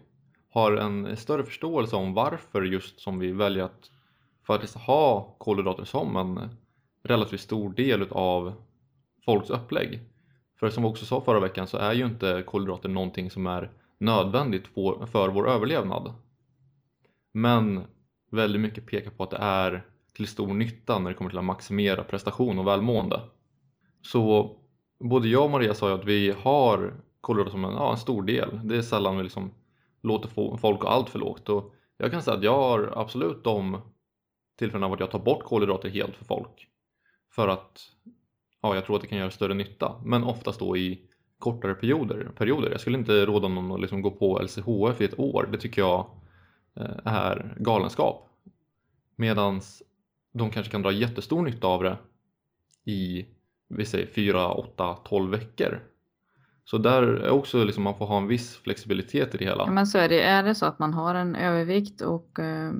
har 0.49 0.71
en 0.71 1.17
större 1.17 1.43
förståelse 1.43 1.95
om 1.95 2.13
varför 2.13 2.61
just 2.61 2.99
som 2.99 3.19
vi 3.19 3.31
väljer 3.31 3.63
att 3.63 3.91
faktiskt 4.53 4.77
ha 4.77 5.35
kolhydrater 5.37 5.83
som 5.83 6.15
en 6.15 6.49
relativt 7.03 7.41
stor 7.41 7.73
del 7.73 8.07
av 8.11 8.53
folks 9.25 9.49
upplägg. 9.49 9.99
För 10.59 10.69
som 10.69 10.83
vi 10.83 10.89
också 10.89 11.05
sa 11.05 11.21
förra 11.21 11.39
veckan 11.39 11.67
så 11.67 11.77
är 11.77 11.93
ju 11.93 12.05
inte 12.05 12.43
kolhydrater 12.47 12.89
någonting 12.89 13.31
som 13.31 13.47
är 13.47 13.71
nödvändigt 13.97 14.67
för, 15.11 15.29
vår 15.29 15.49
överlevnad. 15.49 16.13
Men 17.33 17.83
väldigt 18.31 18.61
mycket 18.61 18.85
pekar 18.85 19.11
på 19.11 19.23
att 19.23 19.29
det 19.29 19.37
är 19.37 19.85
till 20.13 20.27
stor 20.27 20.53
nytta 20.53 20.99
när 20.99 21.09
det 21.09 21.15
kommer 21.15 21.29
till 21.29 21.39
att 21.39 21.45
maximera 21.45 22.03
prestation 22.03 22.59
och 22.59 22.67
välmående. 22.67 23.21
Så 24.01 24.55
både 24.99 25.27
jag 25.27 25.43
och 25.43 25.51
Maria 25.51 25.73
sa 25.73 25.89
ju 25.89 25.95
att 25.95 26.05
vi 26.05 26.33
har 26.41 26.93
kolhydrater 27.21 27.51
som 27.51 27.65
en, 27.65 27.73
ja, 27.73 27.91
en 27.91 27.97
stor 27.97 28.23
del. 28.23 28.59
Det 28.63 28.77
är 28.77 28.81
sällan 28.81 29.17
vi 29.17 29.23
liksom 29.23 29.51
låter 30.01 30.57
folk 30.57 30.79
gå 30.79 30.87
allt 30.87 31.09
för 31.09 31.19
lågt. 31.19 31.49
Och 31.49 31.73
jag 31.97 32.11
kan 32.11 32.21
säga 32.21 32.37
att 32.37 32.43
jag 32.43 32.57
har 32.57 32.93
absolut 32.95 33.43
de 33.43 33.77
tillfällen 34.61 34.83
av 34.83 34.93
att 34.93 34.99
jag 34.99 35.11
tar 35.11 35.19
bort 35.19 35.43
kolhydrater 35.43 35.89
helt 35.89 36.15
för 36.15 36.25
folk. 36.25 36.67
För 37.35 37.47
att 37.47 37.81
ja, 38.61 38.75
jag 38.75 38.85
tror 38.85 38.95
att 38.95 39.01
det 39.01 39.07
kan 39.07 39.17
göra 39.17 39.31
större 39.31 39.53
nytta. 39.53 39.95
Men 40.05 40.23
oftast 40.23 40.59
då 40.59 40.77
i 40.77 41.01
kortare 41.39 41.73
perioder. 41.73 42.31
perioder. 42.37 42.71
Jag 42.71 42.81
skulle 42.81 42.97
inte 42.97 43.25
råda 43.25 43.47
någon 43.47 43.71
att 43.71 43.81
liksom 43.81 44.01
gå 44.01 44.11
på 44.11 44.39
LCHF 44.41 45.01
i 45.01 45.05
ett 45.05 45.19
år. 45.19 45.49
Det 45.51 45.57
tycker 45.57 45.81
jag 45.81 46.09
eh, 46.75 47.13
är 47.13 47.55
galenskap. 47.59 48.29
Medans 49.15 49.83
de 50.33 50.49
kanske 50.49 50.71
kan 50.71 50.81
dra 50.81 50.91
jättestor 50.91 51.41
nytta 51.41 51.67
av 51.67 51.83
det 51.83 51.97
i 52.85 53.25
vi 53.67 53.85
säger 53.85 54.07
4, 54.07 54.51
8, 54.51 54.97
12 55.03 55.31
veckor. 55.31 55.79
Så 56.65 56.77
där 56.77 57.03
är 57.03 57.29
också 57.29 57.63
liksom 57.63 57.83
man 57.83 57.97
får 57.97 58.05
ha 58.05 58.17
en 58.17 58.27
viss 58.27 58.55
flexibilitet 58.55 59.35
i 59.35 59.37
det 59.37 59.45
hela. 59.45 59.63
Ja, 59.65 59.71
men 59.71 59.87
så 59.87 59.97
är 59.97 60.09
det. 60.09 60.21
Är 60.21 60.43
det 60.43 60.55
så 60.55 60.65
att 60.65 60.79
man 60.79 60.93
har 60.93 61.15
en 61.15 61.35
övervikt 61.35 62.01
och, 62.01 62.39
eh, 62.39 62.71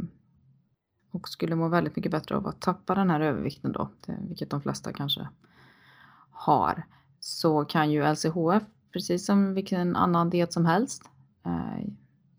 och 1.12 1.30
skulle 1.30 1.55
må 1.55 1.68
väldigt 1.68 1.95
mycket 1.95 2.12
bättre 2.12 2.36
av 2.36 2.47
att 2.47 2.59
tappa 2.59 2.95
den 2.95 3.09
här 3.09 3.20
övervikten 3.20 3.72
då, 3.72 3.89
vilket 4.07 4.49
de 4.49 4.62
flesta 4.62 4.93
kanske 4.93 5.28
har, 6.32 6.84
så 7.20 7.66
kan 7.66 7.91
ju 7.91 8.14
LCHF, 8.14 8.64
precis 8.93 9.26
som 9.26 9.53
vilken 9.53 9.95
annan 9.95 10.30
diet 10.30 10.53
som 10.53 10.66
helst, 10.66 11.03
eh, 11.45 11.88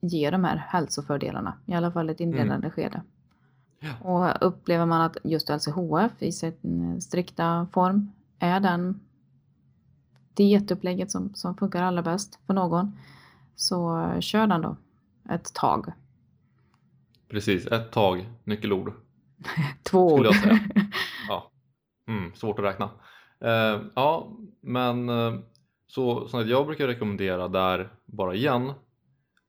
ge 0.01 0.31
de 0.31 0.45
här 0.45 0.57
hälsofördelarna, 0.57 1.55
i 1.67 1.75
alla 1.75 1.93
fall 1.93 2.11
ett 2.11 2.21
inledande 2.21 2.71
skede. 2.71 3.03
Ja. 3.81 3.95
Och 4.01 4.47
upplever 4.47 4.87
man 4.87 5.01
att 5.01 5.17
just 5.25 5.49
LCHF 5.49 6.23
i 6.23 6.33
sin 6.33 7.01
strikta 7.01 7.67
form 7.73 8.13
är 8.39 8.61
den 8.61 9.01
dietupplägget 10.35 11.11
som, 11.11 11.35
som 11.35 11.57
funkar 11.57 11.83
allra 11.83 12.03
bäst 12.03 12.39
för 12.47 12.55
någon, 12.55 12.99
så 13.57 14.09
kör 14.21 14.47
den 14.47 14.61
då 14.61 14.77
ett 15.29 15.55
tag. 15.55 15.93
Precis, 17.33 17.67
ett 17.67 17.93
tag, 17.93 18.27
nyckelord. 18.45 18.93
Två 19.91 20.11
Skulle 20.11 20.29
år. 20.29 20.35
jag 20.35 20.43
säga. 20.43 20.59
Ja. 21.29 21.51
Mm, 22.09 22.35
svårt 22.35 22.59
att 22.59 22.65
räkna. 22.65 22.91
Eh, 23.41 23.81
ja, 23.95 24.37
men 24.61 25.09
eh, 25.09 25.35
så, 25.87 26.29
så 26.29 26.43
jag 26.43 26.67
brukar 26.67 26.87
rekommendera 26.87 27.49
där 27.49 27.93
bara 28.07 28.35
igen 28.35 28.73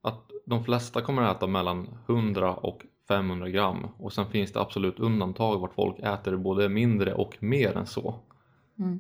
att 0.02 0.30
de 0.46 0.64
flesta 0.64 1.02
kommer 1.02 1.22
att 1.22 1.38
äta 1.38 1.48
mellan 1.48 1.98
100 2.08 2.54
och 2.54 2.82
500 3.08 3.50
gram 3.50 3.88
och 3.98 4.14
sen 4.14 4.26
finns 4.26 4.52
det 4.52 4.62
absolut 4.62 5.00
undantag 5.00 5.60
vart 5.60 5.74
folk 5.74 6.00
äter 6.00 6.36
både 6.38 6.70
mindre 6.70 7.14
och 7.14 7.38
mer 7.40 7.78
än 7.78 7.86
så. 7.86 8.16
Mm. 8.80 9.00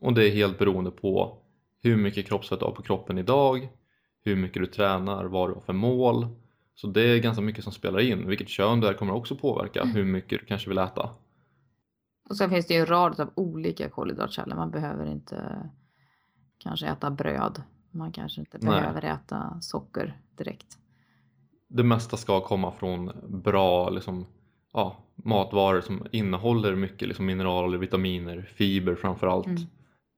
Och 0.00 0.14
det 0.14 0.28
är 0.28 0.30
helt 0.30 0.58
beroende 0.58 0.90
på 0.90 1.38
hur 1.82 1.96
mycket 1.96 2.26
kroppsfett 2.26 2.58
du 2.58 2.64
har 2.64 2.72
på 2.72 2.82
kroppen 2.82 3.18
idag, 3.18 3.68
hur 4.24 4.36
mycket 4.36 4.62
du 4.62 4.66
tränar, 4.66 5.24
vad 5.24 5.50
du 5.50 5.54
har 5.54 5.60
för 5.60 5.72
mål. 5.72 6.26
Så 6.74 6.86
det 6.86 7.02
är 7.02 7.18
ganska 7.18 7.42
mycket 7.42 7.64
som 7.64 7.72
spelar 7.72 8.00
in. 8.00 8.28
Vilket 8.28 8.48
kön 8.48 8.80
du 8.80 8.86
är 8.86 8.94
kommer 8.94 9.12
också 9.12 9.36
påverka 9.36 9.84
hur 9.84 10.04
mycket 10.04 10.40
du 10.40 10.46
kanske 10.46 10.68
vill 10.68 10.78
äta. 10.78 11.10
Och 12.28 12.36
sen 12.36 12.50
finns 12.50 12.66
det 12.66 12.74
ju 12.74 12.80
en 12.80 12.86
rad 12.86 13.20
av 13.20 13.30
olika 13.34 13.88
kolhydratkällor. 13.88 14.56
Man 14.56 14.70
behöver 14.70 15.06
inte 15.06 15.70
kanske 16.58 16.86
äta 16.86 17.10
bröd. 17.10 17.62
Man 17.90 18.12
kanske 18.12 18.40
inte 18.40 18.58
Nej. 18.60 18.80
behöver 18.80 19.04
äta 19.04 19.60
socker 19.60 20.20
direkt. 20.36 20.78
Det 21.68 21.82
mesta 21.82 22.16
ska 22.16 22.40
komma 22.40 22.72
från 22.72 23.12
bra 23.28 23.90
liksom, 23.90 24.26
ja, 24.72 24.96
matvaror 25.14 25.80
som 25.80 26.06
innehåller 26.10 26.74
mycket 26.74 27.08
liksom, 27.08 27.26
mineraler, 27.26 27.78
vitaminer, 27.78 28.42
fiber 28.42 28.94
framförallt. 28.94 29.46
Mm. 29.46 29.62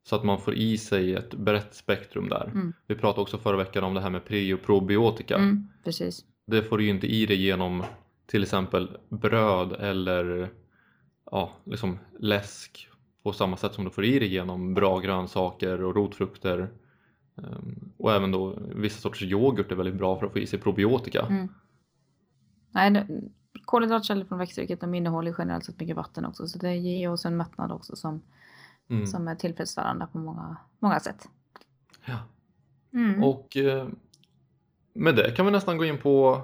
Så 0.08 0.16
att 0.16 0.24
man 0.24 0.40
får 0.40 0.54
i 0.54 0.78
sig 0.78 1.14
ett 1.14 1.34
brett 1.34 1.74
spektrum 1.74 2.28
där. 2.28 2.44
Mm. 2.44 2.72
Vi 2.86 2.94
pratade 2.94 3.22
också 3.22 3.38
förra 3.38 3.56
veckan 3.56 3.84
om 3.84 3.94
det 3.94 4.00
här 4.00 4.10
med 4.10 4.24
pre 4.24 4.54
och 4.54 4.62
probiotika. 4.62 5.36
Mm, 5.36 5.68
precis. 5.84 6.24
Det 6.46 6.62
får 6.62 6.78
du 6.78 6.84
ju 6.84 6.90
inte 6.90 7.06
i 7.06 7.26
dig 7.26 7.36
genom 7.42 7.84
till 8.26 8.42
exempel 8.42 8.96
bröd 9.08 9.72
eller 9.72 10.50
ja, 11.30 11.52
liksom 11.64 11.98
läsk 12.18 12.88
på 13.22 13.32
samma 13.32 13.56
sätt 13.56 13.74
som 13.74 13.84
du 13.84 13.90
får 13.90 14.04
i 14.04 14.18
dig 14.18 14.28
genom 14.28 14.74
bra 14.74 14.98
grönsaker 14.98 15.82
och 15.84 15.94
rotfrukter. 15.94 16.70
Ehm, 17.36 17.92
Och 17.96 18.12
även 18.12 18.30
då 18.32 18.58
vissa 18.74 19.00
sorters 19.00 19.22
yoghurt 19.22 19.72
är 19.72 19.76
väldigt 19.76 19.94
bra 19.94 20.18
för 20.18 20.26
att 20.26 20.32
få 20.32 20.38
i 20.38 20.46
sig 20.46 20.58
probiotika. 20.58 21.20
Mm. 21.26 21.48
Nej, 22.70 22.90
det- 22.90 23.06
kolhydratkällor 23.64 24.24
från 24.24 24.38
växtriket 24.38 24.80
de 24.80 24.94
innehåller 24.94 25.34
generellt 25.38 25.64
sett 25.64 25.80
mycket 25.80 25.96
vatten 25.96 26.24
också. 26.24 26.46
Så 26.48 26.58
det 26.58 26.76
ger 26.76 27.10
oss 27.10 27.24
en 27.24 27.36
mättnad 27.36 27.72
också 27.72 27.96
som, 27.96 28.22
Mm. 28.88 29.06
som 29.06 29.28
är 29.28 29.34
tillfredsställande 29.34 30.06
på 30.12 30.18
många, 30.18 30.56
många 30.78 31.00
sätt. 31.00 31.28
Ja. 32.04 32.18
Mm. 32.92 33.24
Och 33.24 33.56
eh, 33.56 33.88
med 34.96 35.16
det 35.16 35.30
kan 35.30 35.46
vi 35.46 35.52
nästan 35.52 35.78
gå 35.78 35.84
in 35.84 35.98
på 35.98 36.42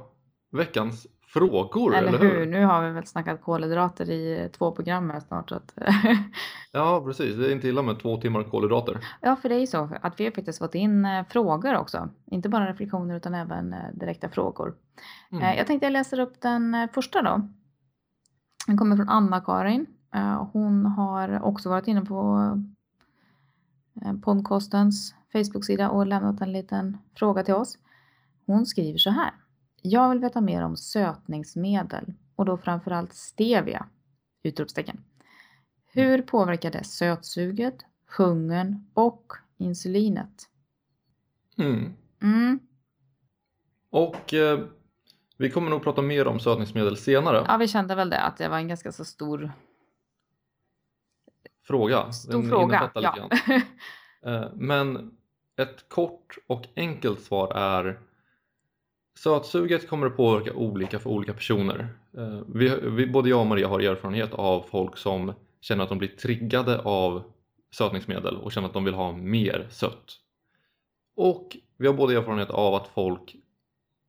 veckans 0.53 1.07
frågor, 1.33 1.95
eller, 1.95 2.09
eller, 2.09 2.19
hur? 2.19 2.47
Nu 2.47 2.65
har 2.65 2.83
vi 2.87 2.91
väl 2.91 3.07
snackat 3.07 3.43
kolhydrater 3.43 4.11
i 4.11 4.49
två 4.59 4.73
program 4.73 5.11
här 5.11 5.21
snart. 5.21 5.49
Så 5.49 5.55
att 5.55 5.75
Ja, 6.73 7.03
precis. 7.07 7.37
Det 7.37 7.47
är 7.49 7.53
inte 7.53 7.69
illa 7.69 7.83
med 7.83 8.01
två 8.01 8.17
timmar 8.17 8.43
kolhydrater. 8.43 8.99
Ja, 9.21 9.37
för 9.37 9.49
det 9.49 9.55
är 9.55 9.59
ju 9.61 9.67
så 9.67 9.91
att 10.03 10.21
vi 10.21 10.25
har 10.25 10.31
faktiskt 10.31 10.59
fått 10.59 10.75
in 10.75 11.05
eh, 11.05 11.25
frågor 11.29 11.77
också. 11.77 12.09
Inte 12.27 12.49
bara 12.49 12.71
reflektioner 12.71 13.17
utan 13.17 13.35
även 13.35 13.73
eh, 13.73 13.79
direkta 13.95 14.29
frågor. 14.29 14.75
Mm. 15.33 15.45
Eh, 15.45 15.59
Jag 15.59 15.67
tänkte 15.67 15.87
jag 15.87 15.93
läser 15.93 16.21
upp 16.21 16.41
den 16.41 16.75
eh, 16.75 16.91
första 16.95 17.23
då. 17.23 17.49
Den 18.67 18.77
kommer 18.79 18.97
från 18.97 19.09
Anna-Karin. 19.09 19.87
Eh, 20.15 20.49
Hon 20.53 20.87
har 20.87 21.43
också 21.45 21.69
varit 21.69 21.89
inne 21.89 22.05
på 22.05 22.39
eh, 24.05 24.13
podcastens 24.25 25.15
Facebook-sida 25.33 25.91
och 25.91 26.07
lämnat 26.07 26.41
en 26.41 26.53
liten 26.53 26.99
fråga 27.15 27.43
till 27.43 27.55
oss. 27.55 27.79
Hon 28.53 28.67
skriver 28.67 28.99
så 28.99 29.11
här. 29.11 29.31
Jag 29.83 30.11
vill 30.11 30.19
veta 30.19 30.41
mer 30.41 30.63
om 30.63 30.77
sötningsmedel 30.77 32.15
och 32.37 32.45
då 32.45 32.57
framförallt 32.57 33.13
stevia! 33.13 33.87
Utropstecken. 34.43 35.05
Hur 35.87 36.23
påverkar 36.23 36.71
det 36.71 36.85
sötsuget, 36.85 37.75
hungern 38.17 38.87
och 38.95 39.33
insulinet? 39.59 40.49
Mm. 41.59 41.93
Mm. 42.23 42.59
Och 43.91 44.35
eh, 44.35 44.61
vi 45.37 45.51
kommer 45.51 45.71
nog 45.71 45.83
prata 45.83 46.03
mer 46.03 46.27
om 46.27 46.41
sötningsmedel 46.41 46.97
senare. 46.97 47.45
Ja, 47.49 47.57
vi 47.57 47.69
kände 47.69 47.95
väl 47.95 48.11
det 48.11 48.21
att 48.21 48.37
det 48.37 48.49
var 48.49 48.57
en 48.57 48.69
ganska 48.69 48.93
så 48.93 49.05
stor, 49.05 49.53
Fråga. 51.63 52.13
stor 52.13 52.33
Den 52.33 52.49
fråga. 52.49 52.91
Ja. 52.95 53.29
Eh, 54.27 54.53
Men 54.55 55.17
ett 55.57 55.89
kort 55.89 56.39
och 56.47 56.69
enkelt 56.77 57.21
svar 57.21 57.53
är 57.55 58.01
Sötsuget 59.19 59.89
kommer 59.89 60.07
att 60.07 60.17
påverka 60.17 60.53
olika 60.53 60.99
för 60.99 61.11
olika 61.11 61.35
personer. 61.35 61.89
Eh, 62.17 62.41
Vi, 62.47 62.77
vi, 62.83 63.07
både 63.07 63.29
jag 63.29 63.41
och 63.41 63.47
Maria 63.47 63.69
har 63.69 63.81
erfarenhet 63.81 64.35
av 64.35 64.65
folk 64.71 64.97
som 64.97 65.33
känner 65.61 65.83
att 65.83 65.89
de 65.89 65.99
blir 65.99 66.09
triggade 66.09 66.79
av 66.79 67.23
sötningsmedel 67.75 68.37
och 68.37 68.53
känner 68.53 68.69
att 68.69 68.75
de 68.75 68.85
vill 68.85 68.95
ha 68.95 69.13
mer 69.13 69.67
sött. 69.71 70.19
Och 71.17 71.57
vi 71.77 71.87
har 71.87 71.95
både 71.95 72.15
erfarenhet 72.15 72.51
av 72.51 72.75
att 72.75 72.89
folk 72.89 73.37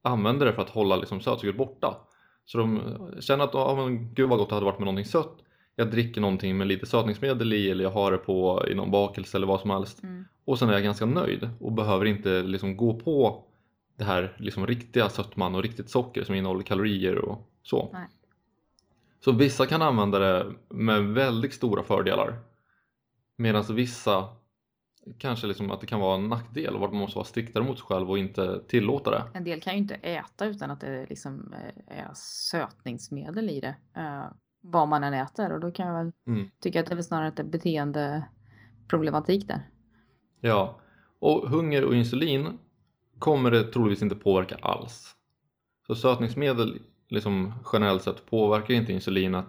använder 0.01 0.45
det 0.45 0.53
för 0.53 0.61
att 0.61 0.69
hålla 0.69 0.95
liksom 0.95 1.21
sötsuget 1.21 1.57
borta. 1.57 1.97
Så 2.45 2.57
de 2.57 2.81
känner 3.19 3.43
att 3.43 3.55
oh, 3.55 3.75
men, 3.75 4.13
gud 4.13 4.29
vad 4.29 4.39
gott 4.39 4.49
det 4.49 4.55
hade 4.55 4.65
varit 4.65 4.79
med 4.79 4.85
någonting 4.85 5.05
sött. 5.05 5.35
Jag 5.75 5.91
dricker 5.91 6.21
någonting 6.21 6.57
med 6.57 6.67
lite 6.67 6.85
sötningsmedel 6.85 7.53
i 7.53 7.71
eller 7.71 7.83
jag 7.83 7.91
har 7.91 8.11
det 8.11 8.17
på 8.17 8.65
i 8.67 8.75
någon 8.75 8.91
bakelse 8.91 9.37
eller 9.37 9.47
vad 9.47 9.59
som 9.59 9.69
helst. 9.69 10.03
Mm. 10.03 10.25
Och 10.45 10.59
sen 10.59 10.69
är 10.69 10.73
jag 10.73 10.83
ganska 10.83 11.05
nöjd 11.05 11.49
och 11.59 11.71
behöver 11.71 12.05
inte 12.05 12.41
liksom 12.43 12.77
gå 12.77 12.99
på 12.99 13.43
det 13.95 14.03
här 14.03 14.35
liksom 14.37 14.67
riktiga 14.67 15.09
sötman 15.09 15.55
och 15.55 15.63
riktigt 15.63 15.89
socker 15.89 16.23
som 16.23 16.35
innehåller 16.35 16.63
kalorier 16.63 17.17
och 17.17 17.49
Så. 17.63 17.89
Nej. 17.93 18.07
Så 19.19 19.31
vissa 19.31 19.65
kan 19.65 19.81
använda 19.81 20.19
det 20.19 20.51
med 20.69 21.03
väldigt 21.03 21.53
stora 21.53 21.83
fördelar. 21.83 22.39
Medan 23.35 23.63
vissa 23.75 24.27
kanske 25.17 25.47
liksom 25.47 25.71
att 25.71 25.81
det 25.81 25.87
kan 25.87 25.99
vara 25.99 26.15
en 26.15 26.29
nackdel 26.29 26.75
och 26.75 26.85
att 26.85 26.91
man 26.91 26.99
måste 27.01 27.17
vara 27.17 27.25
striktare 27.25 27.63
mot 27.63 27.77
sig 27.77 27.85
själv 27.85 28.09
och 28.09 28.17
inte 28.17 28.59
tillåta 28.67 29.11
det. 29.11 29.23
En 29.33 29.43
del 29.43 29.61
kan 29.61 29.73
ju 29.73 29.79
inte 29.79 29.95
äta 29.95 30.45
utan 30.45 30.71
att 30.71 30.79
det 30.81 31.05
liksom 31.09 31.53
eh, 31.53 31.97
är 31.99 32.09
sötningsmedel 32.51 33.49
i 33.49 33.59
det. 33.59 33.75
eh, 33.95 34.23
Vad 34.61 34.87
man 34.87 35.03
än 35.03 35.13
äter 35.13 35.51
och 35.51 35.59
då 35.59 35.71
kan 35.71 35.87
jag 35.87 35.93
väl 36.03 36.11
Mm. 36.27 36.49
tycka 36.59 36.79
att 36.79 36.85
det 36.85 36.95
är 36.95 37.01
snarare 37.01 37.27
ett 37.27 37.45
beteendeproblematik 37.45 39.47
där. 39.47 39.61
Ja, 40.39 40.79
och 41.19 41.49
hunger 41.49 41.83
och 41.85 41.95
insulin 41.95 42.57
kommer 43.23 43.51
det 43.51 43.63
troligtvis 43.63 44.03
inte 44.03 44.15
påverka 44.15 44.57
alls. 44.61 45.15
Så 45.87 45.95
sötningsmedel 45.95 46.79
liksom 47.09 47.53
generellt 47.73 48.03
sett 48.03 48.25
påverkar 48.25 48.73
inte 48.73 48.93
insulinet. 48.93 49.45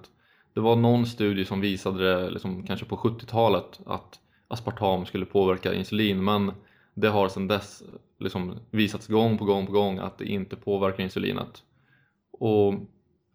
Det 0.52 0.60
var 0.60 0.76
någon 0.76 1.06
studie 1.06 1.44
som 1.44 1.60
visade 1.60 2.04
det 2.04 2.30
liksom 2.30 2.66
kanske 2.66 2.86
på 2.86 2.96
70-talet 2.96 3.80
att 3.86 4.20
aspartam 4.48 5.06
skulle 5.06 5.26
påverka 5.26 5.74
insulin 5.74 6.24
men 6.24 6.52
det 6.94 7.08
har 7.08 7.28
sedan 7.28 7.48
dess 7.48 7.82
liksom 8.18 8.58
visats 8.70 9.06
gång 9.06 9.38
på 9.38 9.44
gång 9.44 9.66
på 9.66 9.72
gång 9.72 9.98
att 9.98 10.18
det 10.18 10.24
inte 10.24 10.56
påverkar 10.56 11.04
insulinet. 11.04 11.62
Och 12.32 12.74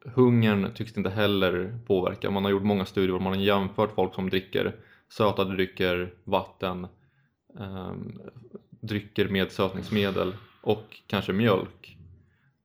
hungern 0.05 0.73
tycks 0.75 0.93
det 0.93 0.99
inte 0.99 1.09
heller 1.09 1.79
påverka. 1.87 2.31
Man 2.31 2.43
har 2.43 2.51
gjort 2.51 2.63
många 2.63 2.85
studier 2.85 3.13
där 3.13 3.19
man 3.19 3.33
har 3.33 3.41
jämfört 3.41 3.95
folk 3.95 4.15
som 4.15 4.29
dricker 4.29 4.75
sötade 5.09 5.53
drycker, 5.53 6.13
vatten, 6.23 6.87
ehm, 7.59 8.19
drycker 8.79 9.29
med 9.29 9.51
sötningsmedel 9.51 10.33
och 10.61 11.01
kanske 11.07 11.33
mjölk. 11.33 11.97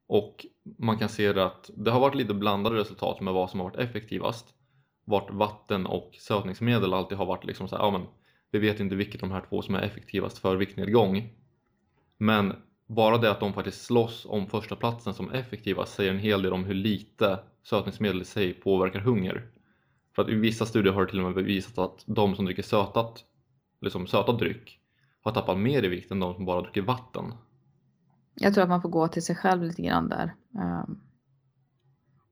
Och 0.07 0.47
man 0.79 0.99
kan 0.99 1.09
se 1.09 1.39
att 1.39 1.71
det 1.77 1.91
har 1.91 2.01
varit 2.01 2.15
lite 2.15 2.35
blandade 2.35 2.77
resultat 2.77 3.21
med 3.21 3.35
vad 3.35 3.51
som 3.51 3.61
har 3.61 3.71
varit 3.71 3.89
effektivast. 3.89 4.55
Vart 5.05 5.31
vatten 5.31 5.87
och 5.87 6.17
sötningsmedel 6.21 6.95
alltid 6.95 7.19
har 7.19 7.27
varit 7.27 7.45
liksom 7.45 7.69
så 7.69 7.77
här, 7.77 7.85
ja 7.85 7.91
men 7.91 8.07
vi 8.51 8.59
vet 8.59 8.81
inte 8.81 8.95
vilket 8.95 9.23
av 9.23 9.29
de 9.29 9.35
här 9.35 9.45
två 9.49 9.63
som 9.63 9.75
är 9.75 9.83
effektivast 9.83 10.39
för 10.39 10.57
viktnedgång. 10.57 11.29
Men 12.19 12.55
bara 12.87 13.19
det 13.19 13.31
att 13.31 13.41
de 13.41 13.53
faktiskt 13.53 13.85
slåss 13.85 14.27
om 14.29 14.47
första 14.47 14.77
platsen 14.77 15.15
som 15.15 15.31
effektivast 15.31 15.95
säger 15.95 16.11
en 16.11 16.19
hel 16.19 16.43
del 16.43 16.53
om 16.53 16.65
hur 16.65 16.75
lite 16.75 17.39
sötningsmedel 17.63 18.23
i 18.23 18.25
sig 18.25 18.55
påverkar 18.55 19.01
hunger. 19.01 19.49
För 20.15 20.23
att 20.23 20.29
i 20.29 20.35
vissa 20.35 20.67
studier 20.67 20.93
har 20.93 21.05
det 21.05 21.11
till 21.11 21.19
och 21.19 21.25
med 21.25 21.35
bevisat 21.35 21.79
att 21.79 22.05
de 22.07 22.37
som 22.37 22.45
dricker 22.45 22.63
sötat, 22.63 23.25
liksom 23.81 24.07
sötad 24.07 24.39
dryck 24.39 24.81
har 25.25 25.33
tappat 25.33 25.59
mer 25.59 25.83
i 25.83 25.89
vikt 25.89 26.11
än 26.11 26.21
de 26.21 26.35
som 26.35 26.45
bara 26.45 26.63
dricker 26.63 26.83
vatten. 26.83 27.35
Jag 28.35 28.55
tror 28.55 28.65
att 28.65 28.71
man 28.71 28.83
får 28.83 28.89
gå 28.89 29.09
till 29.09 29.25
sig 29.25 29.37
själv 29.37 29.63
lite 29.63 29.83
grann 29.83 30.09
där. 30.09 30.35
Ehm, 30.59 31.01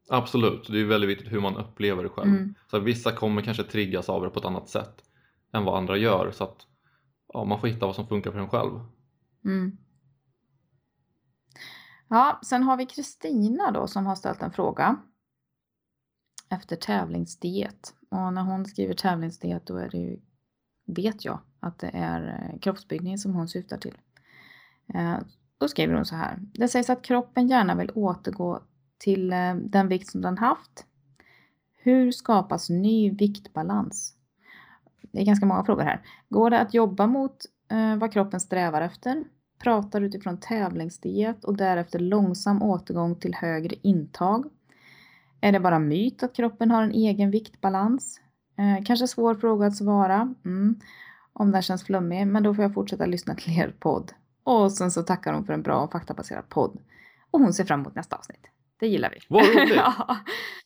Absolut, 0.08 0.68
det 0.68 0.80
är 0.80 0.84
väldigt 0.84 1.10
viktigt 1.10 1.32
hur 1.32 1.40
man 1.40 1.56
upplever 1.56 2.02
det 2.02 2.08
själv. 2.08 2.30
Mm. 2.30 2.54
Så 2.70 2.78
vissa 2.78 3.12
kommer 3.12 3.42
kanske 3.42 3.64
triggas 3.64 4.08
av 4.08 4.22
det 4.22 4.30
på 4.30 4.38
ett 4.38 4.44
annat 4.44 4.68
sätt 4.68 5.04
än 5.52 5.64
vad 5.64 5.78
andra 5.78 5.96
gör. 5.96 6.30
Så 6.30 6.44
att 6.44 6.66
ja, 7.32 7.44
man 7.44 7.60
får 7.60 7.68
hitta 7.68 7.86
vad 7.86 7.94
som 7.94 8.06
funkar 8.06 8.32
för 8.32 8.38
en 8.38 8.48
själv. 8.48 8.80
Mm. 9.44 9.76
Ja, 12.08 12.40
sen 12.44 12.62
har 12.62 12.76
vi 12.76 12.86
Kristina 12.86 13.70
då 13.70 13.86
som 13.86 14.06
har 14.06 14.14
ställt 14.14 14.42
en 14.42 14.52
fråga 14.52 14.96
efter 16.50 16.76
tävlingsdiet. 16.76 17.94
Och 18.10 18.32
när 18.32 18.42
hon 18.42 18.64
skriver 18.64 18.94
tävlingsdiet 18.94 19.66
då 19.66 19.76
är 19.76 19.88
det 19.88 19.98
ju, 19.98 20.20
vet 20.86 21.24
jag 21.24 21.40
att 21.62 21.78
det 21.78 21.90
är 21.94 22.50
eh, 22.52 22.58
kroppsbyggning 22.58 23.18
som 23.18 23.34
hon 23.34 23.48
syftar 23.48 23.76
till. 23.76 23.98
Eh, 24.94 25.18
då 25.58 25.68
skriver 25.68 25.94
hon 25.94 26.04
så 26.04 26.16
här. 26.16 26.38
Det 26.54 26.68
sägs 26.68 26.90
att 26.90 27.02
kroppen 27.02 27.48
gärna 27.48 27.74
vill 27.74 27.90
återgå 27.94 28.60
till 28.98 29.32
eh, 29.32 29.54
den 29.54 29.88
vikt 29.88 30.10
som 30.10 30.20
den 30.20 30.38
haft. 30.38 30.86
Hur 31.76 32.12
skapas 32.12 32.70
ny 32.70 33.10
viktbalans? 33.10 34.14
Det 35.12 35.20
är 35.20 35.24
ganska 35.24 35.46
många 35.46 35.64
frågor 35.64 35.82
här. 35.82 36.00
Går 36.28 36.50
det 36.50 36.60
att 36.60 36.74
jobba 36.74 37.06
mot 37.06 37.36
vad 37.98 38.12
kroppen 38.12 38.40
strävar 38.40 38.82
efter? 38.82 39.24
Pratar 39.58 40.00
utifrån 40.00 40.40
tävlingsdiet 40.40 41.44
och 41.44 41.56
därefter 41.56 41.98
långsam 41.98 42.62
återgång 42.62 43.16
till 43.16 43.34
högre 43.34 43.76
intag? 43.82 44.44
Är 45.40 45.52
det 45.52 45.60
bara 45.60 45.78
myt 45.78 46.22
att 46.22 46.36
kroppen 46.36 46.70
har 46.70 46.82
en 46.82 46.92
egen 46.92 47.30
viktbalans? 47.30 48.20
Eh, 48.56 48.84
kanske 48.84 49.08
svår 49.08 49.34
fråga 49.34 49.66
att 49.66 49.76
svara. 49.76 50.34
Mm. 50.44 50.80
Om 51.32 51.52
den 51.52 51.62
känns 51.62 51.84
flummig, 51.84 52.26
men 52.26 52.42
då 52.42 52.54
får 52.54 52.62
jag 52.62 52.74
fortsätta 52.74 53.06
lyssna 53.06 53.34
till 53.34 53.58
er 53.58 53.74
podd. 53.78 54.12
Och 54.44 54.72
sen 54.72 54.90
så 54.90 55.02
tackar 55.02 55.32
hon 55.32 55.44
för 55.44 55.52
en 55.52 55.62
bra 55.62 55.80
och 55.80 55.92
faktabaserad 55.92 56.48
podd. 56.48 56.78
Och 57.30 57.40
hon 57.40 57.52
ser 57.52 57.64
fram 57.64 57.80
emot 57.80 57.94
nästa 57.94 58.16
avsnitt. 58.16 58.46
Det 58.80 58.86
gillar 58.86 59.10
vi. 59.10 59.18
Vad 59.28 59.44
roligt! 59.44 59.74
ja. 59.76 60.16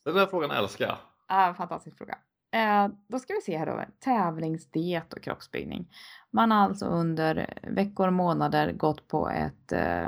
Den 0.04 0.14
där 0.14 0.26
frågan 0.26 0.50
älskar 0.50 0.86
jag. 0.86 0.96
Ja, 1.28 1.54
fantastisk 1.58 1.98
fråga. 1.98 2.18
Eh, 2.52 2.88
då 3.08 3.18
ska 3.18 3.34
vi 3.34 3.40
se 3.40 3.58
här 3.58 3.66
då. 3.66 3.84
Tävlingsdiet 4.00 5.12
och 5.12 5.22
kroppsbyggning. 5.22 5.88
Man 6.30 6.50
har 6.50 6.58
alltså 6.58 6.86
under 6.86 7.58
veckor 7.62 8.06
och 8.06 8.12
månader 8.12 8.72
gått 8.72 9.08
på 9.08 9.28
ett, 9.28 9.72
eh, 9.72 10.06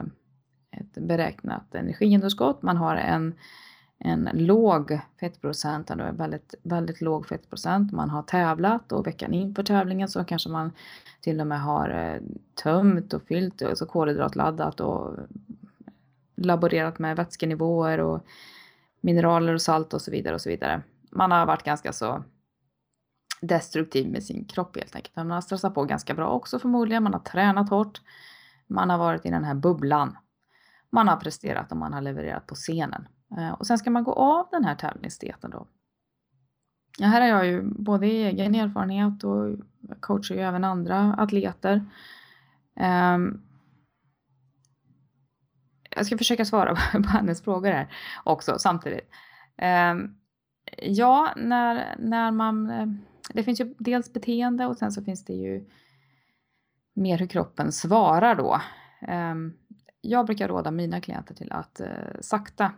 ett 0.71 0.93
beräknat 1.01 1.75
energiunderskott. 1.75 2.63
Man 2.63 2.77
har 2.77 2.97
en, 2.97 3.35
en 3.99 4.31
låg 4.33 5.01
fettprocent, 5.21 5.91
eller 5.91 6.05
en 6.05 6.17
väldigt, 6.17 6.55
väldigt 6.63 7.01
låg 7.01 7.27
fettprocent. 7.27 7.93
Man 7.93 8.11
har 8.11 8.23
tävlat 8.23 8.93
och 8.93 9.07
veckan 9.07 9.35
inför 9.35 9.63
tävlingen 9.63 10.09
så 10.09 10.25
kanske 10.25 10.49
man 10.49 10.73
till 11.21 11.41
och 11.41 11.47
med 11.47 11.63
har 11.63 11.91
eh, 11.91 12.21
tömt 12.63 13.13
och 13.13 13.23
fyllt, 13.23 13.63
alltså 13.63 13.87
kolhydratladdat 13.87 14.81
och 14.81 15.17
laborerat 16.37 16.99
med 16.99 17.17
vätskenivåer 17.17 18.01
och 18.01 18.27
mineraler 19.01 19.55
och 19.55 19.63
salt 19.63 19.95
och 19.95 20.03
så 20.03 20.11
vidare 20.11 20.35
och 20.35 20.41
så 20.41 20.49
vidare. 20.49 20.83
Man 21.11 21.31
har 21.31 21.47
varit 21.47 21.63
ganska 21.63 21.93
så 21.93 22.25
destruktiv 23.41 24.09
med 24.11 24.25
sin 24.25 24.45
kropp 24.45 24.77
helt 24.77 24.97
enkelt. 24.97 25.17
Men 25.17 25.29
man 25.29 25.35
har 25.35 25.43
stressat 25.43 25.75
på 25.75 25.85
ganska 25.85 26.15
bra 26.15 26.29
också 26.29 26.59
förmodligen. 26.59 27.03
Man 27.03 27.13
har 27.13 27.21
tränat 27.21 27.71
hårt. 27.71 28.01
Man 28.67 28.91
har 28.91 28.99
varit 28.99 29.27
i 29.27 29.31
den 29.31 29.45
här 29.45 29.55
bubblan. 29.55 30.19
Man 30.91 31.09
har 31.09 31.17
presterat 31.17 31.73
och 31.73 31.77
man 31.77 31.93
har 31.93 32.01
levererat 32.01 32.47
på 32.47 32.55
scenen. 32.55 33.09
Eh, 33.37 33.51
och 33.51 33.67
sen 33.67 33.79
ska 33.79 33.91
man 33.91 34.05
gå 34.05 34.13
av 34.13 34.49
den 34.51 34.65
här 34.65 34.75
tävlingsdieten 34.75 35.51
då. 35.51 35.67
Ja, 36.99 37.07
här 37.07 37.21
har 37.21 37.29
jag 37.29 37.47
ju 37.47 37.63
både 37.63 38.07
egen 38.07 38.55
erfarenhet 38.55 39.25
och 39.25 39.57
coachar 40.01 40.35
ju 40.35 40.41
även 40.41 40.65
andra 40.65 41.15
atleter. 41.15 41.85
Ehm, 42.77 43.43
jag 45.97 46.07
ska 46.07 46.19
försöka 46.19 46.45
svara 46.45 46.75
på 46.93 47.09
hennes 47.09 47.43
frågor 47.43 47.71
här 47.71 47.93
också 48.25 48.59
samtidigt. 48.59 49.11
Ehm, 49.57 50.15
ja, 50.83 51.33
när, 51.37 51.97
när 51.99 52.31
man... 52.31 52.71
Eh, 52.71 52.87
det 53.35 53.43
finns 53.43 53.61
ju 53.61 53.75
dels 53.79 54.13
beteende 54.13 54.67
och 54.67 54.77
sen 54.77 54.93
så 54.93 55.05
finns 55.05 55.25
det 55.25 55.33
ju 55.33 55.69
mer 56.95 57.19
hur 57.19 57.27
kroppen 57.27 57.73
svarar 57.73 58.35
då. 58.35 58.61
Ehm, 59.01 59.53
jag 60.01 60.27
brukar 60.27 60.49
råda 60.49 60.71
mina 60.71 61.01
klienter 61.01 61.35
till 61.35 61.53
att 61.53 61.81
eh, 61.81 61.89
sakta 62.21 62.73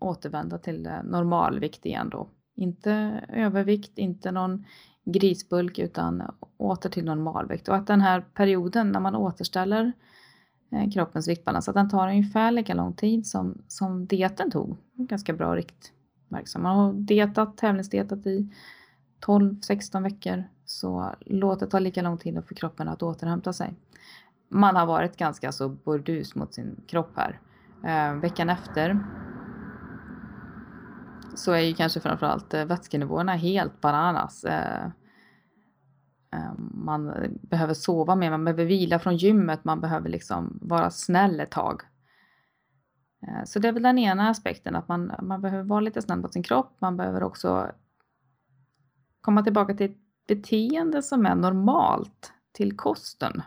återvända 0.00 0.58
till 0.58 0.90
normalvikt 1.04 1.86
igen 1.86 2.08
då. 2.08 2.28
Inte 2.56 3.24
övervikt, 3.28 3.98
inte 3.98 4.32
någon 4.32 4.64
grisbulk 5.04 5.78
utan 5.78 6.22
åter 6.56 6.90
till 6.90 7.04
normalvikt. 7.04 7.68
Och 7.68 7.76
att 7.76 7.86
den 7.86 8.00
här 8.00 8.20
perioden 8.20 8.92
när 8.92 9.00
man 9.00 9.16
återställer 9.16 9.92
eh, 10.72 10.90
kroppens 10.90 11.28
viktbalans, 11.28 11.68
att 11.68 11.74
den 11.74 11.90
tar 11.90 12.08
ungefär 12.08 12.50
lika 12.50 12.74
lång 12.74 12.92
tid 12.92 13.26
som, 13.26 13.62
som 13.68 14.06
dieten 14.06 14.50
tog. 14.50 14.76
Ganska 14.94 15.32
bra 15.32 15.56
riktmärke. 15.56 16.58
Man 16.58 16.76
har 16.76 16.92
dietat, 16.92 17.56
tävlingsdietat 17.56 18.26
i 18.26 18.48
12-16 19.26 20.02
veckor 20.02 20.44
så 20.64 21.14
låt 21.20 21.60
det 21.60 21.66
ta 21.66 21.78
lika 21.78 22.02
lång 22.02 22.18
tid 22.18 22.42
för 22.48 22.54
kroppen 22.54 22.88
att 22.88 23.02
återhämta 23.02 23.52
sig. 23.52 23.74
Man 24.48 24.76
har 24.76 24.86
varit 24.86 25.16
ganska 25.16 25.52
så 25.52 25.68
burdus 25.68 26.34
mot 26.34 26.54
sin 26.54 26.76
kropp 26.86 27.10
här. 27.16 27.40
Eh, 27.84 28.20
veckan 28.20 28.50
efter 28.50 28.98
så 31.34 31.52
är 31.52 31.60
ju 31.60 31.74
kanske 31.74 32.00
framförallt 32.00 32.54
eh, 32.54 32.64
vätskenivåerna 32.64 33.34
helt 33.34 33.80
bananas. 33.80 34.44
Eh, 34.44 34.84
eh, 36.32 36.52
man 36.74 37.14
behöver 37.42 37.74
sova 37.74 38.14
mer, 38.14 38.30
man 38.30 38.44
behöver 38.44 38.64
vila 38.64 38.98
från 38.98 39.16
gymmet, 39.16 39.64
man 39.64 39.80
behöver 39.80 40.08
liksom 40.08 40.58
vara 40.62 40.90
snäll 40.90 41.40
ett 41.40 41.50
tag. 41.50 41.82
Så 43.44 43.58
det 43.58 43.68
är 43.68 43.72
väl 43.72 43.82
den 43.82 43.98
ena 43.98 44.28
aspekten, 44.28 44.76
att 44.76 44.88
man, 44.88 45.12
man 45.22 45.42
behöver 45.42 45.64
vara 45.64 45.80
lite 45.80 46.02
snäll 46.02 46.20
mot 46.20 46.32
sin 46.32 46.42
kropp. 46.42 46.76
Man 46.80 46.96
behöver 46.96 47.22
också 47.22 47.70
komma 49.20 49.42
tillbaka 49.42 49.74
till 49.74 49.90
ett 49.90 49.98
beteende 50.28 51.02
som 51.02 51.26
är 51.26 51.34
normalt 51.34 52.32
till 52.52 52.76
kosten. 52.76 53.42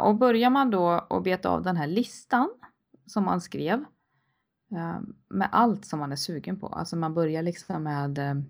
Och 0.00 0.16
börjar 0.16 0.50
man 0.50 0.70
då 0.70 0.88
att 0.88 1.24
beta 1.24 1.48
av 1.48 1.62
den 1.62 1.76
här 1.76 1.86
listan 1.86 2.50
som 3.06 3.24
man 3.24 3.40
skrev 3.40 3.84
Ehm, 4.70 5.14
med 5.28 5.48
allt 5.52 5.84
som 5.84 5.98
man 5.98 6.12
är 6.12 6.16
sugen 6.16 6.60
på. 6.60 6.66
Alltså 6.66 6.96
man 6.96 7.14
börjar 7.14 7.42
liksom 7.42 7.82
med 7.82 8.18
ehm, 8.18 8.44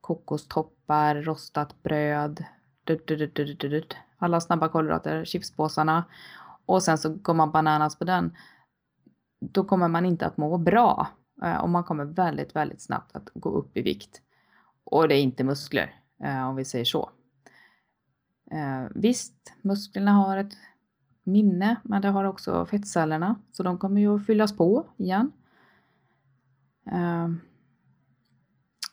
kokostoppar, 0.00 1.14
rostat 1.14 1.82
bröd, 1.82 2.44
alla 4.18 4.40
snabba 4.40 4.68
kolhydrater, 4.68 5.24
chipspåsarna 5.24 6.04
och 6.66 6.82
sen 6.82 6.98
så 6.98 7.14
går 7.14 7.34
man 7.34 7.52
bananas 7.52 7.96
på 7.98 8.04
den. 8.04 8.36
Då 9.40 9.64
kommer 9.64 9.88
man 9.88 10.06
inte 10.06 10.26
att 10.26 10.36
må 10.36 10.58
bra. 10.58 11.08
Eh, 11.42 11.56
och 11.56 11.68
man 11.68 11.84
kommer 11.84 12.04
väldigt, 12.04 12.56
väldigt 12.56 12.80
snabbt 12.80 13.16
att 13.16 13.30
gå 13.34 13.50
upp 13.50 13.76
i 13.76 13.82
vikt. 13.82 14.22
Och 14.84 15.08
det 15.08 15.14
är 15.14 15.22
inte 15.22 15.44
muskler, 15.44 15.94
eh, 16.24 16.48
om 16.48 16.56
vi 16.56 16.64
säger 16.64 16.84
så. 16.84 17.10
Eh, 18.50 18.86
visst, 18.94 19.52
musklerna 19.62 20.12
har 20.12 20.36
ett 20.36 20.56
minne, 21.24 21.76
men 21.82 22.02
det 22.02 22.08
har 22.08 22.24
också 22.24 22.66
fettcellerna, 22.66 23.36
så 23.52 23.62
de 23.62 23.78
kommer 23.78 24.00
ju 24.00 24.14
att 24.14 24.26
fyllas 24.26 24.56
på 24.56 24.86
igen. 24.96 25.32
Ehm, 26.92 27.40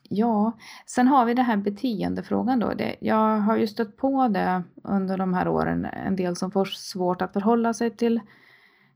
ja, 0.09 0.51
sen 0.85 1.07
har 1.07 1.25
vi 1.25 1.33
det 1.33 1.41
här 1.41 1.57
beteendefrågan 1.57 2.59
då. 2.59 2.73
Det, 2.73 2.95
jag 3.01 3.39
har 3.39 3.57
ju 3.57 3.67
stött 3.67 3.97
på 3.97 4.27
det 4.27 4.63
under 4.83 5.17
de 5.17 5.33
här 5.33 5.47
åren, 5.47 5.85
en 5.85 6.15
del 6.15 6.35
som 6.35 6.51
får 6.51 6.65
svårt 6.65 7.21
att 7.21 7.33
förhålla 7.33 7.73
sig 7.73 7.89
till 7.89 8.21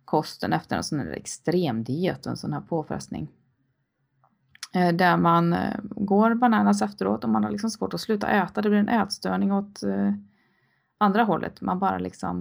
kosten 0.06 0.54
efter 0.54 0.78
en 0.78 0.84
sån 0.84 1.00
här 1.00 1.12
extremdiet 1.12 2.26
en 2.26 2.38
sån 2.38 2.54
här 2.54 2.62
påfrestning. 2.62 3.32
Eh, 4.74 4.96
där 4.96 5.18
man 5.18 5.54
eh, 5.54 5.80
går 5.84 6.34
bananas 6.34 6.82
efteråt 6.82 7.24
och 7.24 7.30
man 7.30 7.44
har 7.44 7.52
liksom 7.52 7.70
svårt 7.70 7.94
att 7.94 8.02
sluta 8.02 8.28
äta. 8.28 8.62
Det 8.62 8.70
blir 8.70 8.80
en 8.80 8.90
ätstörning 8.90 9.52
åt 9.52 9.84
eh, 9.84 10.14
andra 10.98 11.24
hållet. 11.24 11.62
Man 11.62 11.80
bara 11.80 11.98
liksom, 11.98 12.38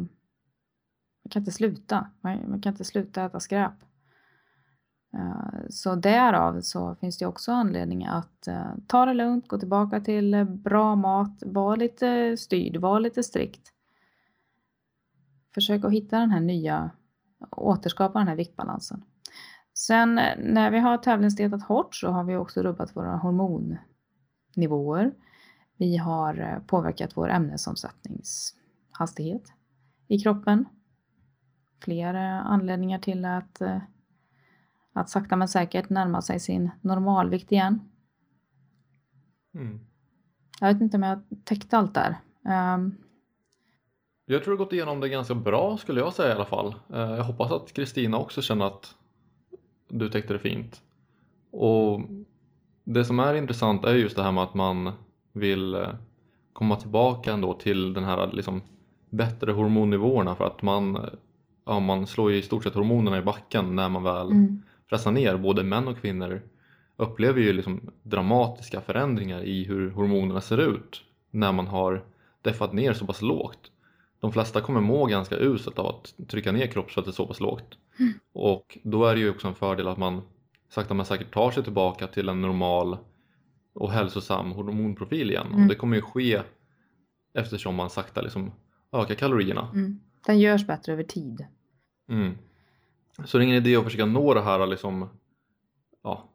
man 1.25 1.31
kan 1.31 1.43
inte 1.43 1.53
sluta. 1.53 2.11
Man, 2.21 2.61
kan 2.61 2.73
inte 2.73 2.85
sluta 2.85 3.25
äta 3.25 3.41
skräp. 3.41 3.73
Eh, 5.15 5.61
så 5.71 5.95
därav 5.95 6.61
så 6.61 6.95
finns 6.95 7.19
det 7.19 7.27
också 7.27 7.53
anledning 7.53 8.07
att 8.07 8.49
eh, 8.49 8.73
ta 8.87 9.07
det 9.07 9.15
lugnt, 9.15 9.49
gå 9.49 9.59
tillbaka 9.59 10.01
till 10.01 10.35
eh, 10.35 10.45
bra 10.45 10.97
mat, 10.97 11.43
var 11.47 11.77
lite 11.77 12.37
styrd, 12.37 12.77
var 12.77 13.01
lite 13.01 13.23
strikt. 13.23 13.73
Försök 15.55 15.85
att 15.85 15.93
hitta 15.93 16.19
den 16.19 16.31
här 16.31 16.41
nya, 16.41 16.91
återskapa 17.51 18.19
den 18.19 18.29
här 18.29 18.37
viktbalansen. 18.37 19.03
Sen 19.75 20.15
när 20.39 20.71
vi 20.71 20.79
har 20.79 20.99
tävlingsdietat 20.99 21.63
hårt 21.63 21.95
så 21.95 22.09
har 22.09 22.25
vi 22.25 22.37
också 22.37 22.63
rubbat 22.63 22.97
våra 22.97 23.17
hormonnivåer. 23.17 25.13
Vi 25.77 25.97
har 25.97 26.63
påverkat 26.67 27.17
vår 27.17 27.29
ämnesomsättningshastighet 27.29 29.53
i 30.09 30.19
kroppen. 30.19 30.65
Fler 31.81 32.15
anledningar 32.15 32.99
till 32.99 33.25
att 33.25 33.63
att 35.01 35.11
sakta 35.11 35.37
men 35.37 35.49
säkert 35.49 35.91
närma 35.91 36.23
sig 36.23 36.41
sin 36.41 36.71
normalvikt 36.81 37.53
igen. 37.53 37.81
Mm. 39.55 39.81
Jag 40.61 40.73
vet 40.73 40.83
inte 40.83 40.97
om 40.97 41.03
jag 41.03 41.23
täckte 41.45 41.77
allt 41.79 41.95
där. 41.95 42.17
Um... 42.75 42.97
Jag 44.27 44.45
tror 44.45 44.53
du 44.53 44.59
gått 44.59 44.73
igenom 44.73 45.01
det 45.01 45.09
ganska 45.09 45.35
bra 45.35 45.77
skulle 45.77 46.01
jag 46.01 46.13
säga 46.13 46.29
i 46.29 46.35
alla 46.35 46.45
fall. 46.45 46.75
Uh, 46.95 46.99
jag 46.99 47.25
hoppas 47.25 47.53
att 47.53 47.73
Kristina 47.73 48.19
också 48.19 48.43
känner 48.43 48.67
att 48.67 48.95
du 49.89 50.09
täckte 50.09 50.33
det 50.33 50.39
fint. 50.39 50.83
Och 51.51 52.01
det 52.85 53.05
som 53.05 53.19
är 53.19 53.35
intressant 53.35 53.85
är 53.85 53.95
just 53.95 54.17
det 54.17 54.23
här 54.23 54.33
med 54.33 54.45
att 54.45 54.55
man 54.55 54.93
vill 55.33 55.75
eh, 55.75 55.89
komma 56.53 56.77
tillbaka 56.77 57.33
ändå 57.33 57.55
till 57.55 57.95
den 57.95 58.05
här 58.05 58.33
liksom 58.33 58.63
bättre 59.11 59.53
hormonnivåerna 59.53 60.35
för 60.35 60.45
att 60.45 60.63
man, 60.63 61.07
ja, 61.65 61.81
man 61.81 62.07
slår 62.07 62.33
i 62.33 62.43
stort 62.43 62.65
sett 62.65 62.75
hormonerna 62.75 63.19
i 63.19 63.23
backen 63.23 63.77
när 63.77 63.89
man 63.89 64.03
väl 64.03 64.31
mm 64.31 64.63
pressa 64.89 65.11
ner, 65.11 65.37
både 65.37 65.63
män 65.63 65.89
och 65.89 65.99
kvinnor 65.99 66.43
upplever 66.97 67.41
ju 67.41 67.53
liksom 67.53 67.91
dramatiska 68.03 68.81
förändringar 68.81 69.43
i 69.43 69.65
hur 69.65 69.91
hormonerna 69.91 70.41
ser 70.41 70.59
ut 70.59 71.03
när 71.31 71.53
man 71.53 71.67
har 71.67 72.05
deffat 72.43 72.73
ner 72.73 72.93
så 72.93 73.07
pass 73.07 73.23
lågt. 73.23 73.71
De 74.21 74.33
flesta 74.33 74.61
kommer 74.61 74.81
må 74.81 75.07
ganska 75.07 75.37
uselt 75.37 75.79
av 75.79 75.87
att 75.87 76.29
trycka 76.29 76.53
ner 76.53 76.67
kroppsfettet 76.67 77.15
så 77.15 77.27
pass 77.27 77.41
lågt. 77.41 77.79
Mm. 77.99 78.13
Och 78.33 78.79
då 78.83 79.05
är 79.05 79.15
det 79.15 79.21
ju 79.21 79.31
också 79.31 79.49
en 79.49 79.55
fördel 79.55 79.89
att 79.89 79.99
man 79.99 80.23
sakta 80.69 80.95
men 80.95 81.07
säkert 81.07 81.35
tar 81.35 81.51
sig 81.51 81.65
tillbaka 81.65 82.07
till 82.07 82.29
en 82.29 82.41
normal 82.41 82.97
och 83.75 83.93
hälsosam 83.93 84.53
hormonprofil 84.53 85.31
igen. 85.31 85.47
Mm. 85.47 85.63
Och 85.63 85.69
det 85.69 85.75
kommer 85.75 85.97
ju 85.97 86.03
ske 86.03 86.43
eftersom 87.35 87.75
man 87.75 87.91
sakta 87.91 88.21
liksom 88.21 88.53
ökar 88.93 89.15
kalorierna. 89.15 89.71
Mm. 89.75 90.01
Den 90.27 90.39
görs 90.39 90.67
bättre 90.67 90.93
över 90.93 91.03
tid. 91.03 91.47
Mm. 92.09 92.39
Så 93.25 93.39
det 93.39 93.43
är 93.43 93.45
ingen 93.45 93.57
idé 93.57 93.77
att 93.77 93.85
försöka 93.85 94.07
nå 94.07 94.35
det 94.35 94.43
här 94.43 94.67
liksom, 94.67 95.09
ja, 96.03 96.33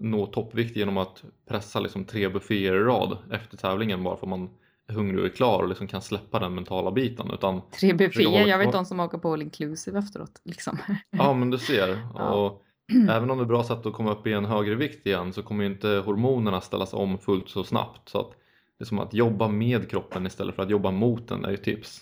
nå 0.00 0.26
toppvikt 0.26 0.76
genom 0.76 0.98
att 0.98 1.24
pressa 1.48 1.80
liksom 1.80 2.04
tre 2.04 2.28
bufféer 2.28 2.74
i 2.74 2.78
rad 2.78 3.18
efter 3.30 3.56
tävlingen 3.56 4.04
bara 4.04 4.16
för 4.16 4.26
att 4.26 4.30
man 4.30 4.50
är 4.86 4.94
hungrig 4.94 5.20
och 5.20 5.26
är 5.26 5.30
klar 5.30 5.62
och 5.62 5.68
liksom 5.68 5.86
kan 5.86 6.02
släppa 6.02 6.38
den 6.38 6.54
mentala 6.54 6.90
biten. 6.90 7.30
Utan 7.30 7.60
tre 7.80 7.92
bufféer, 7.94 8.46
jag 8.46 8.58
vet 8.58 8.72
de 8.72 8.84
som 8.84 9.00
åker 9.00 9.18
på 9.18 9.32
all 9.32 9.42
inclusive 9.42 9.98
efteråt. 9.98 10.40
Liksom. 10.44 10.78
Ja 11.10 11.34
men 11.34 11.50
du 11.50 11.58
ser. 11.58 12.08
Ja. 12.14 12.30
Och 12.30 12.62
även 13.10 13.30
om 13.30 13.38
det 13.38 13.44
är 13.44 13.48
bra 13.48 13.64
sätt 13.64 13.86
att 13.86 13.92
komma 13.92 14.12
upp 14.12 14.26
i 14.26 14.32
en 14.32 14.44
högre 14.44 14.74
vikt 14.74 15.06
igen 15.06 15.32
så 15.32 15.42
kommer 15.42 15.64
inte 15.64 15.88
hormonerna 15.88 16.60
ställas 16.60 16.94
om 16.94 17.18
fullt 17.18 17.48
så 17.48 17.64
snabbt. 17.64 18.08
Så 18.08 18.20
att 18.20 18.30
det 18.78 18.84
är 18.84 18.86
som 18.86 18.98
att 18.98 19.14
jobba 19.14 19.48
med 19.48 19.90
kroppen 19.90 20.26
istället 20.26 20.54
för 20.54 20.62
att 20.62 20.70
jobba 20.70 20.90
mot 20.90 21.28
den 21.28 21.44
är 21.44 21.50
ju 21.50 21.56
tips. 21.56 22.00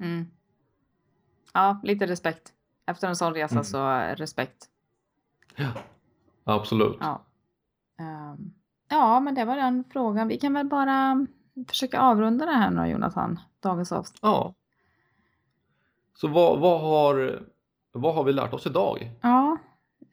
Mm. 0.00 0.26
Ja, 1.54 1.80
lite 1.84 2.06
respekt. 2.06 2.52
Efter 2.86 3.08
en 3.08 3.16
sån 3.16 3.34
resa 3.34 3.54
mm. 3.54 3.64
så 3.64 3.88
respekt. 4.16 4.68
Ja, 5.56 5.72
absolut. 6.44 6.96
Ja. 7.00 7.22
Um, 8.00 8.54
ja, 8.88 9.20
men 9.20 9.34
det 9.34 9.44
var 9.44 9.56
den 9.56 9.84
frågan. 9.92 10.28
Vi 10.28 10.38
kan 10.38 10.54
väl 10.54 10.66
bara 10.66 11.26
försöka 11.68 12.00
avrunda 12.00 12.46
det 12.46 12.52
här 12.52 12.70
nu 12.70 12.86
Jonathan, 12.86 13.40
dagens 13.60 13.92
avsnitt. 13.92 14.20
Ja. 14.22 14.54
Så 16.14 16.28
vad, 16.28 16.60
vad, 16.60 16.80
har, 16.80 17.42
vad 17.92 18.14
har 18.14 18.24
vi 18.24 18.32
lärt 18.32 18.52
oss 18.52 18.66
idag? 18.66 19.10
Ja, 19.20 19.58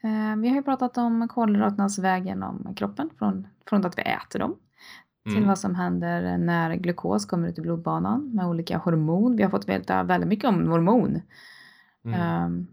eh, 0.04 0.36
vi 0.38 0.50
har 0.50 0.56
ju 0.56 0.64
pratat 0.64 0.98
om 0.98 1.28
kolhydraternas 1.28 2.00
väg 2.00 2.26
genom 2.26 2.76
kroppen 2.76 3.10
från, 3.18 3.48
från 3.66 3.86
att 3.86 3.98
vi 3.98 4.02
äter 4.02 4.40
dem 4.40 4.56
till 5.24 5.38
mm. 5.38 5.48
vad 5.48 5.60
som 5.60 5.76
händer 5.76 6.38
när 6.38 6.76
glukos 6.76 7.26
kommer 7.26 7.48
ut 7.48 7.58
i 7.58 7.62
blodbanan 7.62 8.32
med 8.34 8.48
olika 8.48 8.78
hormon. 8.78 9.36
Vi 9.36 9.44
har 9.44 9.50
fått 9.50 9.70
veta 9.70 10.04
väldigt 10.04 10.30
mycket 10.30 10.50
om 10.50 10.68
hormon 10.68 11.22
Mm. 12.06 12.46
Um, 12.46 12.68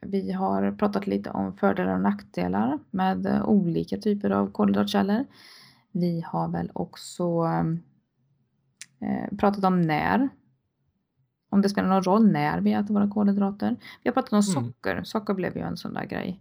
vi 0.00 0.32
har 0.32 0.72
pratat 0.72 1.06
lite 1.06 1.30
om 1.30 1.56
fördelar 1.56 1.94
och 1.94 2.00
nackdelar 2.00 2.78
med 2.90 3.42
olika 3.44 3.96
typer 3.98 4.30
av 4.30 4.52
kolhydratkällor. 4.52 5.24
Vi 5.92 6.24
har 6.26 6.48
väl 6.48 6.70
också 6.74 7.44
eh, 9.00 9.36
pratat 9.38 9.64
om 9.64 9.82
när. 9.82 10.28
Om 11.50 11.62
det 11.62 11.68
spelar 11.68 11.88
någon 11.88 12.02
roll 12.02 12.32
när 12.32 12.60
vi 12.60 12.72
äter 12.72 12.94
våra 12.94 13.10
kolhydrater. 13.10 13.76
Vi 14.02 14.08
har 14.08 14.14
pratat 14.14 14.32
om 14.32 14.42
mm. 14.56 14.72
socker. 14.72 15.02
Socker 15.04 15.34
blev 15.34 15.56
ju 15.56 15.62
en 15.62 15.76
sån 15.76 15.94
där 15.94 16.04
grej. 16.04 16.40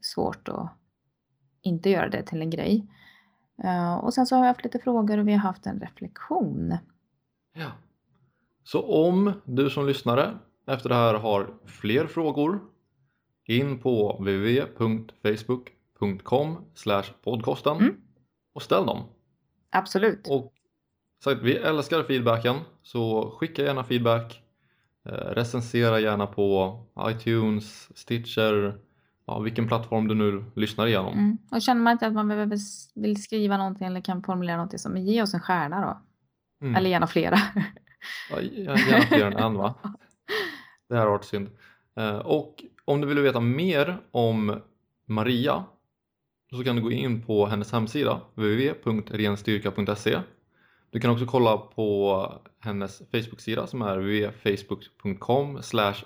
Svårt 0.00 0.48
att 0.48 0.72
inte 1.62 1.90
göra 1.90 2.08
det 2.08 2.22
till 2.22 2.42
en 2.42 2.50
grej. 2.50 2.86
Uh, 3.64 3.94
och 3.94 4.14
sen 4.14 4.26
så 4.26 4.34
har 4.34 4.42
vi 4.42 4.48
haft 4.48 4.64
lite 4.64 4.78
frågor 4.78 5.18
och 5.18 5.28
vi 5.28 5.32
har 5.32 5.38
haft 5.38 5.66
en 5.66 5.80
reflektion. 5.80 6.76
Ja. 7.52 7.72
Så 8.64 9.06
om 9.08 9.32
du 9.44 9.70
som 9.70 9.86
lyssnare 9.86 10.38
efter 10.66 10.88
det 10.88 10.94
här 10.94 11.14
har 11.14 11.54
fler 11.66 12.06
frågor 12.06 12.60
in 13.44 13.78
på 13.78 14.16
www.facebook.com 14.18 16.58
podcasten 17.22 17.76
mm. 17.76 17.96
och 18.52 18.62
ställ 18.62 18.86
dem. 18.86 19.04
Absolut. 19.70 20.28
Och 20.30 20.54
sagt, 21.24 21.42
vi 21.42 21.56
älskar 21.56 22.02
feedbacken 22.02 22.56
så 22.82 23.30
skicka 23.30 23.62
gärna 23.62 23.84
feedback. 23.84 24.40
Eh, 25.06 25.12
recensera 25.12 26.00
gärna 26.00 26.26
på 26.26 26.80
iTunes, 27.08 27.98
Stitcher, 27.98 28.78
ja, 29.26 29.38
vilken 29.38 29.68
plattform 29.68 30.08
du 30.08 30.14
nu 30.14 30.44
lyssnar 30.54 30.86
igenom. 30.86 31.12
Mm. 31.12 31.38
Och 31.50 31.62
känner 31.62 31.80
man 31.80 31.92
inte 31.92 32.06
att 32.06 32.12
man 32.12 32.50
vill 32.94 33.22
skriva 33.22 33.56
någonting 33.56 33.86
eller 33.86 34.00
kan 34.00 34.22
formulera 34.22 34.56
någonting 34.56 34.78
så 34.78 34.88
men 34.88 35.04
ge 35.04 35.22
oss 35.22 35.34
en 35.34 35.40
stjärna 35.40 35.80
då. 35.80 36.00
Mm. 36.66 36.76
Eller 36.76 36.90
gärna 36.90 37.06
flera. 37.06 37.38
Ja, 38.30 38.40
gärna 38.40 39.00
fler 39.00 39.26
än 39.26 39.32
en 39.32 39.54
va? 39.54 39.74
Det 40.94 40.98
här 40.98 41.06
har 41.06 41.12
varit 41.12 41.24
synd. 41.24 41.48
Eh, 41.96 42.18
och 42.18 42.64
om 42.84 43.00
du 43.00 43.06
vill 43.06 43.20
veta 43.20 43.40
mer 43.40 43.98
om 44.10 44.60
Maria 45.06 45.64
så 46.50 46.64
kan 46.64 46.76
du 46.76 46.82
gå 46.82 46.92
in 46.92 47.22
på 47.22 47.46
hennes 47.46 47.72
hemsida 47.72 48.20
www.renstyrka.se 48.34 50.18
Du 50.90 51.00
kan 51.00 51.10
också 51.10 51.26
kolla 51.26 51.56
på 51.56 52.32
hennes 52.60 52.98
Facebook-sida 52.98 53.66
som 53.66 53.82
är 53.82 53.96
www.facebook.com 53.96 55.60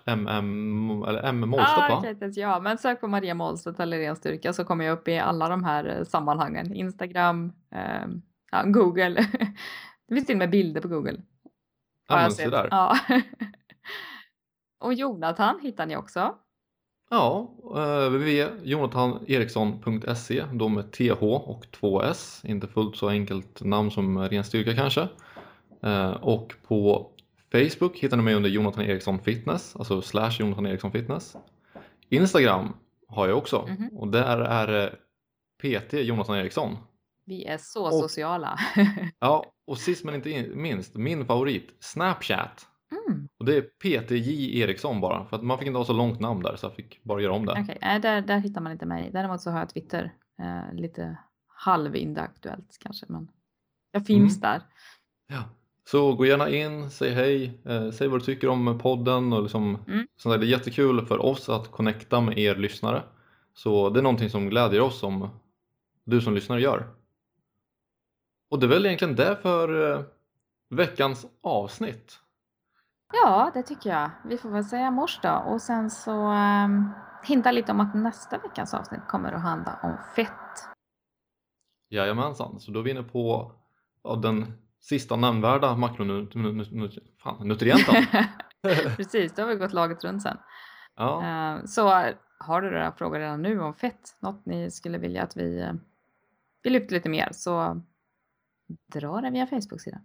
mm 0.07 1.03
eller 1.03 1.33
mmålstedt 1.33 1.91
ah, 1.91 1.99
okay, 1.99 2.31
Ja, 2.31 2.61
men 2.61 2.79
sök 2.79 3.01
på 3.01 3.09
Maria 3.09 3.35
Målstedt 3.35 3.81
eller 3.81 3.99
Ren 3.99 4.17
Styrka 4.17 4.53
så 4.53 4.65
kommer 4.65 4.85
jag 4.85 4.93
upp 4.93 5.09
i 5.09 5.19
alla 5.19 5.49
de 5.49 5.65
här 5.65 5.97
eh, 5.99 6.05
sammanhangen. 6.05 6.75
Instagram, 6.75 7.53
eh, 7.75 8.07
ja, 8.51 8.63
Google. 8.65 9.15
det 10.09 10.15
finns 10.15 10.27
till 10.27 10.35
och 10.35 10.39
med 10.39 10.51
bilder 10.51 10.81
på 10.81 10.89
Google. 10.89 11.23
Ja, 12.09 12.17
men 12.17 12.31
så 12.31 12.51
där. 12.51 12.69
Ja. 12.71 12.99
Och 14.79 14.95
Jonathan 14.95 15.61
hittar 15.63 15.87
ni 15.87 15.97
också. 15.97 16.35
Ja, 17.11 17.55
eh, 17.77 18.07
www.jonathaneriksson.se 18.11 20.45
då 20.53 20.69
med 20.69 20.93
TH 20.93 21.23
och 21.23 21.65
2S, 21.81 22.47
inte 22.47 22.67
fullt 22.69 22.97
så 22.97 23.09
enkelt 23.09 23.63
namn 23.63 23.91
som 23.91 24.19
ren 24.29 24.45
styrka 24.45 24.75
kanske. 24.75 25.09
Eh, 25.83 26.11
och 26.11 26.55
på 26.69 27.11
Facebook 27.53 27.97
hittar 27.99 28.17
ni 28.17 28.23
mig 28.23 28.35
under 28.35 28.51
Jonathan 28.51 28.85
Eriksson 28.85 29.19
Fitness, 29.19 29.77
alltså 29.77 30.03
slash 30.03 30.31
Jonathan 30.41 30.67
Eriksson 30.67 30.93
Fitness. 30.93 31.37
Instagram 32.09 32.77
har 33.09 33.29
jag 33.29 33.39
också. 33.39 33.67
Mhm. 33.69 33.89
Och 33.99 34.09
där 34.09 34.39
är 34.39 34.85
eh, 34.85 34.91
PT 35.63 35.93
Jonathan 35.93 36.37
Eriksson. 36.37 36.77
Vi 37.25 37.45
är 37.45 37.59
så 37.59 37.87
Och- 37.87 37.93
sociala. 37.95 38.59
Ja, 39.19 39.45
och 39.67 39.79
sist 39.79 40.05
men 40.05 40.15
inte 40.15 40.31
in- 40.31 40.63
minst, 40.63 40.95
min 40.95 41.27
favorit, 41.27 41.69
Snapchat. 41.81 42.67
Mm. 42.91 43.29
Och 43.39 43.45
det 43.45 43.57
är 43.57 43.61
PTJ 43.63 44.61
Eriksson 44.61 45.01
bara, 45.01 45.25
för 45.27 45.37
att 45.37 45.43
man 45.43 45.59
fick 45.59 45.67
inte 45.67 45.79
ha 45.79 45.85
så 45.85 45.93
långt 45.93 46.21
namn 46.21 46.43
där 46.43 46.57
så 46.57 46.67
jag 46.67 46.75
fick 46.75 47.03
bara 47.05 47.21
göra 47.21 47.33
om 47.33 47.47
det. 47.47 47.53
Okej, 47.63 47.79
nej, 47.81 48.01
där, 48.01 48.21
där 48.23 48.39
hittar 48.39 48.61
man 48.61 48.73
inte 48.73 48.87
mig. 48.87 49.11
Däremot 49.13 49.41
så 49.41 49.51
har 49.51 49.59
jag 49.59 49.69
Twitter. 49.69 50.13
Eh, 50.41 50.75
lite 50.75 51.19
halvindaktuellt 51.47 52.79
kanske, 52.81 53.07
men 53.09 53.29
jag 53.93 54.07
finns 54.07 54.41
där. 54.41 54.63
Ja. 55.29 55.43
Så 55.91 56.15
gå 56.15 56.27
gärna 56.27 56.49
in, 56.51 56.91
säg 56.91 57.11
hej, 57.11 57.61
eh, 57.65 57.91
säg 57.91 58.09
vad 58.09 58.21
du 58.21 58.25
tycker 58.25 58.49
om 58.49 58.79
podden 58.83 59.33
och 59.33 59.43
liksom, 59.43 59.79
Mm. 59.89 60.07
sånt 60.17 60.33
där. 60.33 60.39
det 60.39 60.47
är 60.47 60.59
jättekul 60.59 61.07
för 61.07 61.19
oss 61.25 61.49
att 61.49 61.71
connecta 61.71 62.21
med 62.21 62.39
er 62.39 62.57
lyssnare. 62.57 63.03
Så 63.55 63.91
det 63.91 64.01
är 64.01 64.03
någonting 64.03 64.31
som 64.31 64.49
glädjer 64.51 64.81
oss 64.81 64.99
som 64.99 65.29
du 66.05 66.21
som 66.21 66.35
lyssnare 66.35 66.61
gör. 66.61 66.89
Och 68.51 68.59
det 68.59 68.67
är 68.67 68.69
väl 68.69 68.87
egentligen 68.87 69.17
det 69.17 69.39
för 69.43 69.93
eh, 69.93 70.01
veckans 70.71 71.27
avsnitt. 71.43 72.19
Ja, 73.13 73.51
det 73.55 73.63
tycker 73.63 73.91
jag. 73.91 74.11
Vi 74.25 74.39
får 74.39 74.51
väl 74.51 74.65
säga 74.65 74.91
mors 74.91 75.21
då. 75.23 75.43
Och 75.47 75.63
sen 75.63 75.91
så 75.91 76.33
um, 76.33 76.93
hinta 77.23 77.53
lite 77.53 77.73
om 77.73 77.81
att 77.81 77.95
nästa 77.95 78.39
veckas 78.39 78.75
avsnitt 78.75 79.07
kommer 79.09 79.33
att 79.33 79.43
handla 79.43 79.79
om 79.83 79.97
fett. 80.17 80.69
Jajamensan, 81.91 82.61
så 82.61 82.71
då 82.71 82.79
är 82.79 82.83
vi 82.83 82.91
inne 82.91 83.03
på 83.03 83.53
ja, 84.05 84.17
den 84.17 84.53
sista 84.81 85.17
nämnvärda 85.17 85.77
makronutrienten. 85.77 88.05
Precis, 88.97 89.35
då 89.35 89.43
har 89.43 89.49
vi 89.49 89.55
gått 89.55 89.73
laget 89.73 90.05
runt 90.05 90.23
sen. 90.23 90.37
ja. 90.97 91.25
Eh, 91.25 91.65
så 91.65 91.89
har 92.39 92.63
du 92.63 92.71
några 92.71 92.93
frågor 92.93 93.19
redan 93.19 93.43
nu 93.43 93.61
om 93.61 93.75
fett, 93.75 94.17
något 94.21 94.47
ni 94.47 94.71
skulle 94.71 94.99
vilja 94.99 95.23
att 95.23 95.37
vi, 95.37 95.63
uh, 95.63 95.73
vi 96.63 96.71
lyfter 96.71 96.95
lite 96.95 97.09
mer, 97.09 97.29
så 97.33 97.83
dra 98.93 99.21
det 99.21 99.31
via 99.31 99.47
Facebook-sidan. 99.47 100.01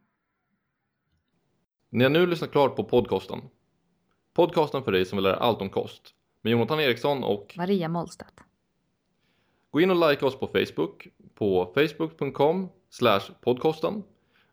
Ni 1.94 2.04
har 2.04 2.10
nu 2.10 2.28
lyssnat 2.28 2.52
klart 2.52 2.76
på 2.76 2.84
podcasten. 2.84 3.41
Podcasten 4.34 4.84
för 4.84 4.91
dig 4.91 5.06
som 5.06 5.18
vill 5.18 5.24
lära 5.24 5.36
allt 5.36 5.62
om 5.62 5.70
kost. 5.70 6.02
Med 6.41 6.52
Jonathan 6.52 6.80
Eriksson 6.80 7.24
och 7.24 7.54
Maria 7.58 7.89
Mollstedt. 7.89 8.34
gå 9.72 9.82
in 9.82 9.91
och 9.91 10.10
like 10.10 10.26
oss 10.26 10.39
på 10.39 10.48
Facebook 10.48 11.08
på 11.36 11.72
facebook.com 11.76 12.70
podcasten. 13.41 14.04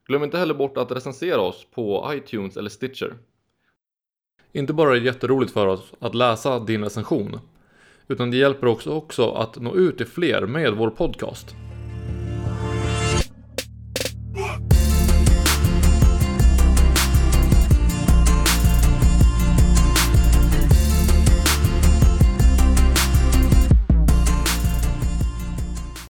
Glöm 0.07 0.25
inte 0.25 0.39
heller 0.39 0.55
bort 0.55 0.77
att 0.77 0.93
recensera 0.93 1.41
oss 1.41 1.67
på 1.71 2.11
iTunes 2.15 2.57
eller 2.57 2.71
Stitcher. 2.71 3.19
Inte 4.53 4.73
bara 4.73 4.91
är 4.91 5.01
det 5.01 5.07
jätteroligt 5.07 5.53
för 5.53 5.67
oss 5.67 5.93
att 5.99 6.15
läsa 6.15 6.59
din 6.59 6.85
recension, 6.85 7.41
utan 8.09 8.31
det 8.31 8.37
hjälper 8.37 8.67
också, 8.67 8.91
också 8.91 9.31
att 9.31 9.57
nå 9.57 9.75
ut 9.75 9.97
till 9.97 10.07
fler 10.07 10.47
med 10.47 10.73
vår 10.73 10.91
podcast. 10.91 11.57